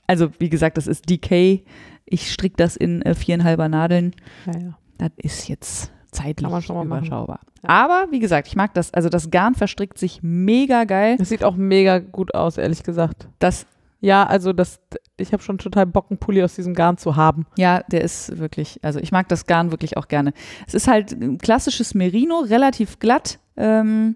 [0.05, 1.63] also, wie gesagt, das ist DK.
[2.05, 4.15] Ich stricke das in äh, viereinhalber Nadeln.
[4.47, 4.77] Ja, ja.
[4.97, 7.39] Das ist jetzt zeitlich überschaubar.
[7.63, 7.69] Ja.
[7.69, 8.93] Aber wie gesagt, ich mag das.
[8.93, 11.17] Also das Garn verstrickt sich mega geil.
[11.17, 13.27] Das sieht auch mega gut aus, ehrlich gesagt.
[13.39, 13.65] Das,
[14.01, 14.79] Ja, also das,
[15.17, 17.45] ich habe schon total Bock, einen Pulli aus diesem Garn zu haben.
[17.57, 20.33] ja, der ist wirklich, also ich mag das Garn wirklich auch gerne.
[20.67, 23.39] Es ist halt ein klassisches Merino, relativ glatt.
[23.57, 24.15] Ähm,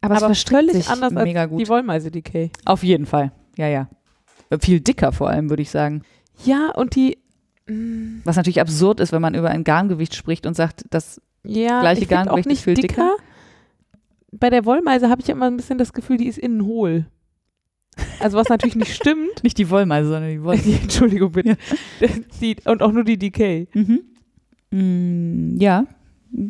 [0.00, 1.60] aber, es Aber verstrickt völlig sich anders als mega gut.
[1.60, 2.50] die Wollmeise Decay.
[2.64, 3.30] Auf jeden Fall.
[3.56, 3.88] Ja, ja.
[4.60, 6.02] Viel dicker vor allem, würde ich sagen.
[6.44, 7.18] Ja, und die,
[7.66, 12.04] Was natürlich absurd ist, wenn man über ein Garngewicht spricht und sagt, das ja, Gleiche
[12.04, 12.88] auch Garngewicht ist nicht viel dicker.
[12.88, 13.16] dicker.
[14.32, 17.06] Bei der Wollmeise habe ich immer ein bisschen das Gefühl, die ist innen hohl.
[18.20, 19.30] Also was natürlich nicht stimmt.
[19.42, 20.58] nicht die Wollmeise, sondern die Wolle.
[20.64, 21.56] Die, Entschuldigung bitte.
[22.40, 23.68] Die, und auch nur die Decay.
[23.74, 24.00] mhm.
[24.70, 25.86] mm, ja,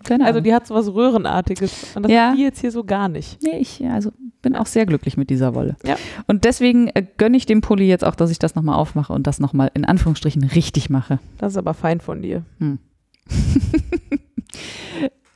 [0.05, 0.25] keine.
[0.25, 1.95] Also die hat so was Röhrenartiges.
[1.97, 2.35] Und das Ja.
[2.35, 3.43] die jetzt hier so gar nicht.
[3.43, 4.11] Nee, ich also
[4.43, 5.77] bin auch sehr glücklich mit dieser Wolle.
[5.85, 5.97] Ja.
[6.27, 9.27] Und deswegen äh, gönne ich dem Pulli jetzt auch, dass ich das nochmal aufmache und
[9.27, 11.19] das nochmal in Anführungsstrichen richtig mache.
[11.39, 12.45] Das ist aber fein von dir.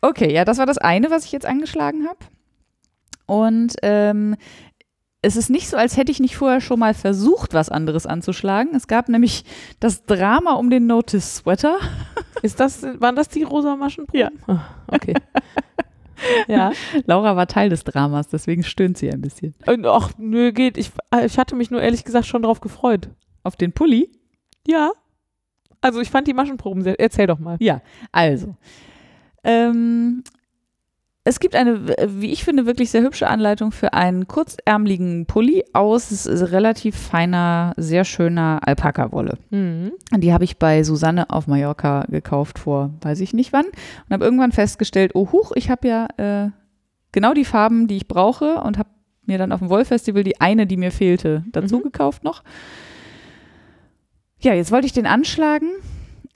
[0.02, 2.18] Okay, ja, das war das eine, was ich jetzt angeschlagen habe.
[3.26, 4.36] Und ähm,
[5.22, 8.74] es ist nicht so, als hätte ich nicht vorher schon mal versucht, was anderes anzuschlagen.
[8.74, 9.44] Es gab nämlich
[9.80, 11.78] das Drama um den Notice Sweater.
[12.42, 14.20] Ist das, waren das die rosa Maschenproben?
[14.20, 14.30] Ja.
[14.86, 15.14] Okay.
[16.48, 16.70] ja.
[17.06, 19.54] Laura war Teil des Dramas, deswegen stöhnt sie ein bisschen.
[19.84, 20.76] Ach, nö, geht.
[20.76, 23.08] Ich, äh, ich hatte mich nur ehrlich gesagt schon drauf gefreut.
[23.42, 24.10] Auf den Pulli?
[24.66, 24.92] Ja.
[25.80, 27.00] Also ich fand die Maschenproben sehr.
[27.00, 27.56] Erzähl doch mal.
[27.58, 27.80] Ja,
[28.12, 28.54] also.
[29.42, 30.22] Ähm,
[31.28, 36.28] es gibt eine, wie ich finde, wirklich sehr hübsche Anleitung für einen kurzärmeligen Pulli aus
[36.28, 39.36] relativ feiner, sehr schöner Alpaka-Wolle.
[39.50, 39.90] Mhm.
[40.18, 43.66] Die habe ich bei Susanne auf Mallorca gekauft vor, weiß ich nicht wann.
[43.66, 46.50] Und habe irgendwann festgestellt, oh huch, ich habe ja äh,
[47.10, 48.90] genau die Farben, die ich brauche und habe
[49.24, 51.82] mir dann auf dem Wollfestival die eine, die mir fehlte, dazu Mhm.
[51.82, 52.44] gekauft noch.
[54.38, 55.70] Ja, jetzt wollte ich den anschlagen.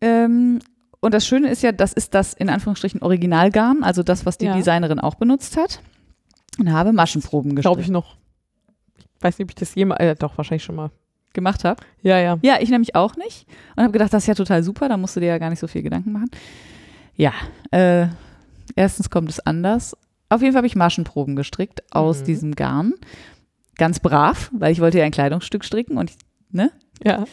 [0.01, 0.59] Ähm,
[1.01, 4.47] und das Schöne ist ja, das ist das in Anführungsstrichen Originalgarn, also das, was die
[4.47, 4.55] Ja.
[4.57, 5.81] Designerin auch benutzt hat.
[6.59, 8.17] Und habe Maschenproben Glaube ich gestrickt- noch.
[9.17, 10.01] Ich weiß nicht, ob ich das jemals.
[10.01, 10.91] Äh, doch, wahrscheinlich schon mal.
[11.33, 11.81] gemacht habe.
[12.03, 12.39] Ja, ja.
[12.43, 13.47] Ja, ich nämlich auch nicht.
[13.77, 15.61] Und habe gedacht, das ist ja total super, da musst du dir ja gar nicht
[15.61, 16.29] so viel Gedanken machen.
[17.15, 17.33] Ja,
[17.71, 18.09] äh,
[18.75, 19.97] erstens kommt es anders.
[20.29, 22.25] Auf jeden Fall habe ich Maschenproben gestrickt aus Mhm.
[22.25, 22.95] diesem Garn.
[23.77, 26.17] Ganz brav, weil ich wollte ja ein Kleidungsstück stricken und ich,
[26.51, 26.73] ne?
[27.05, 27.25] Ja.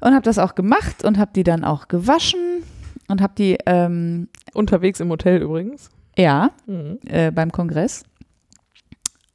[0.00, 2.62] Und habe das auch gemacht und habe die dann auch gewaschen
[3.10, 5.90] und habe die, ähm, Unterwegs im Hotel übrigens.
[6.16, 6.98] ja, Mhm.
[7.06, 8.04] äh, beim Kongress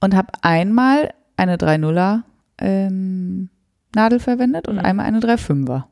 [0.02, 2.24] und habe einmal eine 3-0er
[2.60, 3.50] ähm,
[3.96, 4.82] Nadel verwendet und Mhm.
[4.86, 5.86] einmal eine 3-5er.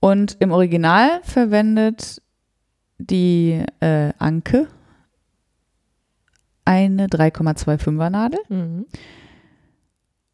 [0.00, 2.22] Und im Original verwendet
[2.98, 4.68] die äh, Anke
[6.64, 8.40] eine 3,25er Nadel.
[8.48, 8.86] Mhm.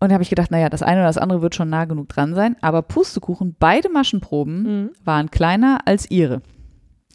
[0.05, 2.09] Und da habe ich gedacht, naja, das eine oder das andere wird schon nah genug
[2.09, 2.57] dran sein.
[2.61, 4.91] Aber Pustekuchen, beide Maschenproben Mhm.
[5.05, 6.43] waren kleiner als ihre.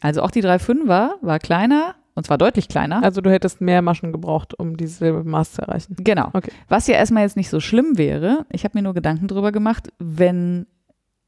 [0.02, 3.04] Also auch die 3,5er war kleiner und zwar deutlich kleiner.
[3.04, 5.96] Also du hättest mehr Maschen gebraucht, um dieselbe Maß zu erreichen.
[6.00, 6.30] Genau.
[6.34, 6.52] Okay.
[6.68, 9.90] Was ja erstmal jetzt nicht so schlimm wäre, ich habe mir nur Gedanken drüber gemacht,
[10.00, 10.66] wenn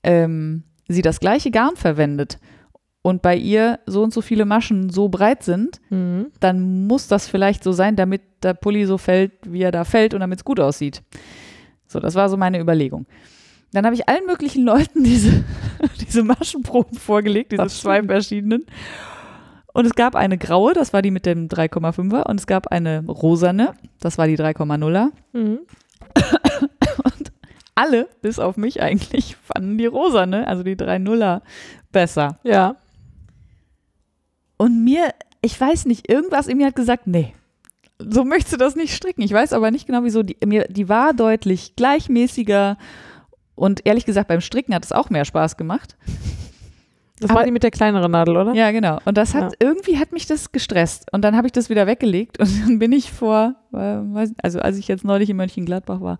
[0.04, 2.40] ähm, sie das gleiche Garn verwendet
[3.04, 6.28] und bei ihr so und so viele Maschen so breit sind, Mhm.
[6.40, 10.14] dann muss das vielleicht so sein, damit der Pulli so fällt, wie er da fällt
[10.14, 11.04] und damit es gut aussieht.
[11.92, 13.06] So, das war so meine Überlegung.
[13.74, 15.44] Dann habe ich allen möglichen Leuten diese,
[16.00, 18.66] diese Maschenproben vorgelegt, diese zwei verschiedenen.
[19.74, 23.06] Und es gab eine graue, das war die mit dem 3,5er, und es gab eine
[23.06, 25.12] rosane, das war die 3,0er.
[25.32, 25.60] Mhm.
[27.76, 31.42] Alle, bis auf mich eigentlich, fanden die rosane, also die 3,0er,
[31.94, 32.38] besser.
[32.44, 32.76] Ja.
[34.58, 37.34] Und mir, ich weiß nicht, irgendwas in mir hat gesagt, nee,
[38.10, 39.22] so möchtest du das nicht stricken.
[39.22, 40.24] Ich weiß aber nicht genau, wieso.
[40.24, 42.78] Die, mir, die war deutlich gleichmäßiger
[43.56, 45.96] und ehrlich gesagt, beim Stricken hat es auch mehr Spaß gemacht.
[47.20, 48.54] Das Aber- war die mit der kleineren Nadel, oder?
[48.56, 48.98] Ja, genau.
[49.06, 51.06] Und das hat, irgendwie hat mich das gestresst.
[51.14, 54.88] Und dann habe ich das wieder weggelegt und dann bin ich vor, also als ich
[54.88, 56.18] jetzt neulich in Mönchengladbach war,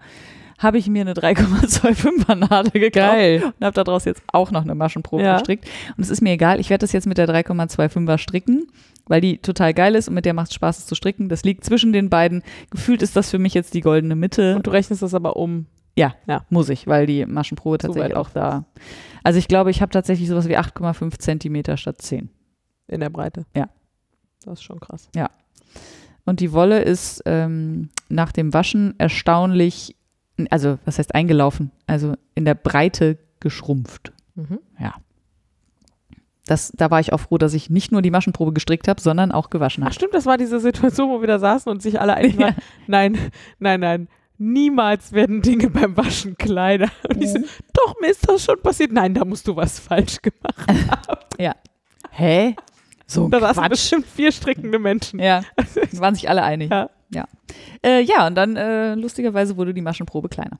[0.60, 3.44] habe ich mir eine 3,25er Nadel gekauft Geil.
[3.60, 5.34] und habe daraus jetzt auch noch eine Maschenprobe Ja.
[5.38, 5.68] gestrickt.
[5.98, 8.68] Und es ist mir egal, ich werde das jetzt mit der 3,25er stricken,
[9.12, 11.28] weil die total geil ist und mit der macht es Spaß, es zu stricken.
[11.28, 12.44] Das liegt zwischen den beiden.
[12.70, 14.56] Gefühlt ist das für mich jetzt die goldene Mitte.
[14.56, 15.66] Und du rechnest das aber um.
[15.98, 16.46] ja, Ja.
[16.50, 18.64] muss ich, weil die Maschenprobe tatsächlich weit auch da.
[19.22, 22.30] Also ich glaube, ich habe tatsächlich sowas wie 8,5 Zentimeter statt 10.
[22.88, 23.46] In der Breite.
[23.54, 23.68] Ja.
[24.46, 25.10] Das ist schon krass.
[26.24, 29.96] Und die Wolle ist ähm, nach dem Waschen erstaunlich,
[30.50, 34.14] also was heißt eingelaufen, also in der Breite geschrumpft.
[34.36, 34.60] Mhm.
[36.52, 39.32] Das, da war ich auch froh, dass ich nicht nur die Maschenprobe gestrickt habe, sondern
[39.32, 39.96] auch gewaschen Ach habe.
[39.96, 42.56] stimmt, das war diese Situation, wo wir da saßen und sich alle einig waren,
[42.88, 43.18] nein,
[43.60, 44.08] nein, nein,
[44.38, 46.90] niemals werden Dinge beim Waschen kleiner.
[47.10, 47.40] Und ich so,
[47.74, 48.92] doch, mir ist das schon passiert.
[48.92, 51.54] Nein, da musst du was falsch gemacht haben.
[52.12, 52.56] Hä?
[53.08, 55.20] So ein Da saßen bestimmt vier strickende Menschen.
[55.20, 55.44] Ja,
[55.94, 56.70] waren sich alle einig.
[56.70, 56.90] Ja.
[57.14, 57.26] Ja,
[57.86, 60.60] äh, ja und dann äh, lustigerweise wurde die Maschenprobe kleiner.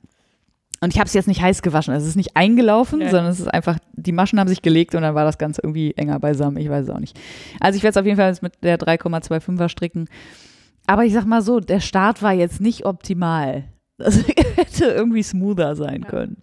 [0.82, 1.94] Und ich habe es jetzt nicht heiß gewaschen.
[1.94, 3.08] Also es ist nicht eingelaufen, Ja.
[3.10, 5.92] sondern es ist einfach, die Maschen haben sich gelegt und dann war das Ganze irgendwie
[5.96, 6.56] enger beisammen.
[6.58, 7.18] Ich weiß es auch nicht.
[7.60, 10.08] Also ich werde es auf jeden Fall jetzt mit der 3,25er stricken.
[10.86, 13.64] Aber ich sag mal so, der Start war jetzt nicht optimal.
[13.96, 14.16] Das
[14.56, 16.42] hätte irgendwie smoother sein können.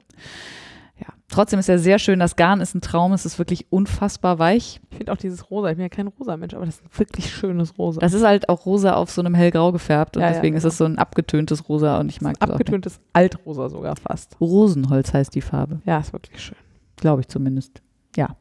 [0.99, 2.19] Ja, trotzdem ist er sehr schön.
[2.19, 3.13] Das Garn ist ein Traum.
[3.13, 4.81] Es ist wirklich unfassbar weich.
[4.91, 6.89] Ich finde auch dieses Rosa, ich bin ja kein rosa Mensch, aber das ist ein
[6.99, 8.01] wirklich schönes Rosa.
[8.01, 10.63] Das ist halt auch rosa auf so einem hellgrau gefärbt und Ja, ja, deswegen ist
[10.63, 10.71] genau.
[10.71, 12.53] es so ein abgetöntes Rosa und ich mag das auch.
[12.55, 14.35] Abgetöntes Altrosa sogar fast.
[14.41, 16.57] Rosenholz heißt die Farbe, Ja, ist wirklich schön.
[16.97, 17.81] glaube ich zumindest.
[18.17, 18.35] Ja.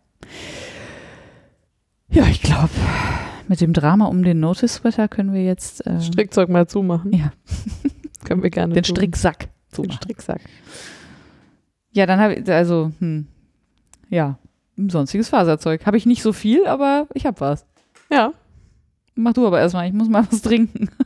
[2.11, 2.71] Ja, ich glaube,
[3.49, 7.13] mit dem Drama um den Notice Sweater können wir jetzt äh, Strickzeug mal zumachen.
[7.13, 7.33] ja,
[8.25, 8.97] Können wir gerne den tun.
[8.97, 9.93] Stricksack Den zumachen.
[10.03, 10.41] Stricksack.
[11.93, 13.27] Ja, dann habe ich, also, hm,
[14.11, 14.39] ja,
[14.77, 15.87] sonstiges Faserzeug.
[15.87, 17.67] Habe ich nicht so viel, aber ich habe was.
[18.11, 18.33] Ja.
[19.15, 20.91] Mach du aber erstmal, ich muss mal was trinken.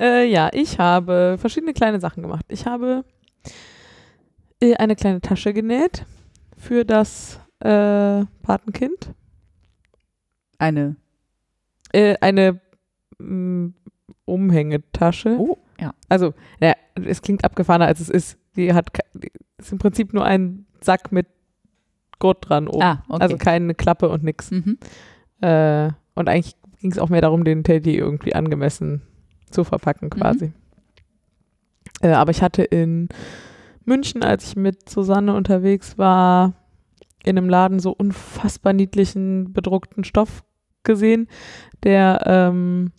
[0.00, 2.44] Äh, ja, ich habe verschiedene kleine Sachen gemacht.
[2.46, 3.04] Ich habe
[4.60, 6.06] äh, eine kleine Tasche genäht
[6.56, 9.12] für das äh, Patenkind.
[10.58, 10.94] Eine,
[11.92, 12.60] Äh, eine
[13.18, 13.70] mm,
[14.24, 15.36] Umhängetasche.
[15.36, 15.92] oh, ja.
[16.08, 16.74] Also, naja,
[17.06, 18.38] es klingt abgefahrener, als es ist.
[18.56, 21.26] Die hat die ist im Prinzip nur ein Sack mit
[22.18, 22.82] Gurt dran oben.
[22.82, 23.22] Ah, okay.
[23.22, 24.50] Also keine Klappe und nix.
[24.50, 24.78] mhm.
[25.40, 29.02] Äh, und eigentlich ging es auch mehr darum, den Teddy irgendwie angemessen
[29.50, 30.52] zu verpacken, quasi.
[32.00, 33.08] Äh, aber ich hatte in
[33.84, 36.54] München, als ich mit Susanne unterwegs war,
[37.24, 40.44] in einem Laden so unfassbar niedlichen bedruckten Stoff
[40.82, 41.28] gesehen,
[41.82, 42.92] der ähm,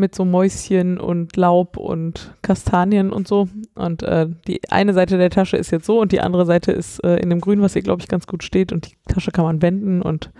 [0.00, 3.48] mit so Mäuschen und Laub und Kastanien und so.
[3.74, 7.02] Und äh, die eine Seite der Tasche ist jetzt so und die andere Seite ist
[7.04, 8.72] äh, in dem Grün, was hier, glaube ich, ganz gut steht.
[8.72, 10.30] Und die Tasche kann man wenden und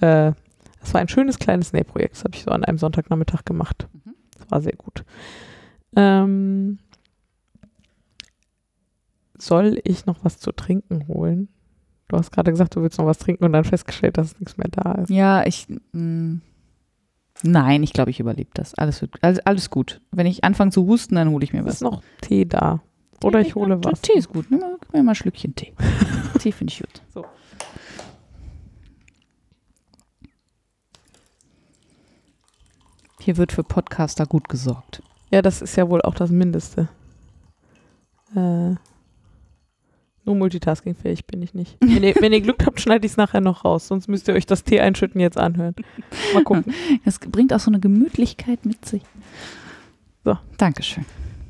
[0.00, 0.32] äh,
[0.80, 2.14] das war ein schönes kleines Nähprojekt.
[2.14, 3.88] Das habe ich so an einem Sonntagnachmittag gemacht.
[3.92, 4.14] Mhm.
[4.38, 5.04] Das war sehr gut.
[5.96, 6.78] Ähm,
[9.38, 11.48] soll ich noch was zu trinken holen?
[12.08, 14.68] Du hast gerade gesagt, du willst noch was trinken und dann festgestellt, dass nichts mehr
[14.70, 15.10] da ist.
[15.10, 15.66] Ja, ich.
[15.92, 16.40] Mh,
[17.42, 18.74] nein, ich glaube, ich überlebe das.
[18.74, 20.00] Alles, wird, alles, alles gut.
[20.10, 21.74] Wenn ich anfange zu husten, dann hole ich mir was.
[21.74, 22.80] ist noch Tee da.
[23.22, 24.00] Oder ich hole was.
[24.00, 24.50] Tee ist gut.
[24.50, 25.72] Nimm mal, gib mir mal ein Schlückchen Tee.
[26.38, 27.02] Tee finde ich gut.
[27.14, 27.24] So.
[33.20, 35.02] Hier wird für Podcaster gut gesorgt.
[35.30, 36.88] Ja, das ist ja wohl auch das Mindeste.
[38.34, 38.74] Äh,
[40.24, 41.76] nur multitaskingfähig bin ich nicht.
[41.80, 43.88] Wenn ihr, wenn ihr Glück habt, schneide ich es nachher noch raus.
[43.88, 45.74] Sonst müsst ihr euch das Tee einschütten jetzt anhören.
[46.34, 46.72] Mal gucken.
[47.04, 49.02] Das bringt auch so eine Gemütlichkeit mit sich.
[50.24, 50.38] So.
[50.58, 51.04] Dankeschön.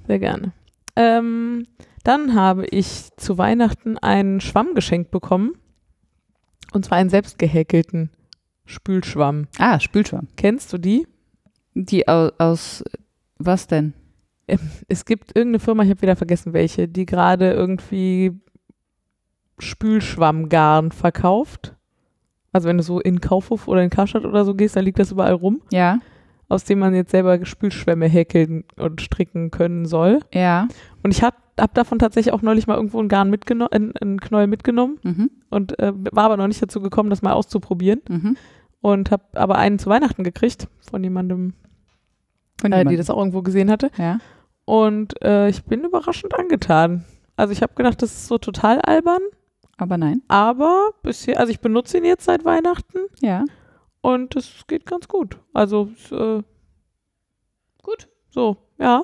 [0.07, 0.53] Sehr gerne.
[0.97, 1.67] Ähm,
[2.05, 5.53] dann habe ich zu Weihnachten einen Schwamm geschenkt bekommen.
[6.73, 8.11] Und zwar einen selbstgehäkelten
[8.65, 9.49] Spülschwamm.
[9.59, 10.29] Ah, Spülschwamm.
[10.37, 11.07] Kennst du die?
[11.75, 12.85] Die aus, aus
[13.37, 13.93] was denn?
[14.89, 18.33] Es gibt irgendeine Firma, ich habe wieder vergessen welche, die gerade irgendwie
[19.59, 21.75] Spülschwammgarn verkauft.
[22.53, 25.11] Also wenn du so in Kaufhof oder in Karstadt oder so gehst, dann liegt das
[25.13, 25.99] überall rum, Ja,
[26.49, 30.21] aus dem man jetzt selber Spülschwämme häkeln und stricken können soll.
[30.33, 30.69] ja.
[31.03, 34.21] Und ich habe hab davon tatsächlich auch neulich mal irgendwo ein Garn mitgenommen, ein, ein
[34.21, 35.31] Knäuel mitgenommen Mhm.
[35.51, 38.01] und äh, war aber noch nicht dazu gekommen, das mal auszuprobieren.
[38.09, 38.37] Mhm.
[38.81, 41.55] Und habe aber einen zu Weihnachten gekriegt von jemandem,
[42.61, 42.97] Von äh, die jemandem.
[42.99, 43.91] das auch irgendwo gesehen hatte.
[43.97, 44.19] Ja.
[44.65, 47.05] Und äh, ich bin überraschend angetan.
[47.37, 49.21] Also ich habe gedacht, das ist so total albern,
[49.79, 50.23] Aber nein.
[50.29, 53.45] aber bisher, also ich benutze ihn jetzt seit Weihnachten Ja.
[54.01, 55.39] und es geht ganz gut.
[55.53, 56.43] Also äh,
[57.83, 59.03] gut, so, ja.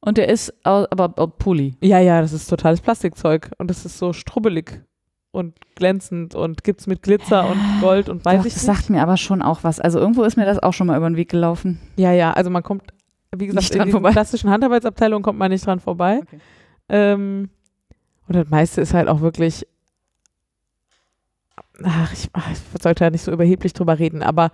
[0.00, 1.76] Und der ist aber au- Pulli.
[1.82, 4.82] Ja, ja, das ist totales Plastikzeug und es ist so strubbelig
[5.30, 8.76] und glänzend und gibt's mit Glitzer und Gold und weiß Doch, ich das nicht.
[8.78, 9.78] sagt mir aber schon auch was.
[9.78, 11.78] Also irgendwo ist mir das auch schon mal über den Weg gelaufen.
[11.96, 12.92] Ja, ja, also man kommt,
[13.36, 14.10] wie gesagt, Nicht in vorbei.
[14.10, 16.20] klassischen Handarbeitsabteilungen kommt man nicht dran vorbei.
[16.22, 16.38] Okay.
[16.88, 17.50] Ähm,
[18.30, 19.66] und das meiste ist halt auch wirklich,
[21.82, 24.52] ach, ich, ich sollte ja nicht so überheblich drüber reden, aber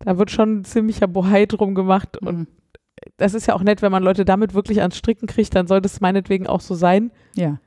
[0.00, 2.46] da wird schon ein ziemlicher Bohai drum gemacht und Mhm.
[3.16, 5.86] das ist ja auch nett, wenn man Leute damit wirklich ans Stricken kriegt, dann sollte
[5.86, 7.10] es meinetwegen auch so sein.
[7.36, 7.58] Ja.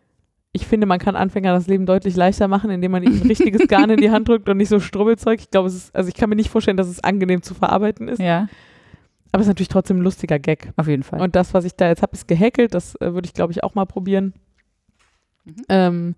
[0.52, 3.68] Ich finde, man kann Anfänger das Leben deutlich leichter machen, indem man ihnen ein richtiges
[3.68, 5.40] Garn in die Hand drückt und nicht so Strubbelzeug.
[5.40, 8.08] Ich glaube, es ist, also ich kann mir nicht vorstellen, dass es angenehm zu verarbeiten
[8.08, 8.20] ist.
[8.20, 8.48] Ja,
[9.32, 10.72] Aber es ist natürlich trotzdem ein lustiger Gag.
[10.76, 11.22] auf jeden Fall.
[11.22, 12.74] Und das, was ich da jetzt habe, ist gehäkelt.
[12.74, 14.34] Das äh, würde ich, glaube ich, auch mal probieren.
[15.48, 15.56] Mhm.
[15.70, 16.16] Ähm,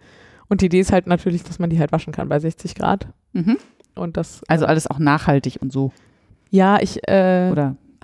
[0.48, 3.08] und die Idee ist halt natürlich, dass man die halt waschen kann bei 60 Grad.
[3.34, 3.58] mhm.
[3.96, 5.92] Und das, Also alles auch nachhaltig und so.
[6.52, 7.54] ja, ich äh,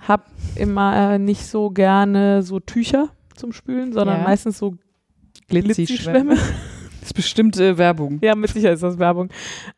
[0.02, 0.22] habe
[0.56, 4.24] immer äh, nicht so gerne so Tücher zum Spülen, sondern Ja.
[4.24, 4.76] meistens so
[5.48, 6.34] Glitzi-Schwämme.
[6.34, 6.52] Das
[7.02, 8.18] ist bestimmt äh, Werbung.
[8.22, 9.28] Ja, mit Sicherheit ist das Werbung.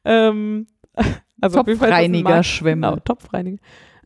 [0.04, 0.66] Ähm,
[1.40, 2.86] also auf jeden Fall ist das ein Topfreiniger Markt- Schwämme.
[2.88, 3.58] Genau, Topfreiniger.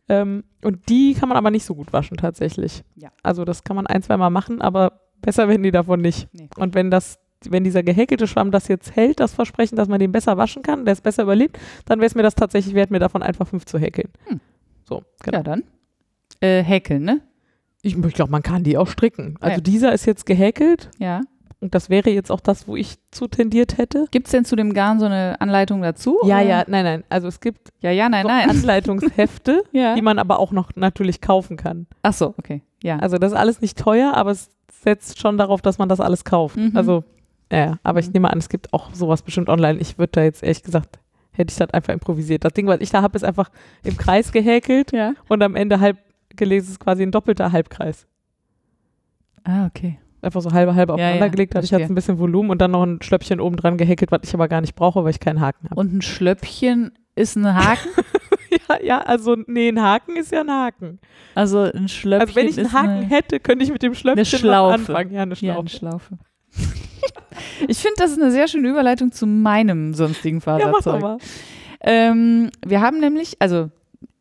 [0.09, 2.83] Ähm, und die kann man aber nicht so gut waschen tatsächlich.
[2.95, 3.09] Ja.
[3.23, 6.27] Also das kann man ein, zwei Mal machen, aber besser werden die davon nicht.
[6.33, 6.49] Nee.
[6.57, 7.17] Und wenn das,
[7.51, 10.85] wenn dieser gehäkelte Schwamm das jetzt hält, das Versprechen, dass man den besser waschen kann,
[10.85, 13.65] der es besser überlebt, dann wäre es mir das tatsächlich wert, mir davon einfach fünf
[13.65, 14.09] zu häkeln.
[14.27, 14.39] Hm.
[14.85, 15.37] So, genau.
[15.37, 15.63] Ja, dann.
[16.41, 17.21] Äh, häkeln, ne?
[17.81, 19.35] Ich, ich glaube, man kann die auch stricken.
[19.41, 19.61] Also Ja.
[19.61, 21.21] dieser ist jetzt gehäkelt Ja.
[21.59, 24.05] und das wäre jetzt auch das, wo ich zu tendiert hätte.
[24.11, 26.17] Gibt es denn zu dem Garn so eine Anleitung dazu?
[26.23, 26.45] Ja, oder?
[26.45, 27.03] ja, nein, nein.
[27.09, 28.49] Also es gibt Ja, ja, nein, so nein.
[28.49, 29.95] Anleitungshefte, ja.
[29.95, 31.87] die man aber auch noch natürlich kaufen kann.
[32.01, 32.61] Ach so, okay.
[32.83, 32.99] Ja.
[32.99, 34.49] Also das ist alles nicht teuer, aber es
[34.83, 36.57] setzt schon darauf, dass man das alles kauft.
[36.57, 36.71] Mhm.
[36.75, 37.03] Also,
[37.55, 38.13] ja, aber ich Mhm.
[38.13, 39.79] nehme an, es gibt auch sowas bestimmt online.
[39.79, 40.99] Ich würde da jetzt ehrlich gesagt,
[41.31, 42.43] hätte ich das einfach improvisiert.
[42.45, 43.49] Das Ding, was ich da habe, ist einfach
[43.83, 45.13] im Kreis gehäkelt ja.
[45.29, 45.97] und am Ende halb
[46.35, 48.07] gelesen ist quasi ein doppelter Halbkreis.
[49.43, 49.99] Ah, okay.
[50.21, 51.85] Einfach so halbe, halbe Ja, aufeinander ja, gelegt, dadurch hat verstehe.
[51.85, 54.47] es ein bisschen Volumen und dann noch ein Schlöppchen oben dran gehäkelt, was ich aber
[54.47, 55.75] gar nicht brauche, weil ich keinen Haken habe.
[55.79, 57.89] Und ein Schlöppchen ist ein Haken?
[58.69, 60.99] Ja, ja, also nee, ein Haken ist ja ein Haken.
[61.33, 64.21] Also ein Schlöppchen Also wenn ich einen Haken eine, hätte, könnte ich mit dem Schlöppchen
[64.31, 64.73] was Schlaufe.
[64.75, 65.11] anfangen.
[65.11, 66.19] Ja, eine ja, eine Schlaufe.
[67.67, 71.01] Ich finde, das ist eine sehr schöne Überleitung zu meinem sonstigen Ja, Faserzeug.
[71.01, 71.17] mal.
[71.81, 73.69] Ähm, wir haben nämlich, also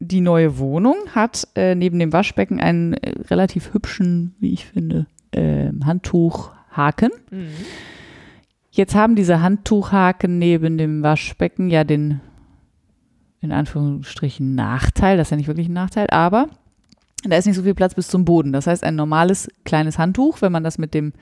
[0.00, 5.06] die neue Wohnung hat äh, neben dem Waschbecken einen äh, relativ hübschen, wie ich finde,
[5.32, 7.10] ähm, Handtuchhaken.
[7.30, 7.48] Mhm.
[8.70, 12.20] Jetzt haben diese Handtuchhaken neben dem Waschbecken ja den,
[13.40, 15.16] in Anführungsstrichen, Nachteil.
[15.16, 16.48] Das ist ja nicht wirklich ein Nachteil, aber
[17.24, 18.52] da ist nicht so viel Platz bis zum Boden.
[18.52, 21.12] Das heißt, ein normales kleines Handtuch, wenn man das mit dem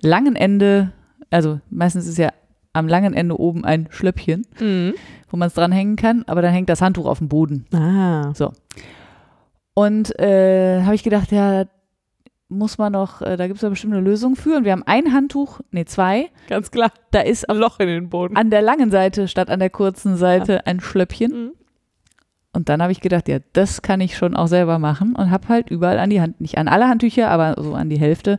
[0.00, 0.92] langen Ende,
[1.30, 2.30] also meistens ist ja
[2.72, 4.94] am langen Ende oben ein Schlöppchen, Mhm.
[5.30, 7.64] wo man es dranhängen kann, aber dann hängt das Handtuch auf dem Boden.
[7.72, 8.32] Ah.
[9.74, 11.64] Und äh, habe ich gedacht, ja,
[12.48, 14.56] muss man noch, äh, da gibt es ja bestimmt eine Lösung für.
[14.56, 16.30] Und wir haben ein Handtuch, nee, zwei.
[16.48, 16.92] Ganz klar.
[17.10, 18.36] Da ist Ein Loch in den Boden.
[18.36, 21.32] an der langen Seite statt an der kurzen Seite ein Schlöppchen.
[21.32, 21.52] Mhm.
[22.56, 25.48] Und dann habe ich gedacht, ja, das kann ich schon auch selber machen und habe
[25.48, 28.38] halt überall an die Hand, nicht an alle Handtücher, aber so an die Hälfte,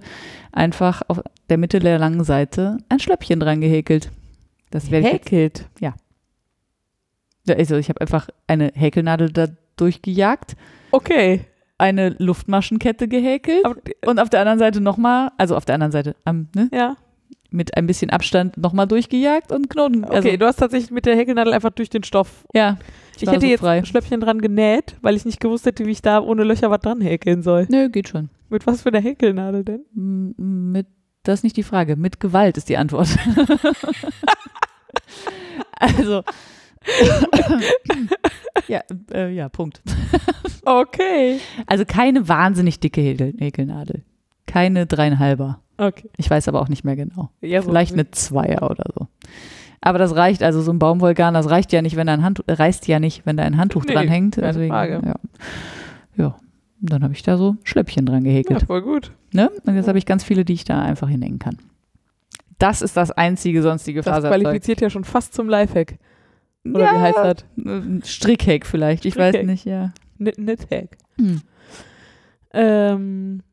[0.52, 4.12] einfach auf der Mitte der langen Seite ein Schlöppchen dran gehäkelt.
[4.72, 5.68] Das jetzt, Häkelt.
[5.80, 5.94] ja,
[7.48, 10.56] also ich habe einfach eine Häkelnadel da durchgejagt,
[10.92, 11.42] Okay.
[11.78, 13.76] eine Luftmaschenkette gehäkelt Aber,
[14.08, 16.96] und auf der anderen Seite nochmal, also auf der anderen Seite, am, ne, ja.
[17.50, 20.04] Mit ein bisschen Abstand nochmal durchgejagt und Knoten.
[20.04, 22.46] Okay, also, du hast tatsächlich mit der Häkelnadel einfach durch den Stoff.
[22.54, 22.78] ja.
[23.20, 23.78] Ich war hätte so jetzt frei.
[23.80, 26.82] ein Schlöppchen dran genäht, weil ich nicht gewusst hätte, wie ich da ohne Löcher was
[26.82, 27.66] dran häkeln soll.
[27.68, 28.30] Nö, geht schon.
[28.50, 29.82] Mit was für einer Häkelnadel denn?
[29.96, 30.86] M- Mit,
[31.24, 31.96] das ist nicht die Frage.
[31.96, 33.10] Mit Gewalt ist die Antwort.
[35.72, 36.22] also.
[38.68, 39.82] ja, äh, ja, Punkt.
[40.64, 41.40] Okay.
[41.66, 44.04] Also keine wahnsinnig dicke Häkel Häkelnadel.
[44.46, 45.60] Keine dreieinhalber.
[45.78, 46.10] Okay.
[46.18, 47.30] Ich weiß aber auch nicht mehr genau.
[47.42, 49.08] Ja, so Vielleicht eine Zweier oder so.
[49.82, 52.46] Aber das reicht, also so ein Baumwollgarn, das reicht ja nicht, wenn da ein Handtuch,
[52.48, 54.36] reißt ja nicht, wenn da ein Handtuch Nee, dranhängt.
[54.36, 55.02] keine Deswegen, Frage.
[55.06, 55.16] Ja.
[56.18, 56.36] ja.
[56.82, 58.62] Und dann habe ich da so Schlöppchen dran gehäkelt.
[58.62, 59.12] Ja, voll gut.
[59.34, 59.52] Ne?
[59.66, 61.58] Und jetzt habe ich ganz viele, die ich da einfach hinhängen kann.
[62.60, 64.42] Das ist das einzige sonstige Das Faserzeug.
[64.42, 66.00] qualifiziert ja schon fast zum Lifehack.
[66.66, 68.10] Oder ja, wie heißt das?
[68.10, 69.46] Strickhack vielleicht, ich weiß Strickhack.
[69.48, 69.94] nicht, ja.
[70.20, 70.98] Knit- Knit-Hack.
[71.18, 71.42] Hm.
[72.54, 73.44] Ähm,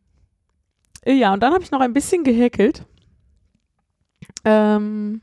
[1.07, 2.85] ja, und dann habe ich noch ein bisschen gehäkelt.
[4.45, 5.21] Ähm,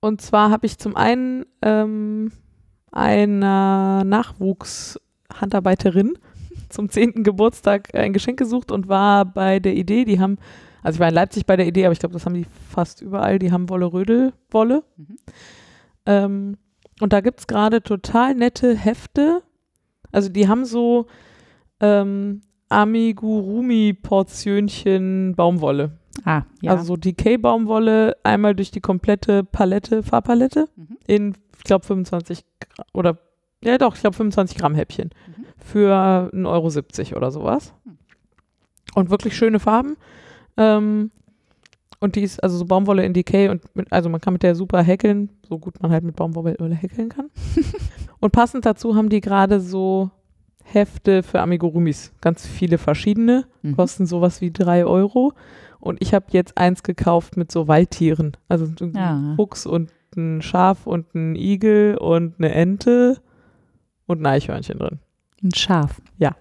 [0.00, 2.32] und zwar habe ich zum einen ähm,
[2.92, 6.18] einer Nachwuchshandarbeiterin
[6.68, 7.24] zum 10.
[7.24, 10.36] Geburtstag ein Geschenk gesucht und war bei der Idee, die haben,
[10.82, 13.02] also ich war in Leipzig bei der Idee, aber ich glaube, das haben die fast
[13.02, 14.82] überall, die haben Wolle-Rödel-Wolle.
[14.96, 15.16] Mhm.
[16.06, 16.56] Ähm,
[17.00, 19.42] und da gibt es gerade total nette Hefte.
[20.10, 21.06] Also die haben so
[21.80, 25.92] ähm, Amigurumi-Portionchen Baumwolle.
[26.24, 26.72] Ah, ja.
[26.72, 30.96] Also so Decay-Baumwolle einmal durch die komplette Palette, Farbpalette Mhm.
[31.06, 33.18] in, ich glaube, 25 Gramm, oder,
[33.62, 35.44] ja doch, ich glaube 25 Gramm Häppchen Mhm.
[35.58, 37.72] für 1,70 Euro oder sowas.
[37.84, 37.98] Hm.
[38.94, 39.96] Und wirklich schöne Farben.
[40.56, 41.10] Ähm,
[42.00, 44.54] und die ist also so Baumwolle in Decay und mit, also man kann mit der
[44.54, 47.30] super häkeln, so gut man halt mit Baumwolle häkeln kann.
[48.20, 50.10] und passend dazu haben die gerade so
[50.72, 52.12] Hefte für Amigurumis.
[52.20, 53.76] Ganz viele verschiedene, Mhm.
[53.76, 55.32] kosten sowas wie 3 Euro.
[55.80, 58.36] Und ich habe jetzt eins gekauft mit so Waldtieren.
[58.48, 59.34] Also ein Ja.
[59.36, 63.20] Fuchs und ein Schaf und ein Igel und eine Ente
[64.06, 64.98] und ein Eichhörnchen drin.
[65.42, 66.00] Ein Schaf.
[66.18, 66.34] Ja.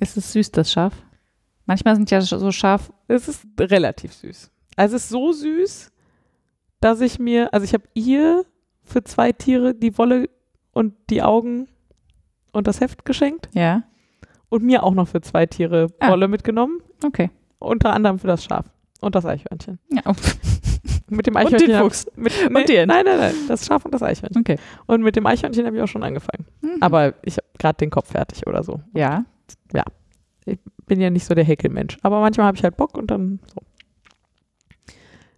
[0.00, 0.94] Ist es süß, das Schaf?
[1.66, 2.92] Manchmal sind ja so Schaf.
[3.08, 4.50] Es ist relativ süß.
[4.76, 5.90] Also es ist so süß,
[6.80, 8.44] dass ich mir, also ich habe ihr
[8.84, 10.30] für zwei Tiere die Wolle
[10.72, 11.66] und die Augen
[12.52, 13.82] und das Heft geschenkt Ja.
[14.48, 16.10] und mir auch noch für zwei Tiere Ah.
[16.10, 17.30] Wolle mitgenommen, Okay.
[17.58, 18.66] unter anderem für das Schaf
[19.00, 19.78] und das Eichhörnchen.
[19.90, 20.02] Ja.
[21.10, 21.68] Mit dem Und Eichhörnchen.
[21.68, 22.06] den hab- Fuchs.
[22.16, 22.94] Mit, Und nee, die Ente.
[22.94, 23.34] Nein, nein, nein.
[23.48, 24.40] Das Schaf und das Eichhörnchen.
[24.42, 24.58] Okay.
[24.86, 26.44] Und mit dem Eichhörnchen habe ich auch schon angefangen.
[26.60, 26.76] Mhm.
[26.82, 28.80] Aber ich habe gerade den Kopf fertig oder so.
[28.94, 29.24] Ja.
[30.86, 31.98] Bin ja nicht so der Häkelmensch.
[32.02, 33.60] Aber manchmal habe ich halt Bock und dann so.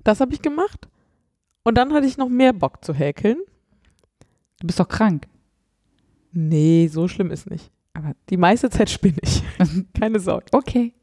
[0.05, 0.89] Das habe ich gemacht.
[1.65, 3.37] Und dann hatte ich noch mehr Bock zu häkeln.
[4.61, 5.27] Du bist doch krank.
[6.33, 7.71] Nee, so schlimm ist nicht.
[7.95, 9.43] Aber- die meiste Zeit spinne ich.
[9.99, 10.47] Keine Sorge.
[10.53, 10.95] Okay.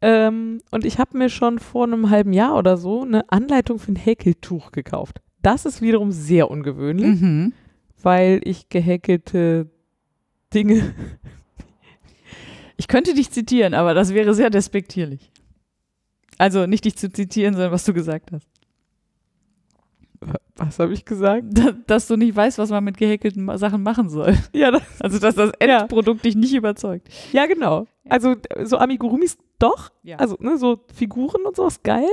[0.00, 3.90] Ähm, und ich habe mir schon vor einem halben Jahr oder so eine Anleitung für
[3.90, 5.20] ein Häkeltuch gekauft.
[5.42, 7.52] Das ist wiederum sehr ungewöhnlich, Mhm.
[8.00, 9.68] weil ich gehäkelte
[10.54, 10.94] Dinge.
[12.76, 15.32] Ich könnte dich zitieren, aber das wäre sehr despektierlich.
[16.38, 18.46] Also nicht dich zu zitieren, sondern was du gesagt hast.
[20.56, 21.44] Was habe ich gesagt?
[21.50, 24.36] Da- Dass du nicht weißt, was man mit gehäkelten Sachen machen soll.
[24.52, 25.80] Ja, das, Also dass das Ja.
[25.82, 27.08] Endprodukt dich nicht überzeugt.
[27.32, 27.86] ja genau.
[28.08, 28.34] Also
[28.64, 29.90] so Amigurumis doch.
[30.02, 30.16] Ja.
[30.16, 32.08] Also ne, so Figuren und sowas geil.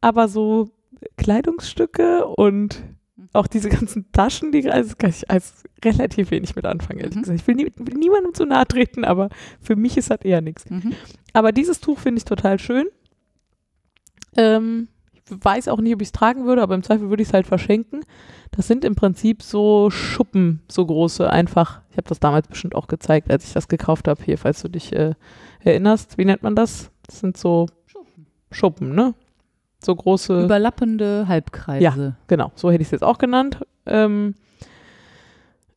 [0.00, 0.70] Aber so
[1.16, 2.82] Kleidungsstücke und
[3.18, 3.28] Mhm.
[3.32, 7.22] auch diese ganzen Taschen, die also kann ich als relativ wenig mit anfangen, ehrlich Mhm.
[7.22, 7.40] gesagt.
[7.40, 10.68] Ich will, nie, will niemandem zu nahe treten, aber für mich ist das eher nichts.
[10.68, 10.92] Mhm.
[11.32, 12.86] Aber dieses Tuch finde ich total schön.
[14.36, 14.88] Ähm,
[15.28, 17.46] weiß auch nicht, ob ich es tragen würde, aber im Zweifel würde ich es halt
[17.46, 18.00] verschenken.
[18.52, 21.80] Das sind im Prinzip so Schuppen, so große, einfach.
[21.90, 24.68] Ich habe das damals bestimmt auch gezeigt, als ich das gekauft habe, hier, falls du
[24.68, 25.14] dich äh,
[25.60, 26.18] erinnerst.
[26.18, 26.90] Wie nennt man das?
[27.06, 27.66] Das sind so
[28.50, 29.14] Schuppen, ne?
[29.84, 30.44] So große.
[30.44, 31.82] Überlappende Halbkreise.
[32.28, 33.60] Genau, so hätte ich es jetzt auch genannt.
[33.84, 34.34] Ähm,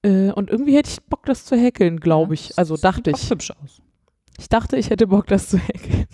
[0.04, 2.58] äh, und irgendwie hätte ich Bock, das zu häkeln, glaube ich.
[2.58, 3.30] Also dachte ich.
[3.30, 3.82] hübsch aus.
[4.38, 6.08] Ich dachte, ich hätte Bock, das zu häkeln.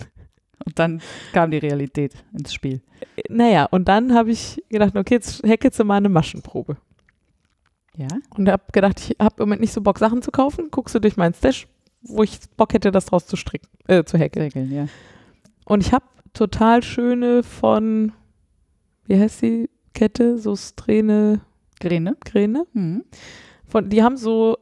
[0.65, 1.01] Und dann
[1.31, 2.81] kam die Realität ins Spiel.
[3.29, 6.77] Naja, und dann habe ich gedacht, okay, jetzt du mal eine Maschenprobe.
[7.97, 8.07] Ja.
[8.35, 10.69] Und habe gedacht, ich habe im Moment nicht so Bock, Sachen zu kaufen.
[10.71, 11.67] Guckst du durch meinen Stash,
[12.01, 14.45] wo ich Bock hätte, das draus zu stricken, äh, zu häkeln.
[14.45, 14.87] Regeln, ja.
[15.65, 18.11] Und ich habe total schöne von,
[19.05, 20.37] wie heißt die Kette?
[20.37, 21.41] So Strähne,
[21.79, 22.17] Gräne.
[22.23, 22.65] Gräne.
[22.73, 23.05] Mhm.
[23.67, 24.57] Von, die haben so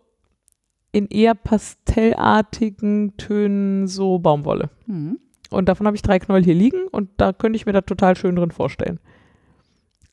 [0.92, 4.70] in eher pastellartigen Tönen so Baumwolle.
[4.86, 5.20] Mhm.
[5.54, 8.16] Und davon habe ich drei Knäuel hier liegen und da könnte ich mir da total
[8.16, 9.00] schön drin vorstellen.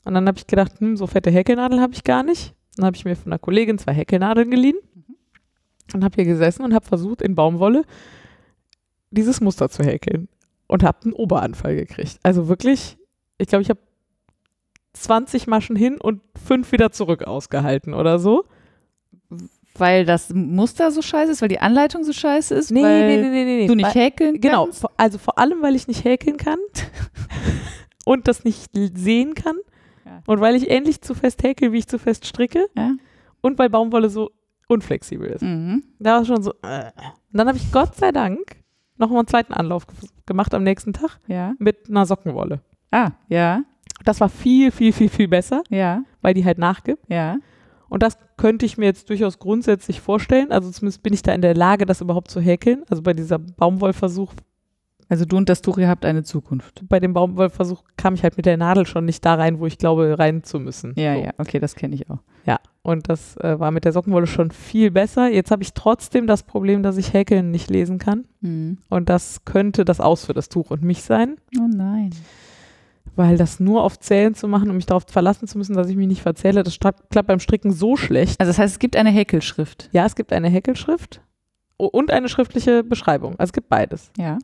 [0.05, 2.55] Und dann habe ich gedacht, hm, so fette Häkelnadeln habe ich gar nicht.
[2.75, 4.77] Dann habe ich mir von einer Kollegin zwei Häkelnadeln geliehen
[5.93, 7.83] und habe hier gesessen und habe versucht, in Baumwolle
[9.09, 10.29] dieses Muster zu häkeln.
[10.67, 12.17] Und habe einen Oberanfall gekriegt.
[12.23, 12.97] Also wirklich,
[13.37, 13.81] ich glaube, ich habe
[14.93, 18.45] 20 Maschen hin und fünf wieder zurück ausgehalten oder so.
[19.81, 23.17] Weil das Muster so scheiße ist, weil die Anleitung so scheiße ist, Nee, weil nee,
[23.17, 23.67] nee, nee, nee.
[23.67, 24.85] du nicht Weil- häkeln Genau, kannst.
[24.95, 26.59] also vor allem, weil ich nicht häkeln kann
[28.05, 29.55] und das nicht sehen kann
[30.05, 30.21] Ja.
[30.27, 32.91] und weil ich ähnlich zu fest häkel, wie ich zu fest stricke Ja.
[33.41, 34.31] und weil Baumwolle so
[34.67, 35.41] unflexibel ist.
[35.41, 35.83] Mhm.
[35.99, 36.51] Da war es schon so.
[36.63, 36.85] Äh.
[37.31, 38.39] Und dann habe ich Gott sei Dank
[38.97, 41.53] nochmal einen zweiten Anlauf ge- gemacht am nächsten Tag Ja.
[41.59, 42.61] mit einer Sockenwolle.
[42.91, 43.63] Ah, ja,
[44.03, 47.03] Das war viel, viel, viel, viel besser, ja, weil die halt nachgibt.
[47.09, 47.37] ja.
[47.91, 50.51] Und das könnte ich mir jetzt durchaus grundsätzlich vorstellen.
[50.51, 52.83] Also zumindest bin ich da in der Lage, das überhaupt zu häkeln.
[52.89, 54.33] Also bei dieser Baumwollversuch
[55.09, 56.83] Also du und das Tuch, ihr habt eine Zukunft.
[56.87, 59.77] bei dem Baumwollversuch kam ich halt mit der Nadel schon nicht da rein, wo ich
[59.77, 60.93] glaube, rein zu müssen.
[60.95, 61.21] Ja, so.
[61.21, 62.19] ja, okay, das kenne ich auch.
[62.45, 65.27] Ja, und das äh, war mit der Sockenwolle schon viel besser.
[65.27, 68.23] Jetzt habe ich trotzdem das Problem, dass ich Häkeln nicht lesen kann.
[68.39, 68.77] Mhm.
[68.89, 72.11] Und das könnte das Aus für das Tuch und mich sein, Oh nein.
[73.15, 75.95] Weil das nur auf Zählen zu machen und mich darauf verlassen zu müssen, dass ich
[75.95, 78.39] mich nicht verzähle, das klappt beim Stricken so schlecht.
[78.39, 79.89] Also das heißt, es gibt eine Häkelschrift.
[79.91, 81.21] Ja, es gibt eine Häkelschrift
[81.77, 83.31] und eine schriftliche Beschreibung.
[83.39, 84.11] Also es gibt beides.
[84.17, 84.37] Ja.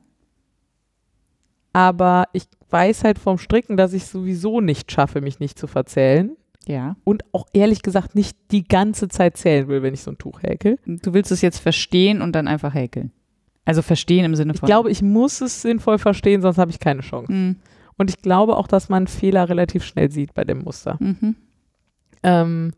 [1.74, 6.36] Aber ich weiß halt vom Stricken, dass ich sowieso nicht schaffe, mich nicht zu verzählen.
[6.70, 6.98] Ja.
[7.06, 10.44] und auch ehrlich gesagt nicht die ganze Zeit zählen will, wenn ich so ein Tuch
[10.44, 10.78] häkel.
[10.86, 13.14] Du willst es jetzt verstehen und dann einfach häkeln.
[13.64, 14.68] Also verstehen im Sinne Ich von.
[14.68, 17.32] glaube, ich muss es sinnvoll verstehen, sonst habe ich keine Chance.
[17.32, 17.56] Mhm.
[17.98, 20.98] Und ich glaube auch, dass man Fehler relativ schnell sieht bei dem Muster.
[21.00, 21.36] Mhm.
[22.24, 22.72] Ähm,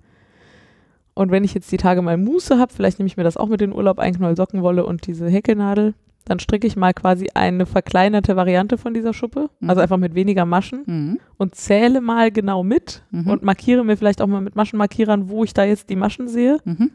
[1.14, 3.48] und wenn ich jetzt die Tage mal Muße habe, vielleicht nehme ich mir das auch
[3.50, 5.94] mit in den Urlaub, ein Knoll Sockenwolle und diese Häkelnadel,
[6.26, 9.70] dann stricke ich mal quasi eine verkleinerte Variante von dieser Schuppe, Mhm.
[9.70, 11.20] also einfach mit weniger Maschen Mhm.
[11.38, 13.28] und zähle mal genau mit Mhm.
[13.28, 16.60] und markiere mir vielleicht auch mal mit Maschenmarkierern, wo ich da jetzt die Maschen sehe.
[16.64, 16.92] Mhm.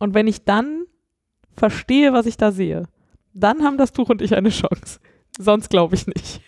[0.00, 0.84] Und wenn ich dann
[1.56, 2.84] verstehe, was ich da sehe,
[3.32, 4.98] dann haben das Tuch und ich eine Chance.
[5.38, 6.40] Sonst glaube ich nicht.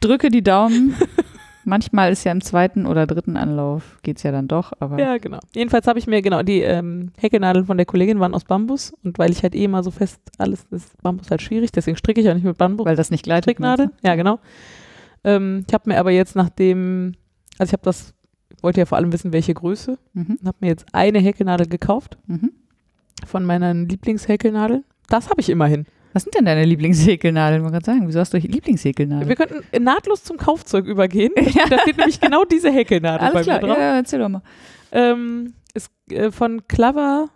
[0.00, 0.94] Drücke die Daumen.
[1.68, 5.18] Manchmal ist ja im zweiten oder dritten Anlauf, geht es ja dann doch, aber Ja,
[5.18, 5.40] genau.
[5.52, 9.18] Jedenfalls habe ich mir, genau, die ähm, Häkelnadeln von der Kollegin waren aus Bambus und
[9.18, 12.26] weil ich halt eh immer so fest alles, ist Bambus halt schwierig, deswegen stricke ich
[12.26, 12.86] ja nicht mit Bambus.
[12.86, 13.44] weil das nicht gleitet.
[13.46, 14.38] Stricknadel, ja genau.
[15.24, 17.14] Ähm, ich habe mir aber jetzt nachdem,
[17.58, 18.14] also ich habe das,
[18.62, 19.98] wollte ja vor allem wissen, welche Größe?
[20.12, 20.38] Mhm.
[20.40, 22.52] und habe mir jetzt eine Häkelnadel gekauft Mhm.
[23.26, 24.84] von meinen Lieblingshäkelnadeln.
[25.08, 25.84] Das habe ich immerhin.
[26.16, 27.62] Was sind denn deine Lieblingshäkelnadeln?
[27.62, 29.28] Wollte gerade sagen, wieso hast du Lieblingshäkelnadeln?
[29.28, 31.30] Wir könnten nahtlos zum Kaufzeug übergehen.
[31.68, 33.76] Da steht nämlich genau diese Häkelnadel bei Alles klar, mir drauf.
[33.76, 34.40] ja, ja, erzähl doch mal.
[34.92, 37.28] Ähm, es, äh, von Clover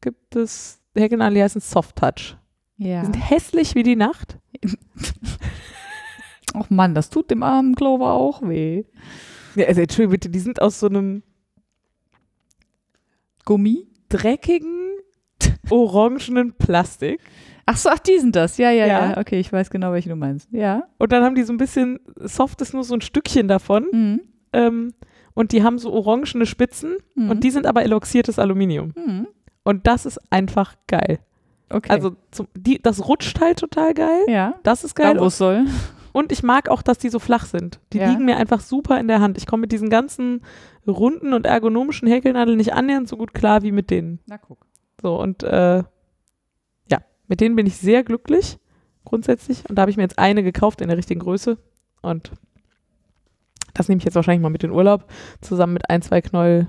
[0.00, 2.36] gibt es Häkelnadeln, die heißen Soft Touch.
[2.76, 3.02] Ja.
[3.02, 4.36] Die sind hässlich wie die Nacht.
[6.54, 8.82] Ach Mann, das tut dem armen Clover auch weh.
[9.54, 11.22] Ja, also Entschuldigung bitte, die sind aus so einem
[13.44, 13.86] Gummi?
[14.08, 14.90] dreckigen,
[15.70, 17.20] orangenen Plastik.
[17.66, 18.58] Ach so, ach, die sind das.
[18.58, 19.10] Ja, ja, Ja.
[19.12, 19.18] ja.
[19.18, 20.48] Okay, ich weiß genau, welche du meinst.
[20.52, 20.84] Ja.
[20.98, 23.86] Und dann haben die so ein bisschen, Soft ist nur so ein Stückchen davon.
[23.92, 24.20] Mhm.
[24.52, 24.94] Ähm,
[25.34, 26.96] und die haben so orangene Spitzen.
[27.14, 27.30] Mhm.
[27.30, 28.92] Und die sind aber eloxiertes Aluminium.
[28.96, 29.28] Mhm.
[29.62, 31.18] Und das ist einfach geil.
[31.70, 31.90] Okay.
[31.90, 34.24] Also zum, die, das rutscht halt total geil.
[34.28, 34.54] ja.
[34.62, 35.14] Das ist geil.
[35.14, 35.64] Da, wo es soll.
[36.12, 37.80] Und ich mag auch, dass die so flach sind.
[37.92, 38.08] Die Ja.
[38.10, 39.36] liegen mir einfach super in der Hand.
[39.38, 40.42] Ich komme mit diesen ganzen
[40.86, 44.20] runden und ergonomischen Häkelnadeln nicht annähernd so gut klar wie mit denen.
[44.26, 44.66] Na guck.
[45.02, 45.82] So, und äh,
[47.28, 48.58] mit denen bin ich sehr glücklich,
[49.04, 49.68] grundsätzlich.
[49.68, 51.58] Und da habe ich mir jetzt eine gekauft in der richtigen Größe.
[52.02, 52.32] Und
[53.74, 55.06] das nehme ich jetzt wahrscheinlich mal mit in den Urlaub,
[55.40, 56.68] zusammen mit ein, zwei Knäuel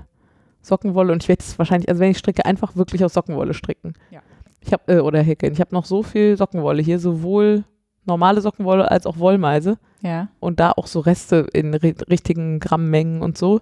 [0.62, 1.12] Sockenwolle.
[1.12, 3.94] Und ich werde es wahrscheinlich, also wenn ich stricke, einfach wirklich aus Sockenwolle stricken.
[4.10, 4.20] Ja.
[4.60, 5.52] Ich habe, äh, oder häkeln.
[5.52, 7.64] Ich habe noch so viel Sockenwolle hier, sowohl
[8.04, 9.78] normale Sockenwolle als auch Wollmeise.
[10.02, 10.28] Ja.
[10.40, 13.60] Und da auch so Reste in ri richtigen Grammmengen und so.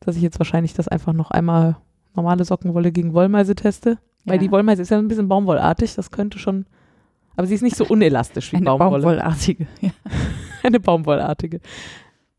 [0.00, 1.76] Dass ich jetzt wahrscheinlich das einfach noch einmal
[2.14, 3.98] normale Sockenwolle gegen Wollmeise teste.
[4.24, 4.40] Weil ja.
[4.42, 6.66] die Wollmeise ist ja ein bisschen baumwollartig, das könnte schon.
[7.36, 9.02] Aber sie ist nicht so unelastisch wie Eine Baumwolle.
[9.02, 9.66] Baumwollartige.
[9.80, 9.90] Ja.
[10.62, 11.60] Eine baumwollartige.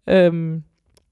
[0.06, 0.64] Ähm,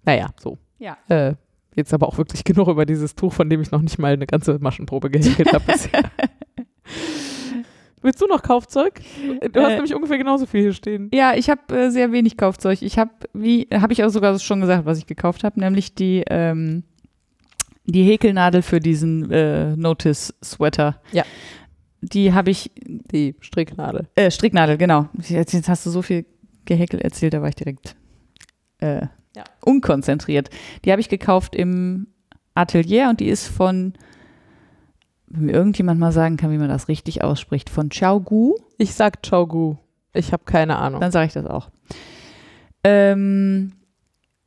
[0.03, 0.59] naja, so.
[0.77, 0.97] Ja.
[1.07, 1.33] Äh,
[1.75, 4.27] jetzt aber auch wirklich genug über dieses Tuch, von dem ich noch nicht mal eine
[4.27, 6.03] ganze Maschenprobe gehäkelt habe bisher.
[8.01, 9.01] Willst du noch Kaufzeug?
[9.51, 11.09] Du hast Äh, nämlich ungefähr genauso viel hier stehen.
[11.13, 12.81] Ja, ich habe äh, sehr wenig Kaufzeug.
[12.81, 16.23] Ich habe, wie, habe ich auch sogar schon gesagt, was ich gekauft habe, nämlich die,
[16.29, 16.83] ähm,
[17.91, 21.01] die Häkelnadel für diesen äh, Notice-Sweater.
[21.11, 21.23] Ja.
[22.01, 24.07] Die habe ich, Die Stricknadel.
[24.15, 25.07] äh, Stricknadel, genau.
[25.21, 26.25] Jetzt, jetzt hast du so viel
[26.65, 27.95] gehäkelt erzählt, da war ich direkt
[28.79, 29.01] äh,
[29.35, 29.43] Ja.
[29.65, 30.49] unkonzentriert.
[30.85, 32.07] Die habe ich gekauft im
[32.55, 33.93] Atelier und die ist von,
[35.27, 38.55] wenn mir irgendjemand mal sagen kann, wie man das richtig ausspricht, von Xiaogu.
[38.77, 39.75] Ich sag Chogu.
[40.13, 41.01] Ich habe keine Ahnung.
[41.01, 41.69] Dann sage ich das auch.
[42.83, 43.73] Ähm,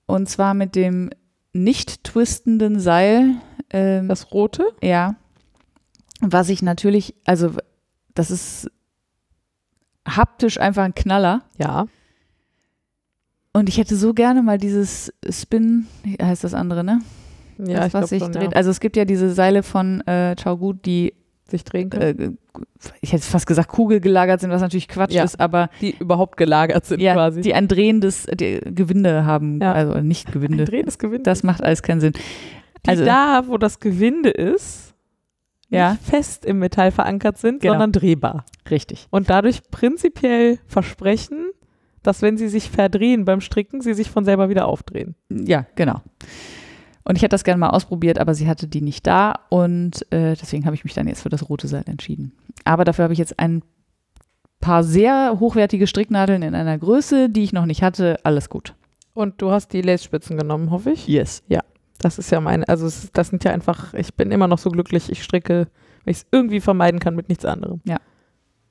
[0.06, 1.10] und zwar mit dem
[1.52, 3.36] nicht twistenden Seil.
[3.70, 4.64] Ähm, Das rote?
[4.82, 5.16] ja.
[6.24, 7.50] Was ich natürlich, also
[8.14, 8.70] das ist
[10.06, 11.42] haptisch einfach ein Knaller.
[11.58, 11.86] Ja.
[13.52, 15.86] Und ich hätte so gerne mal dieses Spin,
[16.22, 17.00] heißt das andere, ne?
[17.58, 18.52] Ja, das, ich was glaub sich schon, dreht.
[18.52, 18.56] ja.
[18.56, 21.12] Also es gibt ja diese Seile von äh, Chao die,
[21.50, 22.38] sich drehen können.
[22.54, 22.60] äh,
[23.00, 25.24] ich hätte fast gesagt, kugelgelagert sind, was natürlich Quatsch Ja.
[25.24, 27.40] ist, aber die überhaupt gelagert sind ja, quasi.
[27.42, 29.72] die ein drehendes die Gewinde haben, Ja.
[29.72, 30.62] also nicht Gewinde.
[30.62, 31.24] Ein drehendes Gewinde.
[31.24, 32.12] Das macht alles keinen Sinn.
[32.84, 34.94] die also- da, wo das Gewinde ist,
[35.68, 35.92] Ja.
[35.92, 37.74] nicht fest im Metall verankert sind, Genau.
[37.74, 38.44] sondern drehbar.
[38.70, 39.06] Richtig.
[39.10, 41.50] Und dadurch prinzipiell versprechen,
[42.02, 45.14] dass wenn sie sich verdrehen beim Stricken, sie sich von selber wieder aufdrehen.
[45.30, 46.00] Ja, genau.
[47.04, 50.36] Und ich hätte das gerne mal ausprobiert, aber sie hatte die nicht da und äh,
[50.40, 52.32] deswegen habe ich mich dann jetzt für das rote Seil entschieden.
[52.64, 53.62] Aber dafür habe ich jetzt ein
[54.60, 58.18] paar sehr hochwertige Stricknadeln in einer Größe, die ich noch nicht hatte.
[58.22, 58.74] Alles gut.
[59.14, 61.06] Und du hast die Lace-Spitzen genommen, hoffe ich.
[61.06, 61.42] Yes.
[61.98, 64.58] Das ist ja meine, also es ist, das sind ja einfach, ich bin immer noch
[64.58, 65.68] so glücklich, ich stricke,
[66.04, 67.80] wenn ich es irgendwie vermeiden kann mit nichts anderem.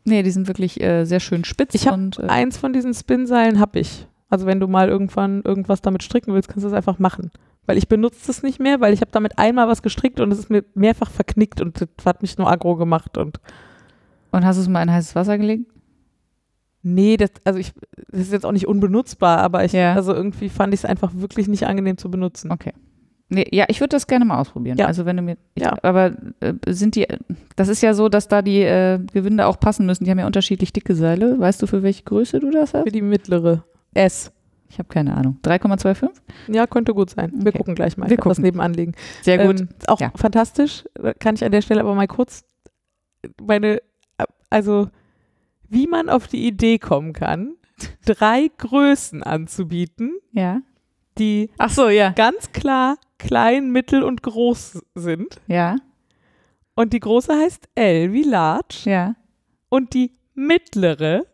[0.04, 1.76] Nee, die sind wirklich äh, sehr schön spitz.
[1.76, 4.08] Ich hab und, äh, Eins von diesen Spinseilen habe ich.
[4.30, 7.32] Also wenn du mal irgendwann irgendwas damit stricken willst, kannst du das einfach machen.
[7.68, 10.40] Weil ich benutze das nicht mehr, weil ich habe damit einmal was gestrickt und es
[10.40, 13.40] ist mir mehrfach verknickt und das hat mich nur aggro gemacht und
[14.32, 15.66] und hast du es mal in heißes Wasser gelegt?
[16.84, 17.74] nee, das, also ich,
[18.10, 19.94] das ist jetzt auch nicht unbenutzbar, aber ich, Ja.
[19.94, 22.52] also irgendwie fand ich es einfach wirklich nicht angenehm zu benutzen.
[22.52, 22.74] Okay.
[23.30, 24.78] Nee, ja, ich würde das gerne mal ausprobieren.
[24.78, 24.88] Ja.
[24.88, 25.78] Also wenn du mir, ich, Ja.
[25.84, 27.08] aber äh, sind die,
[27.56, 30.04] das ist ja so, dass da die äh, Gewinde auch passen müssen.
[30.06, 31.40] Die haben ja unterschiedlich dicke Seile.
[31.40, 32.84] Weißt du, für welche Größe du das hast?
[32.84, 33.64] Für die mittlere
[33.94, 34.32] S.
[34.72, 35.38] Ich habe keine Ahnung.
[35.44, 36.10] 3,25?
[36.48, 37.32] Ja, könnte gut sein.
[37.34, 37.58] Wir Okay.
[37.58, 38.10] gucken gleich mal.
[38.10, 38.44] Wir hab das gucken.
[38.44, 38.94] nebenan liegen.
[39.22, 39.60] Sehr gut.
[39.62, 40.12] Ähm, auch Ja.
[40.16, 40.86] fantastisch.
[41.20, 42.44] Kann ich an der Stelle aber mal kurz
[43.42, 43.82] meine,
[44.50, 44.88] also
[45.68, 47.56] wie man auf die Idee kommen kann,
[48.06, 50.62] drei Größen anzubieten, ja.
[51.18, 52.12] die Ach so, ja.
[52.12, 55.40] ganz klar klein, mittel und groß sind.
[55.48, 55.76] Ja,
[56.76, 59.16] Und die große heißt L wie large ja.
[59.70, 61.26] und die mittlere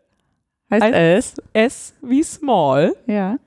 [0.70, 1.34] Heißt es?
[1.52, 3.38] S wie small Ja.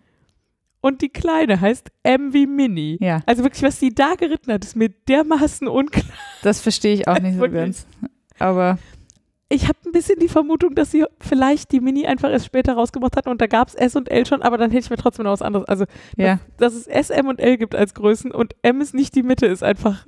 [0.81, 2.97] und die kleine heißt M wie mini.
[2.99, 3.21] Ja.
[3.25, 6.05] Also wirklich, was die da geritten hat, ist mir dermaßen unklar.
[6.41, 7.85] Das verstehe ich auch nicht so ganz.
[8.39, 8.79] Aber
[9.49, 13.17] Ich habe ein bisschen die Vermutung, dass sie vielleicht die Mini einfach erst später rausgebracht
[13.17, 15.25] hatten und da gab es S und L schon, aber dann hätte ich mir trotzdem
[15.25, 15.67] noch was anderes.
[15.67, 15.85] Also,
[16.15, 16.39] ja.
[16.57, 19.45] dass es S, M und L gibt als Größen und M ist nicht die Mitte,
[19.47, 20.07] ist einfach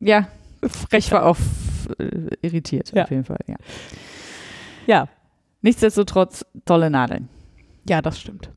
[0.00, 0.26] Ja,
[0.68, 1.06] frech.
[1.06, 1.36] ich war auch
[2.00, 3.04] äh, irritiert Ja.
[3.04, 3.54] auf jeden Fall, ja.
[4.86, 5.08] Ja.
[5.62, 7.28] Nichtsdestotrotz tolle Nadeln.
[7.88, 8.50] Ja, das stimmt.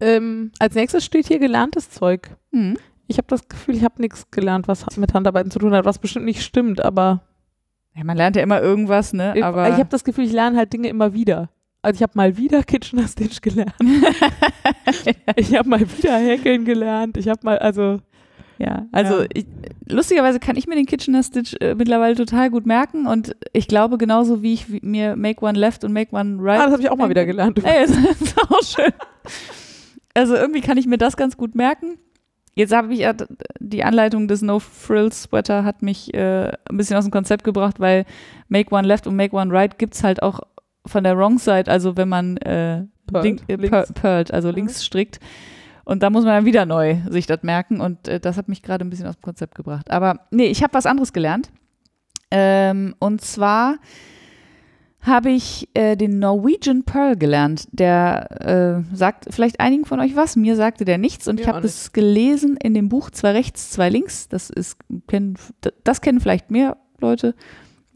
[0.00, 2.30] Ähm, als nächstes steht hier gelerntes Zeug.
[2.52, 2.76] Mhm.
[3.06, 5.98] Ich habe das Gefühl, ich habe nichts gelernt, was mit Handarbeiten zu tun hat, was
[5.98, 7.22] bestimmt nicht stimmt, aber
[7.94, 9.34] Ja, man lernt ja immer irgendwas, ne?
[9.36, 11.50] ich, Aber ich habe das Gefühl, ich lerne halt Dinge immer wieder.
[11.82, 13.74] Also ich habe mal wieder Kitchener Stitch gelernt.
[15.36, 17.16] ich habe mal wieder Häkeln gelernt.
[17.16, 18.00] Ich habe mal, also
[18.60, 19.26] Ja, also Ja.
[19.32, 19.46] Ich,
[19.88, 23.96] lustigerweise kann ich mir den Kitchener Stitch äh, mittlerweile total gut merken und ich glaube
[23.96, 26.60] genauso wie ich mir Make One Left und Make One Right.
[26.60, 27.58] ah, das habe ich auch mal wieder gelernt.
[27.64, 28.92] Ey, das ist auch schön.
[30.12, 31.96] Also irgendwie kann ich mir das ganz gut merken.
[32.54, 33.06] Jetzt habe ich
[33.60, 37.80] die Anleitung des No Frills Sweater hat mich äh, ein bisschen aus dem Konzept gebracht,
[37.80, 38.04] weil
[38.48, 40.40] Make One Left und Make One Right gibt es halt auch
[40.84, 42.84] von der Wrong Side, also wenn man äh,
[43.22, 43.70] link, äh, links.
[43.70, 45.18] per, pearled, also links strickt.
[45.90, 48.62] Und da muss man dann wieder neu sich das merken und äh, das hat mich
[48.62, 49.90] gerade ein bisschen aus dem Konzept gebracht.
[49.90, 51.50] Aber nee, ich habe was anderes gelernt.
[52.30, 53.74] Ähm, und zwar
[55.00, 57.66] habe ich äh, den Norwegian Pearl gelernt.
[57.72, 60.36] Der äh, sagt vielleicht einigen von euch was.
[60.36, 63.72] Mir sagte der nichts und ich Mir habe es gelesen in dem Buch Zwei rechts,
[63.72, 64.28] zwei links.
[64.28, 64.76] Das ist
[65.08, 65.34] kennen,
[65.82, 67.34] das kennen vielleicht mehr Leute.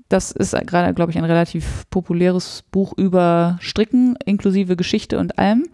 [0.08, 5.68] Das ist gerade, glaube ich, ein relativ populäres Buch über Stricken, inklusive Geschichte und allem.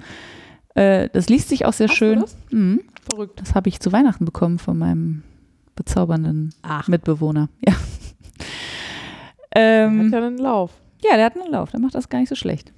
[0.75, 2.21] Äh, das liest sich auch sehr Hast schön.
[2.21, 2.37] das?
[2.51, 2.81] Mhm.
[3.09, 3.41] Verrückt.
[3.41, 5.23] Das habe ich zu Weihnachten bekommen von meinem
[5.77, 7.49] bezaubernden Ach, Mitbewohner.
[7.67, 7.73] Ja.
[7.73, 7.81] hat
[9.57, 10.71] ähm, ja einen Lauf.
[11.03, 12.73] ja, der hat einen Lauf, der macht das gar nicht so schlecht.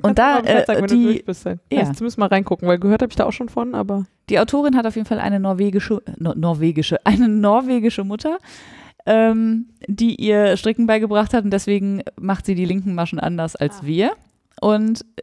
[0.00, 1.24] Und da, äh, sagen, die-.
[1.26, 1.60] Dann.
[1.72, 1.78] ja.
[1.80, 1.84] Ja.
[1.92, 4.86] Zumindest mal reingucken, weil gehört habe ich da auch schon von, aber Die Autorin hat
[4.86, 8.38] auf jeden Fall eine norwegische, no, norwegische, eine norwegische Mutter,
[9.06, 13.80] ähm, die ihr Stricken beigebracht hat und deswegen macht sie die linken Maschen anders als
[13.80, 13.86] Ah.
[13.86, 14.12] wir.
[14.60, 15.22] Und äh,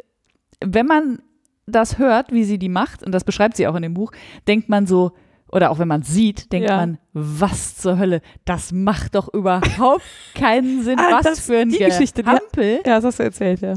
[0.64, 1.20] wenn man
[1.66, 4.12] das hört, wie sie die macht, und das beschreibt sie auch in dem Buch,
[4.48, 5.12] denkt man so,
[5.52, 6.78] oder auch wenn man sieht, denkt Ja.
[6.78, 10.04] man, was zur Hölle, das macht doch überhaupt
[10.36, 12.82] keinen Sinn, Ah, was für ein die Geschichte, Gehampel.
[12.86, 13.74] ja, das hast du erzählt, ja.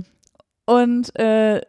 [0.66, 1.60] Und äh,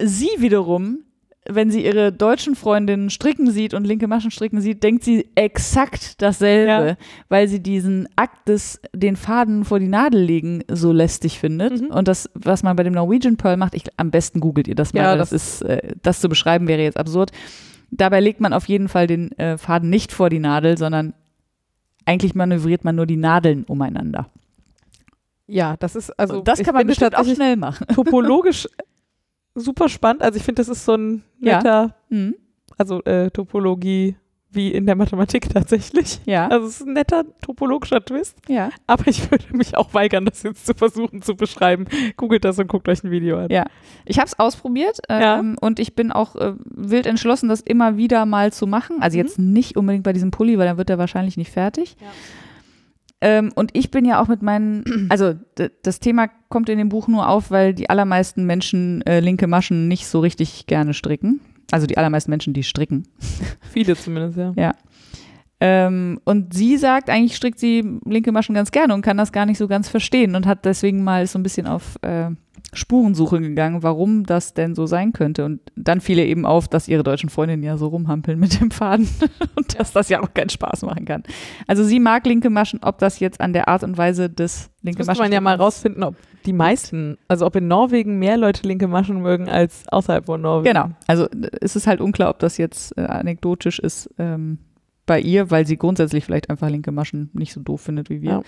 [0.00, 1.04] sie wiederum,
[1.50, 6.20] wenn sie ihre deutschen Freundinnen stricken sieht und linke Maschen stricken sieht, denkt sie exakt
[6.22, 6.96] dasselbe, Ja.
[7.28, 11.80] weil sie diesen Akt des den Faden vor die Nadel legen so lästig findet.
[11.80, 11.86] Mhm.
[11.88, 14.92] Und das, was man bei dem Norwegian Pearl macht, ich, am besten googelt ihr das
[14.92, 17.30] mal, Ja, das, das- ist, äh, das zu beschreiben wäre jetzt absurd.
[17.90, 21.14] Dabei legt man auf jeden Fall den äh, Faden nicht vor die Nadel, sondern
[22.04, 24.28] eigentlich manövriert man nur die Nadeln umeinander.
[25.46, 27.86] Ja, das ist, also Und das kann man bestimmt auch schnell machen.
[27.94, 28.68] topologisch
[29.58, 30.22] super spannend.
[30.22, 31.56] Also ich finde, das ist so ein Ja.
[31.58, 32.34] netter, Mhm.
[32.76, 34.16] also äh, Topologie
[34.50, 36.20] wie in der Mathematik tatsächlich.
[36.24, 38.70] Ja, Also es ist ein netter topologischer Twist, ja.
[38.86, 41.84] aber ich würde mich auch weigern, das jetzt zu versuchen zu beschreiben.
[42.16, 43.48] Googelt das und guckt euch ein Video an.
[43.50, 43.66] Ja.
[44.06, 45.44] Ich habe es ausprobiert ähm, Ja.
[45.60, 49.02] und ich bin auch äh, wild entschlossen, das immer wieder mal zu machen.
[49.02, 49.24] Also Mhm.
[49.24, 51.96] jetzt nicht unbedingt bei diesem Pulli, weil dann wird er wahrscheinlich nicht fertig.
[52.00, 52.06] Ja.
[53.20, 55.34] Ähm, und ich bin ja auch mit meinen, also
[55.82, 59.88] das Thema kommt in dem Buch nur auf, weil die allermeisten Menschen äh, linke Maschen
[59.88, 61.40] nicht so richtig gerne stricken.
[61.70, 63.06] Also die allermeisten Menschen, die stricken.
[63.72, 64.72] Viele zumindest, ja.
[65.60, 69.44] Ähm, und sie sagt, eigentlich strickt sie linke Maschen ganz gerne und kann das gar
[69.44, 72.30] nicht so ganz verstehen und hat deswegen mal so ein bisschen auf äh,
[72.72, 75.44] Spurensuche gegangen, warum das denn so sein könnte.
[75.44, 78.70] Und dann fiel ihr eben auf, dass ihre deutschen Freundinnen ja so rumhampeln mit dem
[78.70, 79.08] Faden
[79.56, 81.22] und dass das ja auch keinen Spaß machen kann.
[81.66, 85.04] Also sie mag linke Maschen, ob das jetzt an der Art und Weise des linke
[85.04, 85.22] Maschen.
[85.22, 89.22] man ja mal rausfinden, ob die meisten, also ob in Norwegen mehr Leute linke Maschen
[89.22, 90.74] mögen als außerhalb von Norwegen.
[90.74, 90.90] Genau.
[91.06, 94.58] Also äh, es ist halt unklar, ob das jetzt äh, anekdotisch ist ähm,
[95.06, 98.30] bei ihr, weil sie grundsätzlich vielleicht einfach linke Maschen nicht so doof findet wie wir.
[98.30, 98.42] Ja.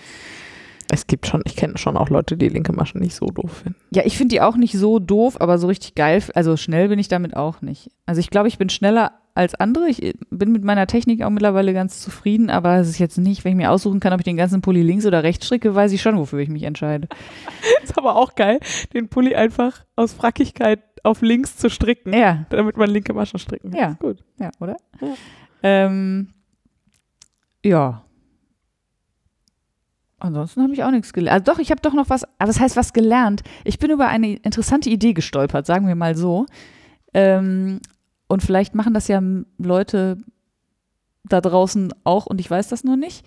[0.93, 3.79] Es gibt schon, ich kenne schon auch Leute, die linke Maschen nicht so doof finden.
[3.93, 6.99] Ja, ich finde die auch nicht so doof, aber so richtig geil, also schnell bin
[6.99, 7.89] ich damit auch nicht.
[8.05, 9.87] Also ich glaube, ich bin schneller als andere.
[9.87, 13.45] Ich äh, bin mit meiner Technik auch mittlerweile ganz zufrieden, aber es ist jetzt nicht,
[13.45, 15.93] wenn ich mir aussuchen kann, ob ich den ganzen Pulli links oder rechts stricke, weiß
[15.93, 17.07] ich schon, wofür ich mich entscheide.
[17.83, 18.59] Ist aber auch geil,
[18.93, 23.71] den Pulli einfach aus Frackigkeit auf links zu stricken, Ja, damit man linke Maschen stricken
[23.71, 23.79] kann.
[23.79, 23.93] Ja.
[23.93, 24.25] Gut.
[24.39, 24.75] ja, oder?
[24.99, 25.13] Ja.
[25.63, 26.33] Ähm,
[27.63, 28.03] ja.
[30.21, 31.33] Ansonsten habe ich auch nichts gelernt.
[31.41, 33.41] Also doch, ich habe doch noch was, aber das heißt was gelernt.
[33.63, 36.45] Ich bin über eine interessante Idee gestolpert, sagen wir mal so.
[37.13, 37.79] Ähm,
[38.27, 39.21] und vielleicht machen das ja
[39.57, 40.17] Leute
[41.23, 43.25] da draußen auch und ich weiß das nur nicht.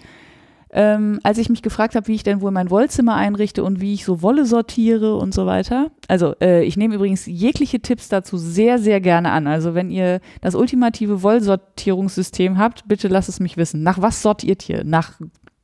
[0.71, 3.95] Ähm, als ich mich gefragt habe, wie ich denn wohl mein Wollzimmer einrichte und wie
[3.95, 5.91] ich so Wolle sortiere und so weiter.
[6.09, 9.47] Also äh, ich nehme übrigens jegliche Tipps dazu sehr, sehr gerne an.
[9.47, 13.83] Also wenn ihr das ultimative Wollsortierungssystem habt, bitte lasst es mich wissen.
[13.83, 14.85] Nach was sortiert ihr?
[14.85, 15.21] Nach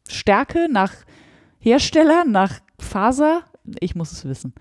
[0.08, 0.92] Stärke, nach
[1.60, 3.42] Hersteller, nach Faser?
[3.80, 4.54] Ich muss es wissen.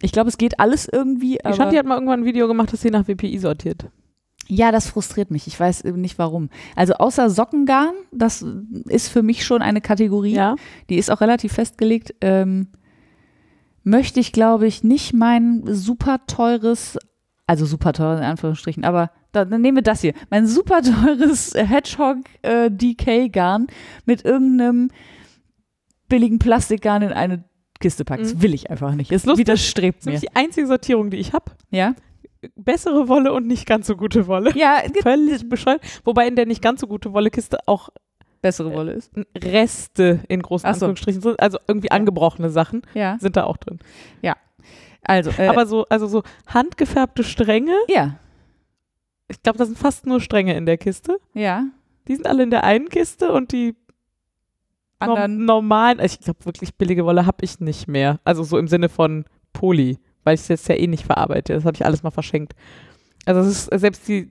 [0.00, 1.44] Ich glaube, es geht alles irgendwie.
[1.44, 3.86] Aber Shanti hat mal irgendwann ein Video gemacht, dass sie nach WPI sortiert.
[4.48, 5.46] Ja, das frustriert mich.
[5.46, 6.50] Ich weiß nicht warum.
[6.76, 8.44] Also außer Sockengarn, das
[8.84, 10.34] ist für mich schon eine Kategorie.
[10.34, 10.56] Ja.
[10.88, 12.14] Die ist auch relativ festgelegt.
[12.20, 12.68] Ähm,
[13.82, 16.98] möchte ich, glaube ich, nicht mein super teures,
[17.46, 20.14] also super teuer in Anführungsstrichen, aber da, dann nehmen wir das hier.
[20.30, 23.66] Mein super teures Hedgehog äh, DK Garn
[24.04, 24.90] mit irgendeinem
[26.08, 27.44] billigen Plastikgarn in eine
[27.80, 28.22] Kiste packen.
[28.22, 28.42] Das Mhm.
[28.42, 29.12] will ich einfach nicht.
[29.12, 29.46] Es Lustig.
[29.46, 30.28] widerstrebt Das ist mir.
[30.30, 31.52] die einzige Sortierung, die ich habe.
[31.70, 31.94] Ja?
[32.54, 34.52] Bessere Wolle und nicht ganz so gute Wolle.
[34.56, 35.80] Ja, Völlig bescheuert.
[36.04, 37.88] Wobei in der nicht ganz so gute Wollekiste auch
[38.42, 39.12] bessere Wolle ist.
[39.36, 40.86] Reste in großen Ach so.
[40.86, 41.40] Anführungsstrichen sind.
[41.40, 43.16] Also irgendwie angebrochene Sachen Ja.
[43.20, 43.78] sind da auch drin.
[45.08, 48.18] Also, äh, Aber so, also so handgefärbte Stränge, ja,
[49.28, 51.18] ich glaube, da sind fast nur Stränge in der Kiste.
[51.34, 51.64] ja.
[52.08, 53.74] Die sind alle in der einen Kiste und die
[54.98, 55.36] Anderen.
[55.38, 58.18] norm normalen, also ich glaube wirklich billige Wolle habe ich nicht mehr.
[58.24, 61.52] Also so im Sinne von Poli, weil ich es jetzt ja eh nicht verarbeite.
[61.54, 62.54] Das habe ich alles mal verschenkt.
[63.26, 64.30] Also es ist selbst die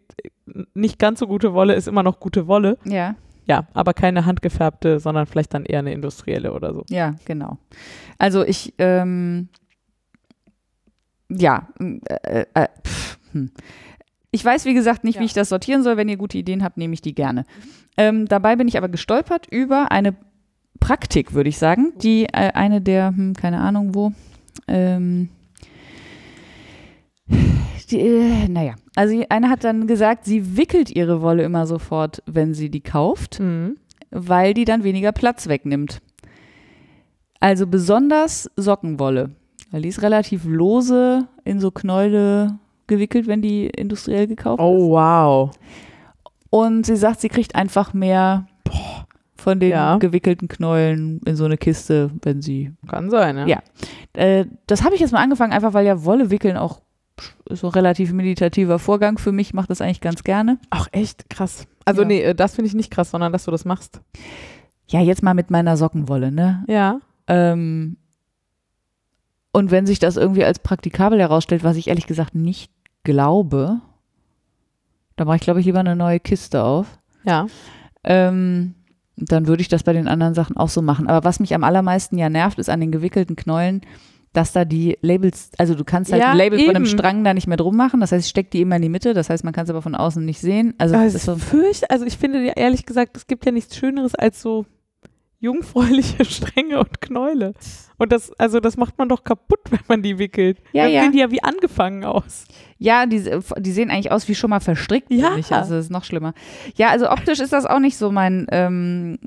[0.73, 2.77] nicht ganz so gute Wolle ist immer noch gute Wolle.
[2.85, 3.15] Ja,
[3.47, 6.83] Ja, aber keine handgefärbte, sondern vielleicht dann eher eine industrielle oder so.
[6.89, 7.57] ja, genau.
[8.17, 9.49] Also ich, ähm,
[11.29, 13.51] ja, äh, äh, pff, hm.
[14.31, 15.21] ich weiß, wie gesagt, nicht, Ja.
[15.21, 15.97] wie ich das sortieren soll.
[15.97, 17.43] Wenn ihr gute Ideen habt, nehme ich die gerne.
[17.97, 20.15] Ähm, dabei bin ich aber gestolpert über eine
[20.79, 24.11] Praktik, würde ich sagen, die äh, eine der, hm, keine Ahnung wo,
[24.67, 25.29] ähm,
[27.89, 32.53] die, äh, naja, also eine hat dann gesagt, sie wickelt ihre Wolle immer sofort, wenn
[32.53, 33.39] sie die kauft.
[33.39, 33.77] Mhm.
[34.11, 36.01] weil die dann weniger Platz wegnimmt.
[37.41, 39.31] Also besonders Sockenwolle.
[39.71, 42.57] Weil die ist relativ lose in so Knäule
[42.87, 44.65] gewickelt, wenn die industriell gekauft ist.
[44.65, 45.51] Oh, wow.
[46.49, 48.47] Und sie sagt, sie kriegt einfach mehr
[49.35, 49.97] von den Ja.
[49.97, 52.71] gewickelten Knäulen in so eine Kiste, wenn sie.
[52.87, 53.45] Kann sein, ja.
[53.47, 53.59] Ja.
[54.13, 56.81] Äh, das habe ich jetzt mal angefangen, einfach weil ja Wolle wickeln auch
[57.49, 60.57] so ein relativ meditativer Vorgang für mich, mache das eigentlich ganz gerne.
[60.69, 61.67] Ach, echt krass.
[61.85, 62.07] Also Ja.
[62.07, 64.01] nee, äh, das finde ich nicht krass, sondern dass du das machst.
[64.87, 66.63] Ja, jetzt mal mit meiner Sockenwolle, ne?
[66.67, 66.99] Ja.
[67.27, 67.97] Ähm,
[69.51, 72.71] und wenn sich das irgendwie als praktikabel herausstellt, was ich ehrlich gesagt nicht
[73.03, 73.79] glaube,
[75.15, 76.99] dann mache ich, glaube ich, lieber eine neue Kiste auf.
[77.23, 77.47] Ja.
[78.03, 78.75] Ähm,
[79.17, 81.07] dann würde ich das bei den anderen Sachen auch so machen.
[81.07, 83.81] Aber was mich am allermeisten ja nervt, ist an den gewickelten Knäulen,
[84.33, 86.91] dass da die Labels, also du kannst halt Ja, ein Label von einem eben.
[86.91, 88.01] Strang da nicht mehr drum machen.
[88.01, 89.13] Das heißt, ich stecke die immer in die Mitte.
[89.13, 90.73] Das heißt, man kann es aber von außen nicht sehen.
[90.77, 93.53] Also Aber das ist so, fürcht, also ich finde ja ehrlich gesagt, es gibt ja
[93.53, 94.65] nichts Schöneres als so
[95.39, 97.53] jungfräuliche Stränge und Knäule.
[97.97, 100.59] Und das, also das macht man doch kaputt, wenn man die wickelt.
[100.73, 101.01] Ja, Dann ja.
[101.03, 102.45] sehen die ja wie angefangen aus.
[102.77, 103.23] Ja, die,
[103.59, 105.11] die sehen eigentlich aus wie schon mal verstrickt.
[105.11, 105.35] Ja.
[105.37, 105.51] Ich.
[105.51, 106.33] Also das ist noch schlimmer.
[106.75, 109.19] Ja, also optisch ist das auch nicht so mein, ähm,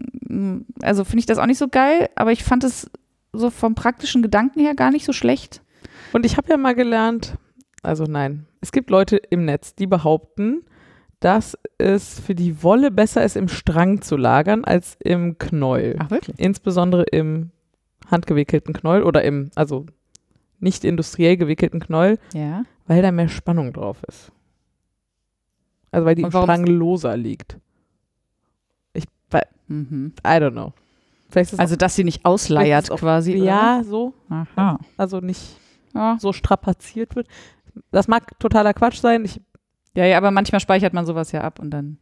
[0.82, 2.90] also finde ich das auch nicht so geil, aber ich fand es
[3.32, 5.62] so vom praktischen Gedanken her gar nicht so schlecht.
[6.12, 7.34] Und ich habe ja mal gelernt,
[7.82, 10.64] also nein, es gibt Leute im Netz, die behaupten,
[11.20, 15.96] dass es für die Wolle besser ist, im Strang zu lagern als im Knäuel.
[16.00, 16.38] Ach, wirklich?
[16.38, 17.50] Insbesondere im
[18.10, 19.86] handgewickelten Knäuel oder im, also
[20.60, 22.64] nicht industriell gewickelten Knäuel, Ja.
[22.86, 24.32] weil da mehr Spannung drauf ist.
[25.90, 27.58] Also weil die im Strang loser liegt.
[28.92, 30.12] Ich, weil, Mhm.
[30.26, 30.72] I don't know.
[31.58, 33.36] Also, dass sie nicht ausleiert quasi.
[33.36, 33.44] oder?
[33.44, 34.78] ja, so, Aha.
[34.96, 35.58] also nicht
[35.94, 36.16] Ja.
[36.18, 37.28] so strapaziert wird.
[37.90, 39.24] Das mag totaler Quatsch sein.
[39.26, 39.40] Ich,
[39.98, 41.98] ja, ja, aber manchmal speichert man sowas ja ab und dann.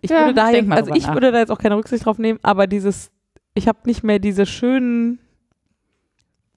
[0.00, 1.14] ich Ja, würde da jetzt, also ich nach.
[1.14, 3.10] würde da jetzt auch keine Rücksicht drauf nehmen, aber dieses,
[3.54, 5.18] ich habe nicht mehr diese schönen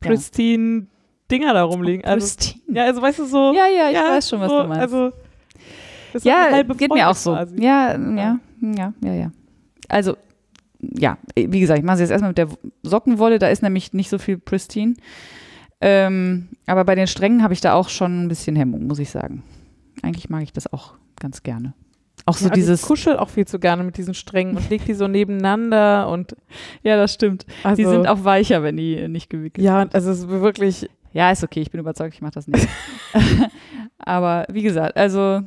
[0.04, 0.10] Ja.
[0.10, 0.88] pristine
[1.30, 2.06] Dinger da rumliegen.
[2.06, 2.62] Also, Christine.
[2.78, 3.54] ja, also weißt du so.
[3.54, 4.82] ja, ja, ich weiß schon, was so, du meinst.
[4.82, 5.12] Also,
[6.24, 7.34] ja, geht Freude mir auch so.
[7.36, 9.32] Ja, ja, ja, ja, ja.
[9.90, 10.16] Also,
[10.80, 12.48] ja, wie gesagt, ich mache es jetzt erstmal mit der
[12.84, 14.94] Sockenwolle, da ist nämlich nicht so viel pristine.
[15.82, 19.10] Ähm, aber bei den Strängen habe ich da auch schon ein bisschen Hemmung, muss ich
[19.10, 19.44] sagen.
[20.02, 21.74] Eigentlich mag ich das auch ganz gerne.
[22.26, 22.82] Auch so Ja, und dieses.
[22.82, 26.36] Ich kuschel auch viel zu gerne mit diesen Strängen und leg die so nebeneinander und
[26.84, 27.46] Ja, das stimmt.
[27.64, 30.90] also, Die sind auch weicher, wenn die nicht gewickelt ja, und also es ist wirklich,
[31.14, 32.68] Ja, ist okay, ich bin überzeugt, ich mache das nicht.
[34.00, 35.42] Aber wie gesagt, also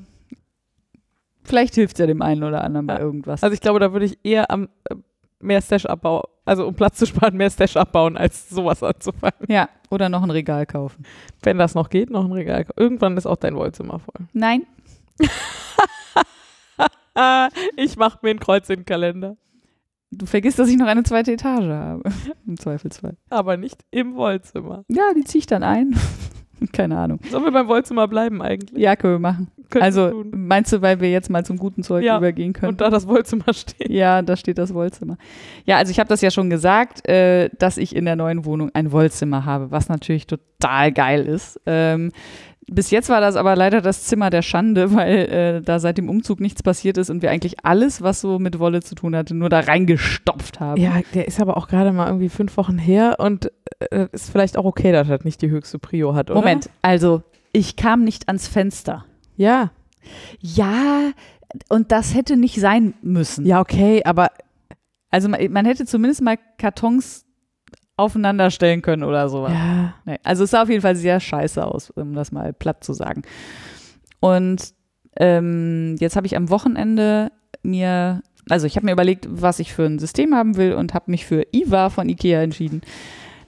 [1.45, 3.01] vielleicht hilft es ja dem einen oder anderen bei Ja.
[3.01, 3.43] irgendwas.
[3.43, 4.95] also ich glaube, da würde ich eher am äh,
[5.41, 9.47] mehr Stash abbauen, also um Platz zu sparen, mehr Stash abbauen, als sowas anzufangen.
[9.49, 11.05] ja, oder noch ein Regal kaufen.
[11.43, 12.65] Wenn das noch geht, noch ein Regal.
[12.77, 14.27] Irgendwann ist auch dein Wollzimmer voll.
[14.33, 14.67] Nein,
[17.77, 19.37] ich mache mir ein Kreuz in den Kalender.
[20.11, 22.11] du vergisst, dass ich noch eine zweite Etage habe.
[22.47, 23.17] Im Zweifelsfall.
[23.29, 24.85] Aber nicht im Wollzimmer.
[24.89, 25.99] Ja, die ziehe ich dann ein.
[26.73, 27.21] Keine Ahnung.
[27.31, 28.79] Sollen wir beim Wollzimmer bleiben eigentlich?
[28.81, 29.49] Ja, können wir machen.
[29.71, 30.33] Können wir Also tun.
[30.35, 32.71] meinst du, weil wir jetzt mal zum guten Zeug Ja, übergehen können?
[32.71, 33.91] Und da das Wollzimmer steht.
[33.91, 35.19] Ja, da steht das Wollzimmer.
[35.67, 38.71] Ja, also ich habe das ja schon gesagt, äh, dass ich in der neuen Wohnung
[38.75, 41.61] ein Wollzimmer habe, was natürlich total geil ist.
[41.67, 42.13] Ähm,
[42.71, 46.09] bis jetzt war das aber leider das Zimmer der Schande, weil äh, da seit dem
[46.09, 49.35] Umzug nichts passiert ist und wir eigentlich alles, was so mit Wolle zu tun hatte,
[49.35, 50.81] nur da reingestopft haben.
[50.81, 53.51] Ja, der ist aber auch gerade mal irgendwie fünf Wochen her und
[53.91, 56.41] äh, ist vielleicht auch okay, dass das nicht die höchste Prio hat, oder?
[56.41, 57.23] Moment, also
[57.53, 59.05] ich kam nicht ans Fenster.
[59.37, 59.71] Ja.
[60.41, 61.11] Ja,
[61.69, 63.47] und das hätte nicht sein müssen.
[63.47, 64.31] Ja, okay, aber
[65.11, 67.25] Also man, man hätte zumindest mal Kartons
[67.99, 69.53] aufeinander stellen können oder sowas.
[69.53, 69.95] ja.
[70.05, 72.93] Nee, also es sah auf jeden Fall sehr scheiße aus, um das mal platt zu
[72.93, 73.23] sagen.
[74.21, 74.73] Und
[75.17, 79.85] ähm, jetzt habe ich am Wochenende mir, also ich habe mir überlegt, was ich für
[79.85, 82.83] ein System haben will und habe mich für IWA von Ikea entschieden.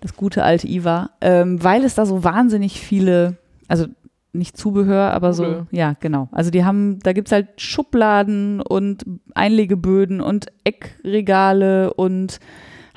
[0.01, 3.37] Das gute alte IWA, ähm, weil es da so wahnsinnig viele,
[3.69, 3.87] also
[4.33, 5.67] nicht Zubehör, aber so, Möbel.
[5.71, 6.29] ja, genau.
[6.33, 9.05] Also die haben, da gibt es halt Schubladen und
[9.35, 12.39] Einlegeböden und Eckregale und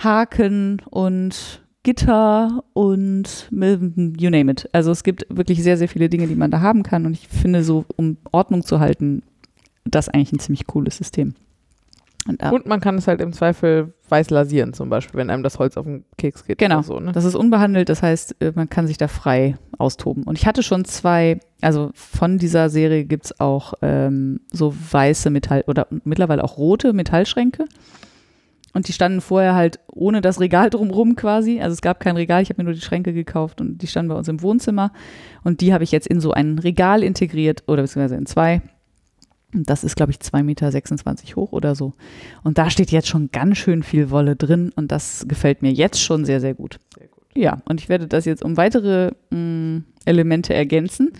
[0.04, 4.70] Haken und Gitter und you name it.
[4.72, 7.06] Also es gibt wirklich sehr, sehr viele Dinge, die man da haben kann.
[7.06, 9.22] Und ich finde so, um Ordnung zu halten,
[9.86, 11.36] das eigentlich ein ziemlich cooles System.
[12.26, 15.44] Und, da- Und man kann es halt im Zweifel weiß lasieren, zum Beispiel, wenn einem
[15.44, 16.58] das Holz auf den Keks geht.
[16.58, 16.82] Genau.
[16.84, 17.12] So, ne?
[17.12, 20.24] Das ist unbehandelt, das heißt, äh, man kann sich da frei austoben.
[20.24, 25.32] Und ich hatte schon zwei, also von dieser Serie gibt es auch ähm, so weiße
[25.32, 27.66] Metall- oder mittlerweile auch rote Metallschränke.
[28.74, 31.62] Und die standen vorher halt ohne das Regal drumrum quasi.
[31.62, 34.10] Also es gab kein Regal, ich habe mir nur die Schränke gekauft und die standen
[34.10, 34.92] bei uns im Wohnzimmer.
[35.44, 38.62] Und die habe ich jetzt in so ein Regal integriert oder beziehungsweise in zwei.
[39.54, 41.94] Und Das ist, glaube ich, 2,26 Meter hoch oder so.
[42.44, 46.02] Und da steht jetzt schon ganz schön viel Wolle drin und das gefällt mir jetzt
[46.02, 46.80] schon sehr, sehr gut.
[46.98, 47.24] Sehr gut.
[47.36, 51.12] Ja, und ich werde das jetzt um weitere mh, Elemente ergänzen.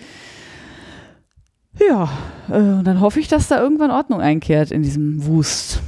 [1.88, 2.10] Ja,
[2.50, 5.82] äh, und dann hoffe ich, dass da irgendwann Ordnung einkehrt in diesem Wust.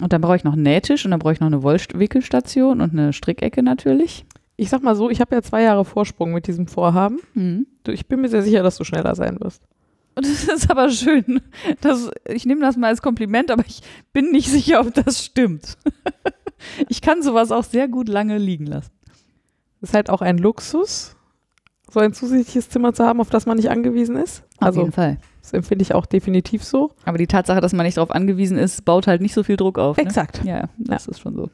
[0.00, 2.92] Und dann brauche ich noch einen Nähtisch und dann brauche ich noch eine Wollwickelstation und
[2.92, 4.26] eine Strickecke natürlich.
[4.56, 7.20] Ich sag mal so, ich habe ja zwei Jahre Vorsprung mit diesem Vorhaben.
[7.34, 7.66] Mhm.
[7.88, 9.62] Ich bin mir sehr sicher, dass du schneller sein wirst.
[10.14, 11.40] Und das ist aber schön.
[11.80, 13.82] Das, ich nehme das mal als Kompliment, aber ich
[14.12, 15.76] bin nicht sicher, ob das stimmt.
[16.88, 18.90] Ich kann sowas auch sehr gut lange liegen lassen.
[19.82, 21.14] ist halt auch ein Luxus,
[21.90, 24.42] so ein zusätzliches Zimmer zu haben, auf das man nicht angewiesen ist.
[24.56, 25.18] Auf Also jeden Fall.
[25.46, 26.90] Das empfinde ich auch definitiv so.
[27.04, 29.78] Aber die Tatsache, dass man nicht darauf angewiesen ist, baut halt nicht so viel Druck
[29.78, 29.96] auf.
[29.96, 30.02] Ne?
[30.02, 30.42] Exakt.
[30.44, 31.50] Ja, ja, das ist schon so.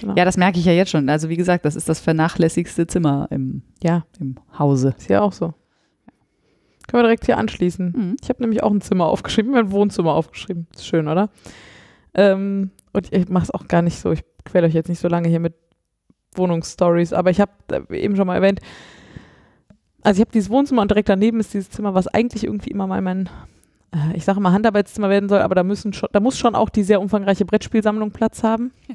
[0.00, 0.14] Genau.
[0.16, 1.10] Ja, das merke ich ja jetzt schon.
[1.10, 4.94] Also wie gesagt, das ist das vernachlässigste Zimmer im, Ja, im Hause.
[4.96, 5.52] ist ja auch so.
[6.88, 7.92] Können wir direkt hier anschließen.
[7.94, 8.16] Mhm.
[8.22, 10.66] Ich habe nämlich auch ein Zimmer aufgeschrieben, mein Wohnzimmer aufgeschrieben.
[10.74, 11.28] Ist schön, oder?
[12.14, 15.08] Ähm, und ich mache es auch gar nicht so, ich quäle euch jetzt nicht so
[15.08, 15.52] lange hier mit
[16.34, 17.52] Wohnungsstories, aber ich habe
[17.90, 18.60] eben schon mal erwähnt,
[20.04, 22.86] also ich habe dieses Wohnzimmer und direkt daneben ist dieses Zimmer, was eigentlich irgendwie immer
[22.86, 23.28] mal mein,
[23.92, 26.68] äh, ich sage mal Handarbeitszimmer werden soll, aber da müssen schon, da muss schon auch
[26.68, 28.72] die sehr umfangreiche Brettspielsammlung Platz haben.
[28.88, 28.94] Ja.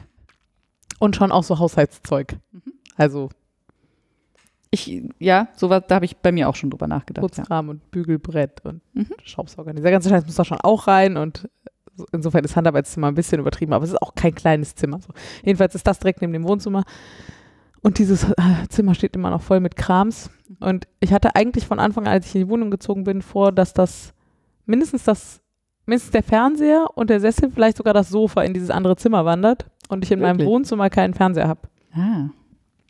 [1.00, 2.38] Und schon auch so Haushaltszeug.
[2.52, 2.62] Mhm.
[2.96, 3.30] Also
[4.72, 7.24] Ich, ja, sowas, da habe ich bei mir auch schon drüber nachgedacht.
[7.24, 7.28] Ja.
[7.44, 9.08] Putzrahmen und Bügelbrett und Mhm.
[9.24, 9.74] Staubsauger.
[9.74, 11.50] Dieser ganze Scheiß muss da schon auch rein und
[11.96, 15.00] so- insofern ist Handarbeitszimmer ein bisschen übertrieben, aber es ist auch kein kleines Zimmer.
[15.02, 15.12] So.
[15.44, 16.84] Jedenfalls ist das direkt neben dem Wohnzimmer
[17.82, 20.30] und dieses äh, Zimmer steht immer noch voll mit Krams
[20.60, 23.52] und ich hatte eigentlich von Anfang an, als ich in die Wohnung gezogen bin, vor,
[23.52, 24.14] dass das
[24.66, 25.42] mindestens das
[25.86, 29.66] mindestens der Fernseher und der Sessel, vielleicht sogar das Sofa in dieses andere Zimmer wandert
[29.90, 30.48] und ich in meinem Wirklich?
[30.48, 31.62] Wohnzimmer keinen Fernseher habe.
[31.94, 32.30] Ah.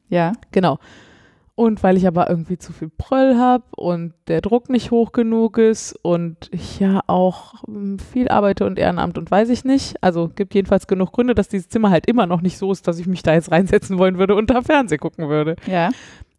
[0.09, 0.33] Ja.
[0.51, 0.79] Genau.
[1.59, 5.57] Und weil ich aber irgendwie zu viel Pröll habe und der Druck nicht hoch genug
[5.57, 10.01] ist und ich ja auch ähm, viel arbeite und Ehrenamt und weiß ich nicht.
[10.01, 12.97] Also gibt jedenfalls genug Gründe, dass dieses Zimmer halt immer noch nicht so ist, dass
[12.97, 15.57] ich mich da jetzt reinsetzen wollen würde und da Fernsehen gucken würde.
[15.67, 15.89] Ja.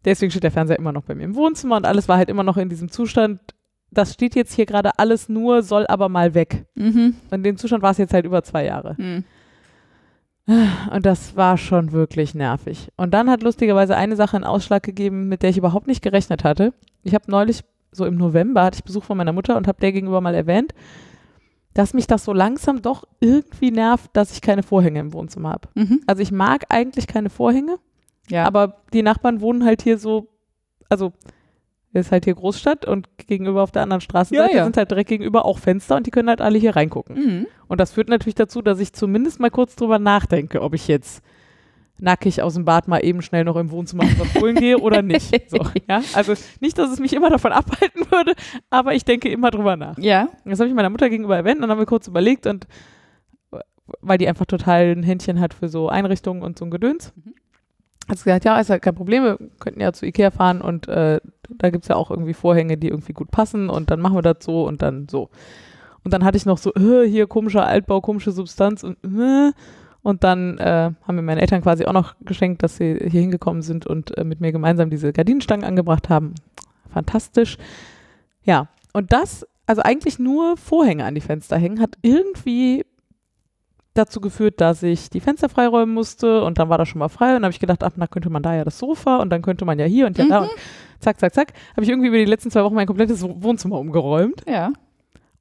[0.05, 2.41] Deswegen steht der Fernseher immer noch bei mir im Wohnzimmer und alles war halt immer
[2.41, 3.41] noch in diesem Zustand.
[3.91, 6.65] Das steht jetzt hier gerade alles nur, soll aber mal weg.
[6.73, 7.13] Mhm.
[7.29, 8.95] In dem Zustand war es jetzt halt über zwei Jahre.
[8.97, 9.23] Mhm.
[10.47, 12.89] Und das war schon wirklich nervig.
[12.97, 16.43] Und dann hat lustigerweise eine Sache einen Ausschlag gegeben, mit der ich überhaupt nicht gerechnet
[16.43, 16.73] hatte.
[17.03, 19.91] Ich habe neulich, so im November, hatte ich Besuch von meiner Mutter und habe der
[19.91, 20.73] gegenüber mal erwähnt,
[21.73, 25.69] dass mich das so langsam doch irgendwie nervt, dass ich keine Vorhänge im Wohnzimmer habe.
[25.75, 26.01] Mhm.
[26.07, 27.77] Also ich mag eigentlich keine Vorhänge,
[28.27, 28.45] Ja.
[28.45, 30.27] aber die Nachbarn wohnen halt hier so,
[30.89, 31.13] also
[31.93, 34.63] ist halt hier Großstadt und gegenüber auf der anderen Straßenseite Ja, ja.
[34.63, 37.15] sind halt direkt gegenüber auch Fenster und die können halt alle hier reingucken.
[37.15, 37.47] Mhm.
[37.67, 41.21] Und das führt natürlich dazu, dass ich zumindest mal kurz drüber nachdenke, ob ich jetzt
[41.97, 45.31] nackig aus dem Bad mal eben schnell noch im Wohnzimmer was holen gehe oder nicht.
[45.49, 45.57] So,
[45.87, 46.01] ja?
[46.13, 48.33] Also nicht, dass es mich immer davon abhalten würde,
[48.69, 49.97] aber ich denke immer drüber nach.
[49.97, 50.29] Ja.
[50.45, 52.67] Das habe ich meiner Mutter gegenüber erwähnt und dann haben wir kurz überlegt und
[53.99, 57.13] weil die einfach total ein Händchen hat für so Einrichtungen und so ein Gedöns.
[57.15, 57.33] Mhm.
[58.07, 60.87] Hat sie gesagt, ja, ist halt kein Problem, wir könnten ja zu Ikea fahren und
[60.87, 61.19] äh,
[61.61, 64.21] da gibt es ja auch irgendwie Vorhänge, die irgendwie gut passen und dann machen wir
[64.21, 65.29] das so und dann so.
[66.03, 69.51] Und dann hatte ich noch so, äh, hier komischer Altbau, komische Substanz und äh,
[70.03, 73.61] und dann äh, haben mir meine Eltern quasi auch noch geschenkt, dass sie hier hingekommen
[73.61, 76.33] sind und äh, mit mir gemeinsam diese Gardinenstangen angebracht haben.
[76.91, 77.57] Fantastisch.
[78.43, 82.83] Ja, und das, also eigentlich nur Vorhänge an die Fenster hängen, hat irgendwie
[83.93, 87.27] dazu geführt, dass ich die Fenster freiräumen musste und dann war das schon mal frei
[87.27, 89.41] und dann habe ich gedacht, ach, da könnte man da ja das Sofa und dann
[89.41, 90.47] könnte man ja hier und ja da Mhm.
[90.47, 90.51] und
[91.01, 94.43] zack, zack, zack, habe ich irgendwie über die letzten zwei Wochen mein komplettes Wohnzimmer umgeräumt
[94.47, 94.71] Ja.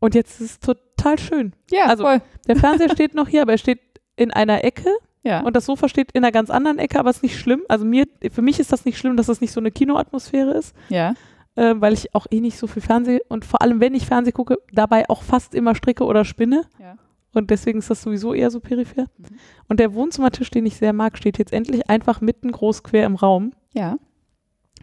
[0.01, 1.53] und jetzt ist es total schön.
[1.71, 2.21] Ja, Also- voll.
[2.49, 3.81] Der Fernseher steht noch hier, aber er steht
[4.17, 4.91] in einer Ecke
[5.23, 5.41] Ja.
[5.41, 7.63] und das Sofa steht in einer ganz anderen Ecke, aber ist nicht schlimm.
[7.69, 10.75] Also mir, für mich ist das nicht schlimm, dass das nicht so eine Kinoatmosphäre ist,
[10.89, 11.15] ja.
[11.57, 14.33] äh, weil ich auch eh nicht so viel Fernseh und vor allem, wenn ich Fernseh
[14.33, 16.63] gucke, dabei auch fast immer stricke oder spinne.
[16.79, 16.97] Ja.
[17.33, 19.03] Und deswegen ist das sowieso eher so peripher.
[19.19, 19.25] Mhm.
[19.69, 23.15] Und der Wohnzimmertisch, den ich sehr mag, steht jetzt endlich einfach mitten groß quer im
[23.15, 23.53] Raum.
[23.73, 23.99] Ja.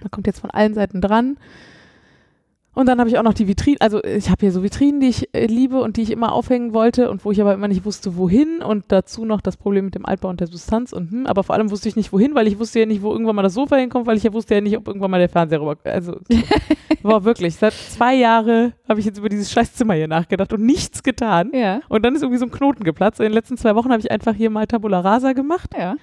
[0.02, 1.38] Man kommt jetzt von allen Seiten dran.
[2.78, 5.08] Und dann habe ich auch noch die Vitrinen, also ich habe hier so Vitrinen, die
[5.08, 7.86] ich äh, liebe und die ich immer aufhängen wollte und wo ich aber immer nicht
[7.86, 8.62] wusste, wohin.
[8.62, 11.56] Und dazu noch das Problem mit dem Altbau und der Substanz und hm, aber vor
[11.56, 13.78] allem wusste ich nicht, wohin, weil ich wusste ja nicht, wo irgendwann mal das Sofa
[13.78, 15.76] hinkommt, weil ich ja wusste ja nicht, ob irgendwann mal der Fernseher rüber.
[15.86, 16.20] Also
[17.02, 20.64] war wirklich, seit zwei Jahren habe ich jetzt über dieses scheiß Zimmer hier nachgedacht und
[20.64, 21.50] nichts getan.
[21.54, 21.82] Ja.
[21.90, 23.20] Und dann ist irgendwie so ein Knoten geplatzt.
[23.20, 25.96] In den letzten zwei Wochen habe ich einfach hier mal Tabula Rasa gemacht Ja.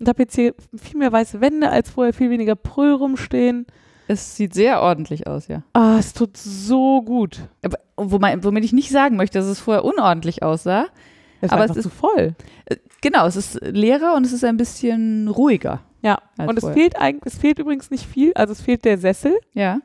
[0.00, 3.66] Und habe jetzt hier viel mehr weiße Wände als vorher, viel weniger Pröll rumstehen.
[4.08, 5.62] Es sieht sehr ordentlich aus, ja.
[5.72, 7.40] Ah, es tut so gut.
[7.64, 10.86] Aber womit ich nicht sagen möchte, dass es vorher unordentlich aussah.
[11.40, 12.34] Es Aber es ist- zu voll.
[12.66, 15.80] Äh, Genau, es ist leerer und es ist ein bisschen ruhiger.
[16.02, 16.74] Ja, und es vorher.
[16.78, 18.32] fehlt eigentlich, es fehlt übrigens nicht viel.
[18.34, 19.80] Also es fehlt der Sessel Ja.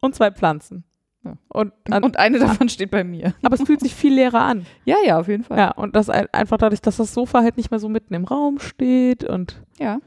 [0.00, 0.84] und zwei Pflanzen.
[1.26, 1.36] Ja.
[1.48, 3.34] Und, an, Und eine davon steht bei mir.
[3.42, 4.66] aber es fühlt sich viel leerer an.
[4.84, 5.58] Ja, ja, auf jeden Fall.
[5.58, 8.24] Ja, und das ein- einfach dadurch, dass das Sofa halt nicht mehr so mitten im
[8.24, 9.98] Raum steht und Ja.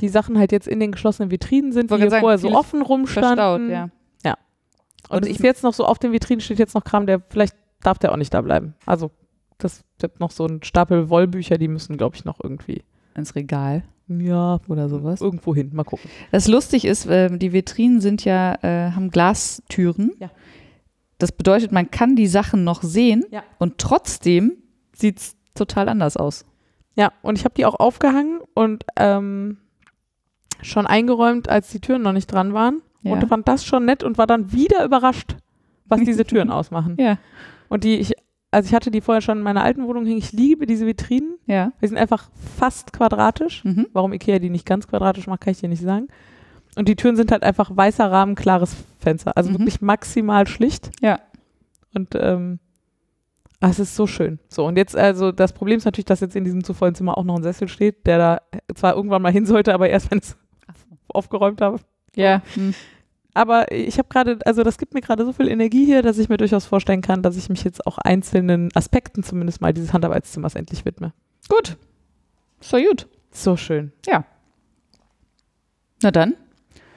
[0.00, 2.52] die Sachen halt jetzt in den geschlossenen Vitrinen sind, die Wollte hier sagen, vorher so
[2.54, 3.36] offen rumstanden.
[3.36, 3.90] Verstaut, ja.
[5.08, 7.20] Und Und es ich- jetzt noch so auf den Vitrinen steht jetzt noch Kram, der
[7.30, 8.74] vielleicht darf der auch nicht da bleiben.
[8.86, 9.10] Also
[9.58, 12.82] das gibt noch so einen Stapel Wollbücher, die müssen, glaube ich, noch irgendwie
[13.16, 15.20] Ins Regal ja oder sowas.
[15.20, 15.70] irgendwo hin.
[15.72, 16.08] Mal gucken.
[16.30, 20.12] Das lustig ist, ähm, die Vitrinen sind ja, äh, haben Glastüren.
[20.20, 20.30] Ja.
[21.20, 23.42] Das bedeutet, man kann die Sachen noch sehen Ja.
[23.58, 24.54] und trotzdem
[24.92, 26.44] sieht es total anders aus.
[26.96, 29.58] Ja, und ich habe die auch aufgehangen und ähm,
[30.62, 32.82] schon eingeräumt, als die Türen noch nicht dran waren.
[33.02, 33.12] Ja.
[33.12, 35.36] Und fand das schon nett und war dann wieder überrascht,
[35.86, 36.96] was diese Türen ausmachen.
[36.98, 37.18] Ja.
[37.68, 38.12] Und die ich,
[38.50, 40.18] also ich hatte die vorher schon in meiner alten Wohnung hängen.
[40.18, 41.36] Ich liebe diese Vitrinen.
[41.46, 41.72] Ja.
[41.80, 42.28] Die sind einfach
[42.58, 43.64] fast quadratisch.
[43.64, 43.86] Mhm.
[43.92, 46.08] Warum Ikea die nicht ganz quadratisch macht, kann ich dir nicht sagen.
[46.76, 49.36] Und die Türen sind halt einfach weißer Rahmen, klares Fenster.
[49.36, 49.58] Also Mhm.
[49.58, 50.90] wirklich maximal schlicht.
[51.00, 51.18] Ja.
[51.94, 52.60] Und ähm,
[53.60, 54.38] ah, es ist so schön.
[54.48, 57.18] So, und jetzt, also das Problem ist natürlich, dass jetzt in diesem zu vollen Zimmer
[57.18, 58.40] auch noch ein Sessel steht, der da
[58.74, 60.36] zwar irgendwann mal hin sollte, aber erst, wenn ich es
[61.08, 61.80] aufgeräumt habe.
[62.14, 62.42] Ja.
[62.54, 62.74] Hm.
[63.34, 66.28] Aber ich habe gerade, also das gibt mir gerade so viel Energie hier, dass ich
[66.28, 70.56] mir durchaus vorstellen kann, dass ich mich jetzt auch einzelnen Aspekten zumindest mal dieses Handarbeitszimmers
[70.56, 71.12] endlich widme.
[71.48, 71.76] Gut.
[72.60, 73.06] So gut.
[73.30, 73.92] So schön.
[76.02, 76.34] Na dann.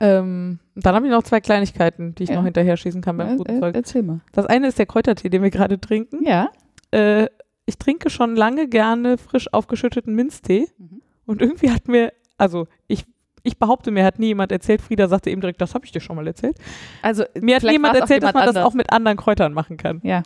[0.03, 2.35] Ähm, dann habe ich noch zwei Kleinigkeiten, die ich Ja.
[2.35, 3.73] noch hinterher schießen kann beim guten Zeug.
[3.75, 4.19] erzähl mal.
[4.33, 6.25] Das eine ist der Kräutertee, den wir gerade trinken.
[6.25, 6.49] Ja.
[6.91, 7.27] Äh,
[7.65, 10.67] ich trinke schon lange gerne frisch aufgeschütteten Minztee.
[10.77, 11.01] Mhm.
[11.25, 13.05] Und irgendwie hat mir, also ich,
[13.43, 16.01] ich behaupte, mir hat nie jemand erzählt, Frieda sagte eben direkt, das habe ich dir
[16.01, 16.57] schon mal erzählt.
[17.01, 18.65] Also, Mir hat niemand erzählt, dass man das anders.
[18.65, 20.01] auch mit anderen Kräutern machen kann.
[20.03, 20.23] Ja.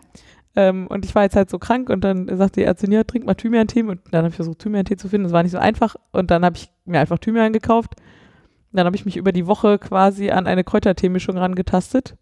[0.56, 3.28] Ähm, und ich war jetzt halt so krank und dann sagte die Ärztin, ja, trink
[3.28, 3.84] mal Thymian-Tee.
[3.84, 5.26] Und dann habe ich versucht, Thymian-Tee zu finden.
[5.26, 5.96] Das war nicht so einfach.
[6.12, 7.94] Und dann habe ich mir einfach Thymian gekauft.
[8.78, 12.16] Dann habe ich mich über die Woche quasi an eine Kräutertee-Mischung rangetastet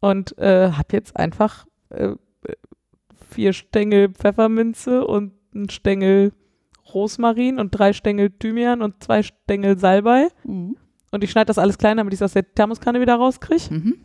[0.00, 2.12] und äh, habe jetzt einfach äh,
[3.30, 6.32] vier Stängel Pfefferminze und einen Stängel
[6.92, 10.28] Rosmarin und drei Stängel Thymian und zwei Stängel Salbei.
[10.44, 10.76] Mhm.
[11.10, 13.72] Und ich schneide das alles klein, damit ich es aus der Thermoskanne wieder rauskriege.
[13.72, 13.96] Mhm.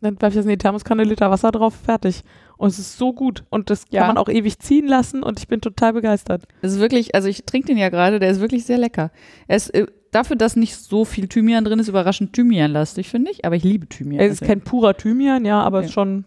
[0.00, 2.22] Dann werfe ich das in die Thermoskanne, Liter Wasser drauf, fertig.
[2.56, 3.44] Und es ist so gut.
[3.50, 4.00] Und das Ja.
[4.00, 6.42] kann man auch ewig ziehen lassen und ich bin total begeistert.
[6.60, 9.12] Es ist wirklich, also ich trinke den ja gerade, der ist wirklich sehr lecker.
[9.46, 13.44] Er ist äh, dafür, dass nicht so viel Thymian drin ist, überraschend Thymianlastig, finde ich.
[13.44, 14.20] Aber ich liebe Thymian.
[14.24, 15.86] es ist kein purer Thymian, ja, aber es Okay.
[15.88, 16.24] ist schon,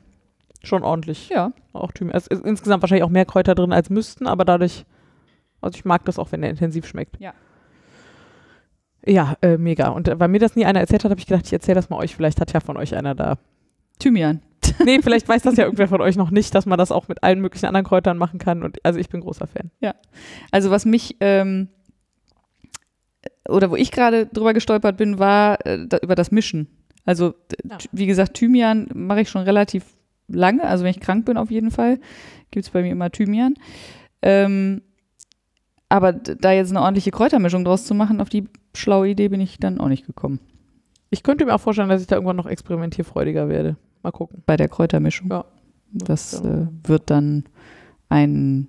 [0.63, 1.29] schon ordentlich.
[1.29, 1.53] ja.
[1.71, 2.15] Auch Thymian.
[2.17, 4.85] Es ist insgesamt wahrscheinlich auch mehr Kräuter drin als müssten, aber dadurch,
[5.61, 7.19] also ich mag das auch, wenn der intensiv schmeckt.
[7.19, 7.33] Ja.
[9.07, 9.89] Ja, äh, mega.
[9.89, 11.89] Und äh, weil mir das nie einer erzählt hat, habe ich gedacht, ich erzähle das
[11.89, 12.15] mal euch.
[12.15, 13.37] Vielleicht hat ja von euch einer da.
[13.99, 14.41] Thymian.
[14.83, 17.23] Nee, vielleicht weiß das ja irgendwer von euch noch nicht, dass man das auch mit
[17.23, 18.63] allen möglichen anderen Kräutern machen kann.
[18.63, 19.69] Und also ich bin großer Fan.
[20.51, 21.69] Also was mich ähm,
[23.49, 26.67] oder wo ich gerade drüber gestolpert bin, war äh, da, über das Mischen.
[27.05, 27.77] Also Ja.
[27.91, 29.85] wie gesagt, Thymian mache ich schon relativ
[30.27, 30.63] lange.
[30.63, 31.99] Also wenn ich krank bin auf jeden Fall,
[32.51, 33.53] gibt es bei mir immer Thymian.
[34.21, 34.81] Ähm,
[35.87, 38.45] aber da jetzt eine ordentliche Kräutermischung draus zu machen, auf die
[38.75, 40.39] schlaue Idee bin ich dann auch nicht gekommen.
[41.11, 43.77] Ich könnte mir auch vorstellen, dass ich da irgendwann noch experimentierfreudiger werde.
[44.01, 44.41] Mal gucken.
[44.45, 45.29] Bei der Kräutermischung.
[45.29, 45.45] Ja.
[45.91, 47.45] Das äh, wird dann
[48.09, 48.67] ein,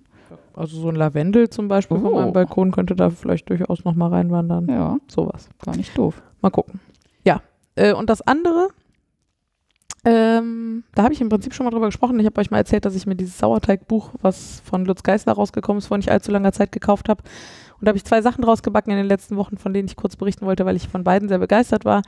[0.56, 2.14] Also so ein Lavendel zum Beispiel von Oh.
[2.16, 4.66] meinem Balkon könnte da vielleicht durchaus noch mal reinwandern.
[4.68, 5.48] ja, Sowas.
[5.64, 6.22] gar nicht doof.
[6.40, 6.80] Mal gucken.
[7.24, 7.42] Ja.
[7.76, 8.68] Äh, und das andere
[10.04, 12.20] Ähm, da habe ich im Prinzip schon mal drüber gesprochen.
[12.20, 15.78] Ich habe euch mal erzählt, dass ich mir dieses Sauerteigbuch, was von Lutz Geisler rausgekommen
[15.78, 17.24] ist, vor nicht allzu langer Zeit gekauft habe.
[17.80, 19.96] Und da habe ich zwei Sachen draus gebacken in den letzten Wochen, von denen ich
[19.96, 22.02] kurz berichten wollte, weil ich von beiden sehr begeistert war.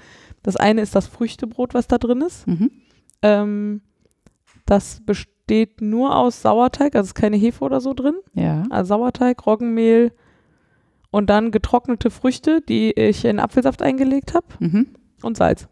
[0.45, 2.47] Das eine ist das Früchtebrot, was da drin ist.
[2.47, 2.71] Mhm.
[3.23, 3.81] Ähm,
[4.65, 5.35] das besteht
[5.81, 8.15] nur aus Sauerteig, also ist keine Hefe oder so drin.
[8.35, 8.65] Ja.
[8.71, 10.13] Also Sauerteig, Roggenmehl
[11.11, 14.89] und dann getrocknete Früchte, die ich in Apfelsaft eingelegt habe Mhm.
[15.23, 15.69] und Salz.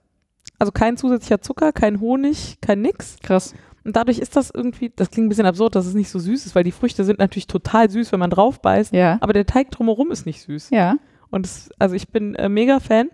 [0.58, 3.16] Also kein zusätzlicher Zucker, kein Honig, kein nix.
[3.22, 3.54] Krass.
[3.84, 6.46] Und dadurch ist das irgendwie, das klingt ein bisschen absurd, dass es nicht so süß
[6.46, 8.92] ist, weil die Früchte sind natürlich total süß, wenn man drauf beißt.
[8.92, 9.18] Ja.
[9.20, 10.70] Aber der Teig drumherum ist nicht süß.
[10.70, 10.96] Ja.
[11.30, 13.10] Und es, also ich bin äh, mega Fan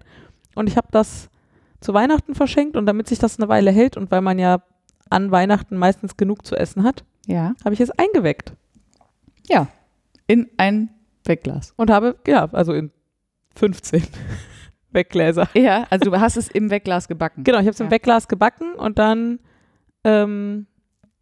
[0.54, 1.28] und ich habe das
[1.80, 4.62] zu Weihnachten verschenkt und damit sich das eine Weile hält und weil man ja
[5.12, 7.54] an Weihnachten meistens genug zu essen hat, Ja.
[7.64, 8.52] habe ich es eingeweckt
[9.48, 9.68] Ja.
[10.26, 10.90] In ein
[11.24, 11.72] Wegglas.
[11.76, 12.90] und habe, ja, also in
[13.54, 14.02] 15
[14.92, 15.48] Weggläser.
[15.54, 17.44] Ja, also du hast es im Wegglas gebacken.
[17.44, 17.90] Genau, ich habe es im Ja.
[17.92, 19.38] Wegglas gebacken und dann
[20.04, 20.66] ähm,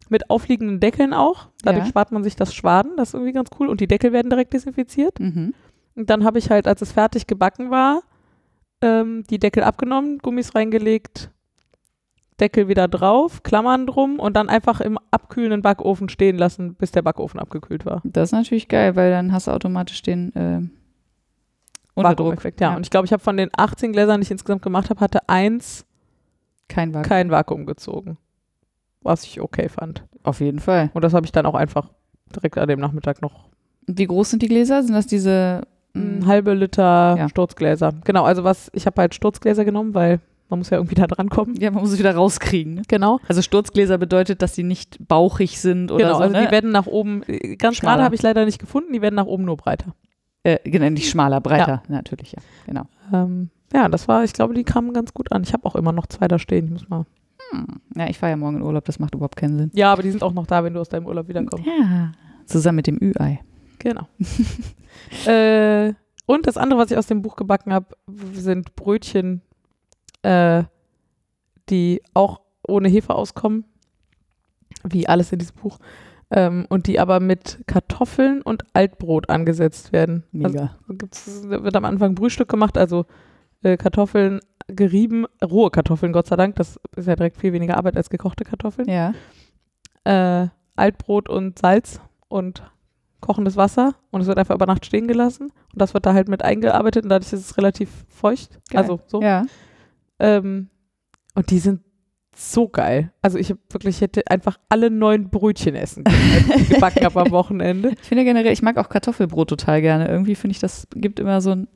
[0.09, 1.47] mit aufliegenden Deckeln auch.
[1.63, 1.89] Dadurch Ja.
[1.89, 3.67] spart man sich das Schwaden, das ist irgendwie ganz cool.
[3.69, 5.19] Und die Deckel werden direkt desinfiziert.
[5.19, 5.53] Mhm.
[5.95, 8.01] Und dann habe ich halt, als es fertig gebacken war,
[8.81, 11.29] ähm, die Deckel abgenommen, Gummis reingelegt,
[12.41, 17.01] Deckel wieder drauf, Klammern drum und dann einfach im abkühlenden Backofen stehen lassen, bis der
[17.03, 18.01] Backofen abgekühlt war.
[18.03, 20.61] Das ist natürlich geil, weil dann hast du automatisch den äh,
[21.93, 22.27] Unterdruck.
[22.27, 22.75] Vakuumeffekt, ja.
[22.75, 25.27] Und ich glaube, ich habe von den 18 Gläsern, die ich insgesamt gemacht habe, hatte
[25.29, 25.85] eins
[26.67, 27.09] Kein Vakuum.
[27.09, 28.17] kein Vakuum gezogen.
[29.03, 30.03] Was ich okay fand.
[30.23, 30.89] Auf jeden Fall.
[30.93, 31.89] Und das habe ich dann auch einfach
[32.35, 33.49] direkt an dem Nachmittag noch
[33.87, 34.83] Wie groß sind die Gläser?
[34.83, 35.61] Sind das diese
[35.93, 37.27] ein mh, halbe Liter Ja.
[37.29, 37.93] Sturzgläser.
[38.05, 41.29] Genau, also was, ich habe halt Sturzgläser genommen, weil man muss ja irgendwie da dran
[41.29, 41.55] kommen.
[41.55, 42.75] Ja, man muss es wieder rauskriegen.
[42.75, 42.81] Ne?
[42.87, 43.19] Genau.
[43.27, 46.23] Also Sturzgläser bedeutet, dass sie nicht bauchig sind oder genau, so.
[46.23, 46.45] also ne?
[46.45, 49.25] die werden nach oben, äh, ganz schmal habe ich leider nicht gefunden, die werden nach
[49.25, 49.95] oben nur breiter.
[50.43, 51.81] äh, genau, nicht schmaler, breiter.
[51.87, 52.41] Natürlich, ja.
[52.67, 52.85] Genau.
[53.11, 55.43] Ähm, ja, das war, ich glaube, die kamen ganz gut an.
[55.43, 56.65] Ich habe auch immer noch zwei da stehen.
[56.65, 57.05] Ich muss mal.
[57.51, 57.67] Hm.
[57.95, 59.71] Ja, ich fahre ja morgen in Urlaub, das macht überhaupt keinen Sinn.
[59.73, 61.65] Ja, aber die sind auch noch da, wenn du aus deinem Urlaub wiederkommst.
[61.65, 62.11] Ja.
[62.45, 63.39] Zusammen mit dem Ü-Ei.
[63.79, 64.07] Genau.
[65.25, 65.93] äh,
[66.25, 67.87] und das andere, was ich aus dem Buch gebacken habe,
[68.33, 69.41] sind Brötchen,
[70.23, 70.63] äh,
[71.69, 73.65] die auch ohne Hefe auskommen,
[74.83, 75.79] wie alles in diesem Buch,
[76.31, 80.23] ähm, und die aber mit Kartoffeln und Altbrot angesetzt werden.
[80.43, 80.77] Also, Mega.
[80.89, 83.05] gibt's, wird am Anfang Brühstück gemacht, also
[83.63, 87.97] äh, Kartoffeln gerieben, rohe Kartoffeln, Gott sei Dank, das ist ja direkt viel weniger Arbeit
[87.97, 89.13] als gekochte Kartoffeln ja.
[90.05, 91.99] äh, Altbrot und Salz
[92.29, 92.63] und
[93.19, 96.29] kochendes Wasser und es wird einfach über Nacht stehen gelassen und das wird da halt
[96.29, 98.59] mit eingearbeitet und dadurch ist es relativ feucht.
[98.69, 98.81] Geil.
[98.81, 99.21] Also so.
[99.21, 99.45] Ja.
[100.21, 100.69] Ähm,
[101.35, 101.81] und die sind
[102.35, 103.11] so geil.
[103.21, 107.21] Also ich wirklich ich hätte einfach alle neun Brötchen essen können, als ich gebacken habe
[107.21, 107.89] am Wochenende.
[108.01, 110.07] Ich finde generell, ich mag auch Kartoffelbrot total gerne.
[110.07, 111.67] Irgendwie finde ich, das gibt immer so ein.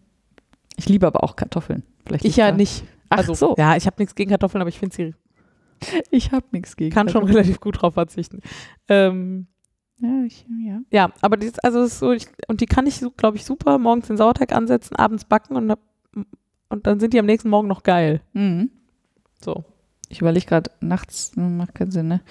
[0.77, 1.83] Ich liebe aber auch Kartoffeln.
[2.05, 2.57] Vielleicht Ich ja da.
[2.57, 2.83] nicht.
[3.09, 3.55] Ach Also so.
[3.57, 5.13] ja, ich habe nichts gegen Kartoffeln, aber ich finde sie
[6.11, 6.93] Ich habe nichts gegen.
[6.93, 8.39] kann schon relativ gut drauf verzichten.
[8.87, 9.47] Ähm,
[9.99, 10.79] Ja, ich, ja.
[10.91, 13.37] Ja, aber die ist, also es ist so, ich, und die kann ich, so, glaube
[13.37, 15.79] ich, super morgens den Sauerteig ansetzen, abends backen und, hab-
[16.69, 18.21] und dann sind die am nächsten Morgen noch geil.
[18.33, 18.69] Mhm.
[19.43, 19.63] So.
[20.09, 22.21] Ich überlege gerade, nachts hm, macht keinen Sinn, ne?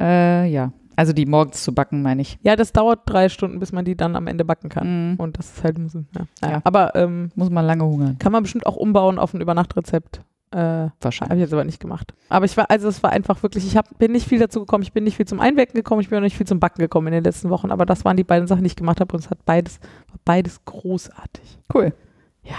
[0.00, 0.72] Äh, ja.
[0.94, 2.38] Also die morgens zu backen, meine ich.
[2.42, 5.12] Ja, das dauert drei Stunden, bis man die dann am Ende backen kann.
[5.12, 5.16] Mhm.
[5.16, 5.84] Und das ist halt ja.
[6.14, 6.26] Naja.
[6.42, 6.60] Ja.
[6.64, 8.18] Aber ähm, Muss man lange hungern.
[8.18, 10.20] kann man bestimmt auch umbauen auf ein Übernachtrezept.
[10.50, 11.36] Äh, habe Wahrscheinlich.
[11.36, 12.12] ich jetzt aber nicht gemacht.
[12.28, 14.82] Aber ich war, also es war einfach wirklich, ich hab, bin nicht viel dazu gekommen,
[14.82, 17.06] ich bin nicht viel zum Einwecken gekommen, ich bin auch nicht viel zum Backen gekommen
[17.06, 19.20] in den letzten Wochen, aber das waren die beiden Sachen, die ich gemacht habe und
[19.20, 21.58] es hat beides, war beides großartig.
[21.72, 21.94] Cool.
[22.42, 22.56] Ja.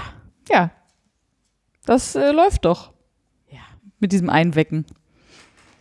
[0.50, 0.72] Ja.
[1.86, 2.92] Das äh, läuft doch.
[3.50, 3.60] Ja.
[4.00, 4.86] Mit diesem Einwecken.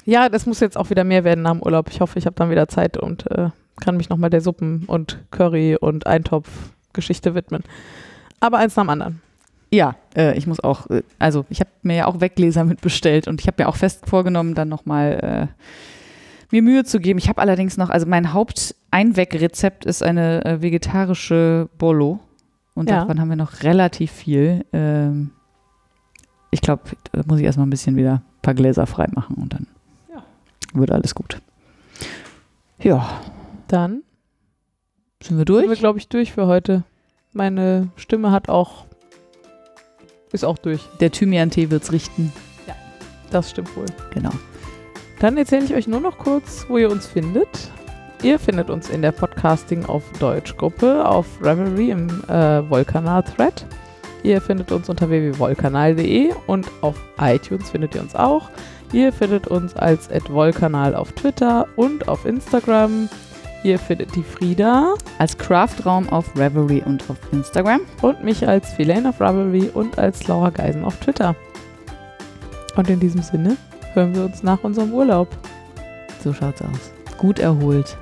[0.04, 1.88] Ja, das muss jetzt auch wieder mehr werden nach dem Urlaub.
[1.90, 3.50] Ich hoffe, ich habe dann wieder Zeit und äh,
[3.80, 7.62] kann mich nochmal der Suppen und Curry und Eintopf-Geschichte widmen.
[8.40, 9.22] Aber eins nach dem anderen.
[9.72, 13.40] Ja, äh, ich muss auch, äh, also ich habe mir ja auch Weggläser mitbestellt und
[13.40, 15.64] ich habe mir auch fest vorgenommen, dann nochmal äh,
[16.50, 17.18] mir Mühe zu geben.
[17.18, 22.20] Ich habe allerdings noch, also mein Haupteinwegrezept ist eine äh, vegetarische Bolo
[22.74, 23.00] und Ja.
[23.00, 24.64] davon haben wir noch relativ viel.
[24.72, 25.30] Ähm,
[26.52, 29.52] ich glaube, da muss ich erstmal ein bisschen wieder ein paar Gläser frei machen und
[29.54, 29.66] dann
[30.14, 30.22] Ja.
[30.74, 31.40] wird alles gut.
[32.80, 33.08] Ja,
[33.68, 34.02] Dann
[35.22, 35.62] sind wir durch?
[35.62, 36.84] sind wir, glaube ich, durch für heute.
[37.32, 38.84] Meine Stimme hat auch,
[40.32, 40.82] ist auch durch.
[41.00, 42.32] Der Thymian-Tee wird's richten.
[43.30, 43.86] Das stimmt wohl.
[44.12, 44.30] Genau.
[45.20, 47.70] Dann erzähle ich euch nur noch kurz, wo ihr uns findet.
[48.22, 53.64] Ihr findet uns in der Podcasting auf Deutsch Gruppe auf Revelry im äh, Wollkanal-Thread.
[54.22, 58.50] Ihr findet uns unter www.wollkanal.de und auf iTunes findet ihr uns auch.
[58.92, 63.08] Ihr findet uns als @wollkanal auf Twitter und auf Instagram.
[63.64, 67.80] Ihr findet die Frieda Als Craftraum auf Revelry und auf Instagram.
[68.02, 71.34] und mich als Philaine auf Ravelry und als Laura Geisen auf Twitter.
[72.76, 73.56] Und in diesem Sinne,
[73.94, 75.28] hören wir uns nach unserem Urlaub.
[76.22, 76.92] So schaut's aus.
[77.18, 77.96] Gut erholt.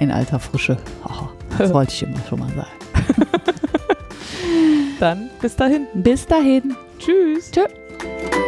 [0.00, 0.76] In alter Frische.
[1.04, 2.68] Haha, Das wollte ich immer schon mal sagen.
[5.00, 5.86] Dann bis dahin.
[5.94, 6.76] Bis dahin.
[6.98, 7.50] Tschüss.
[7.50, 8.39] Tschüss.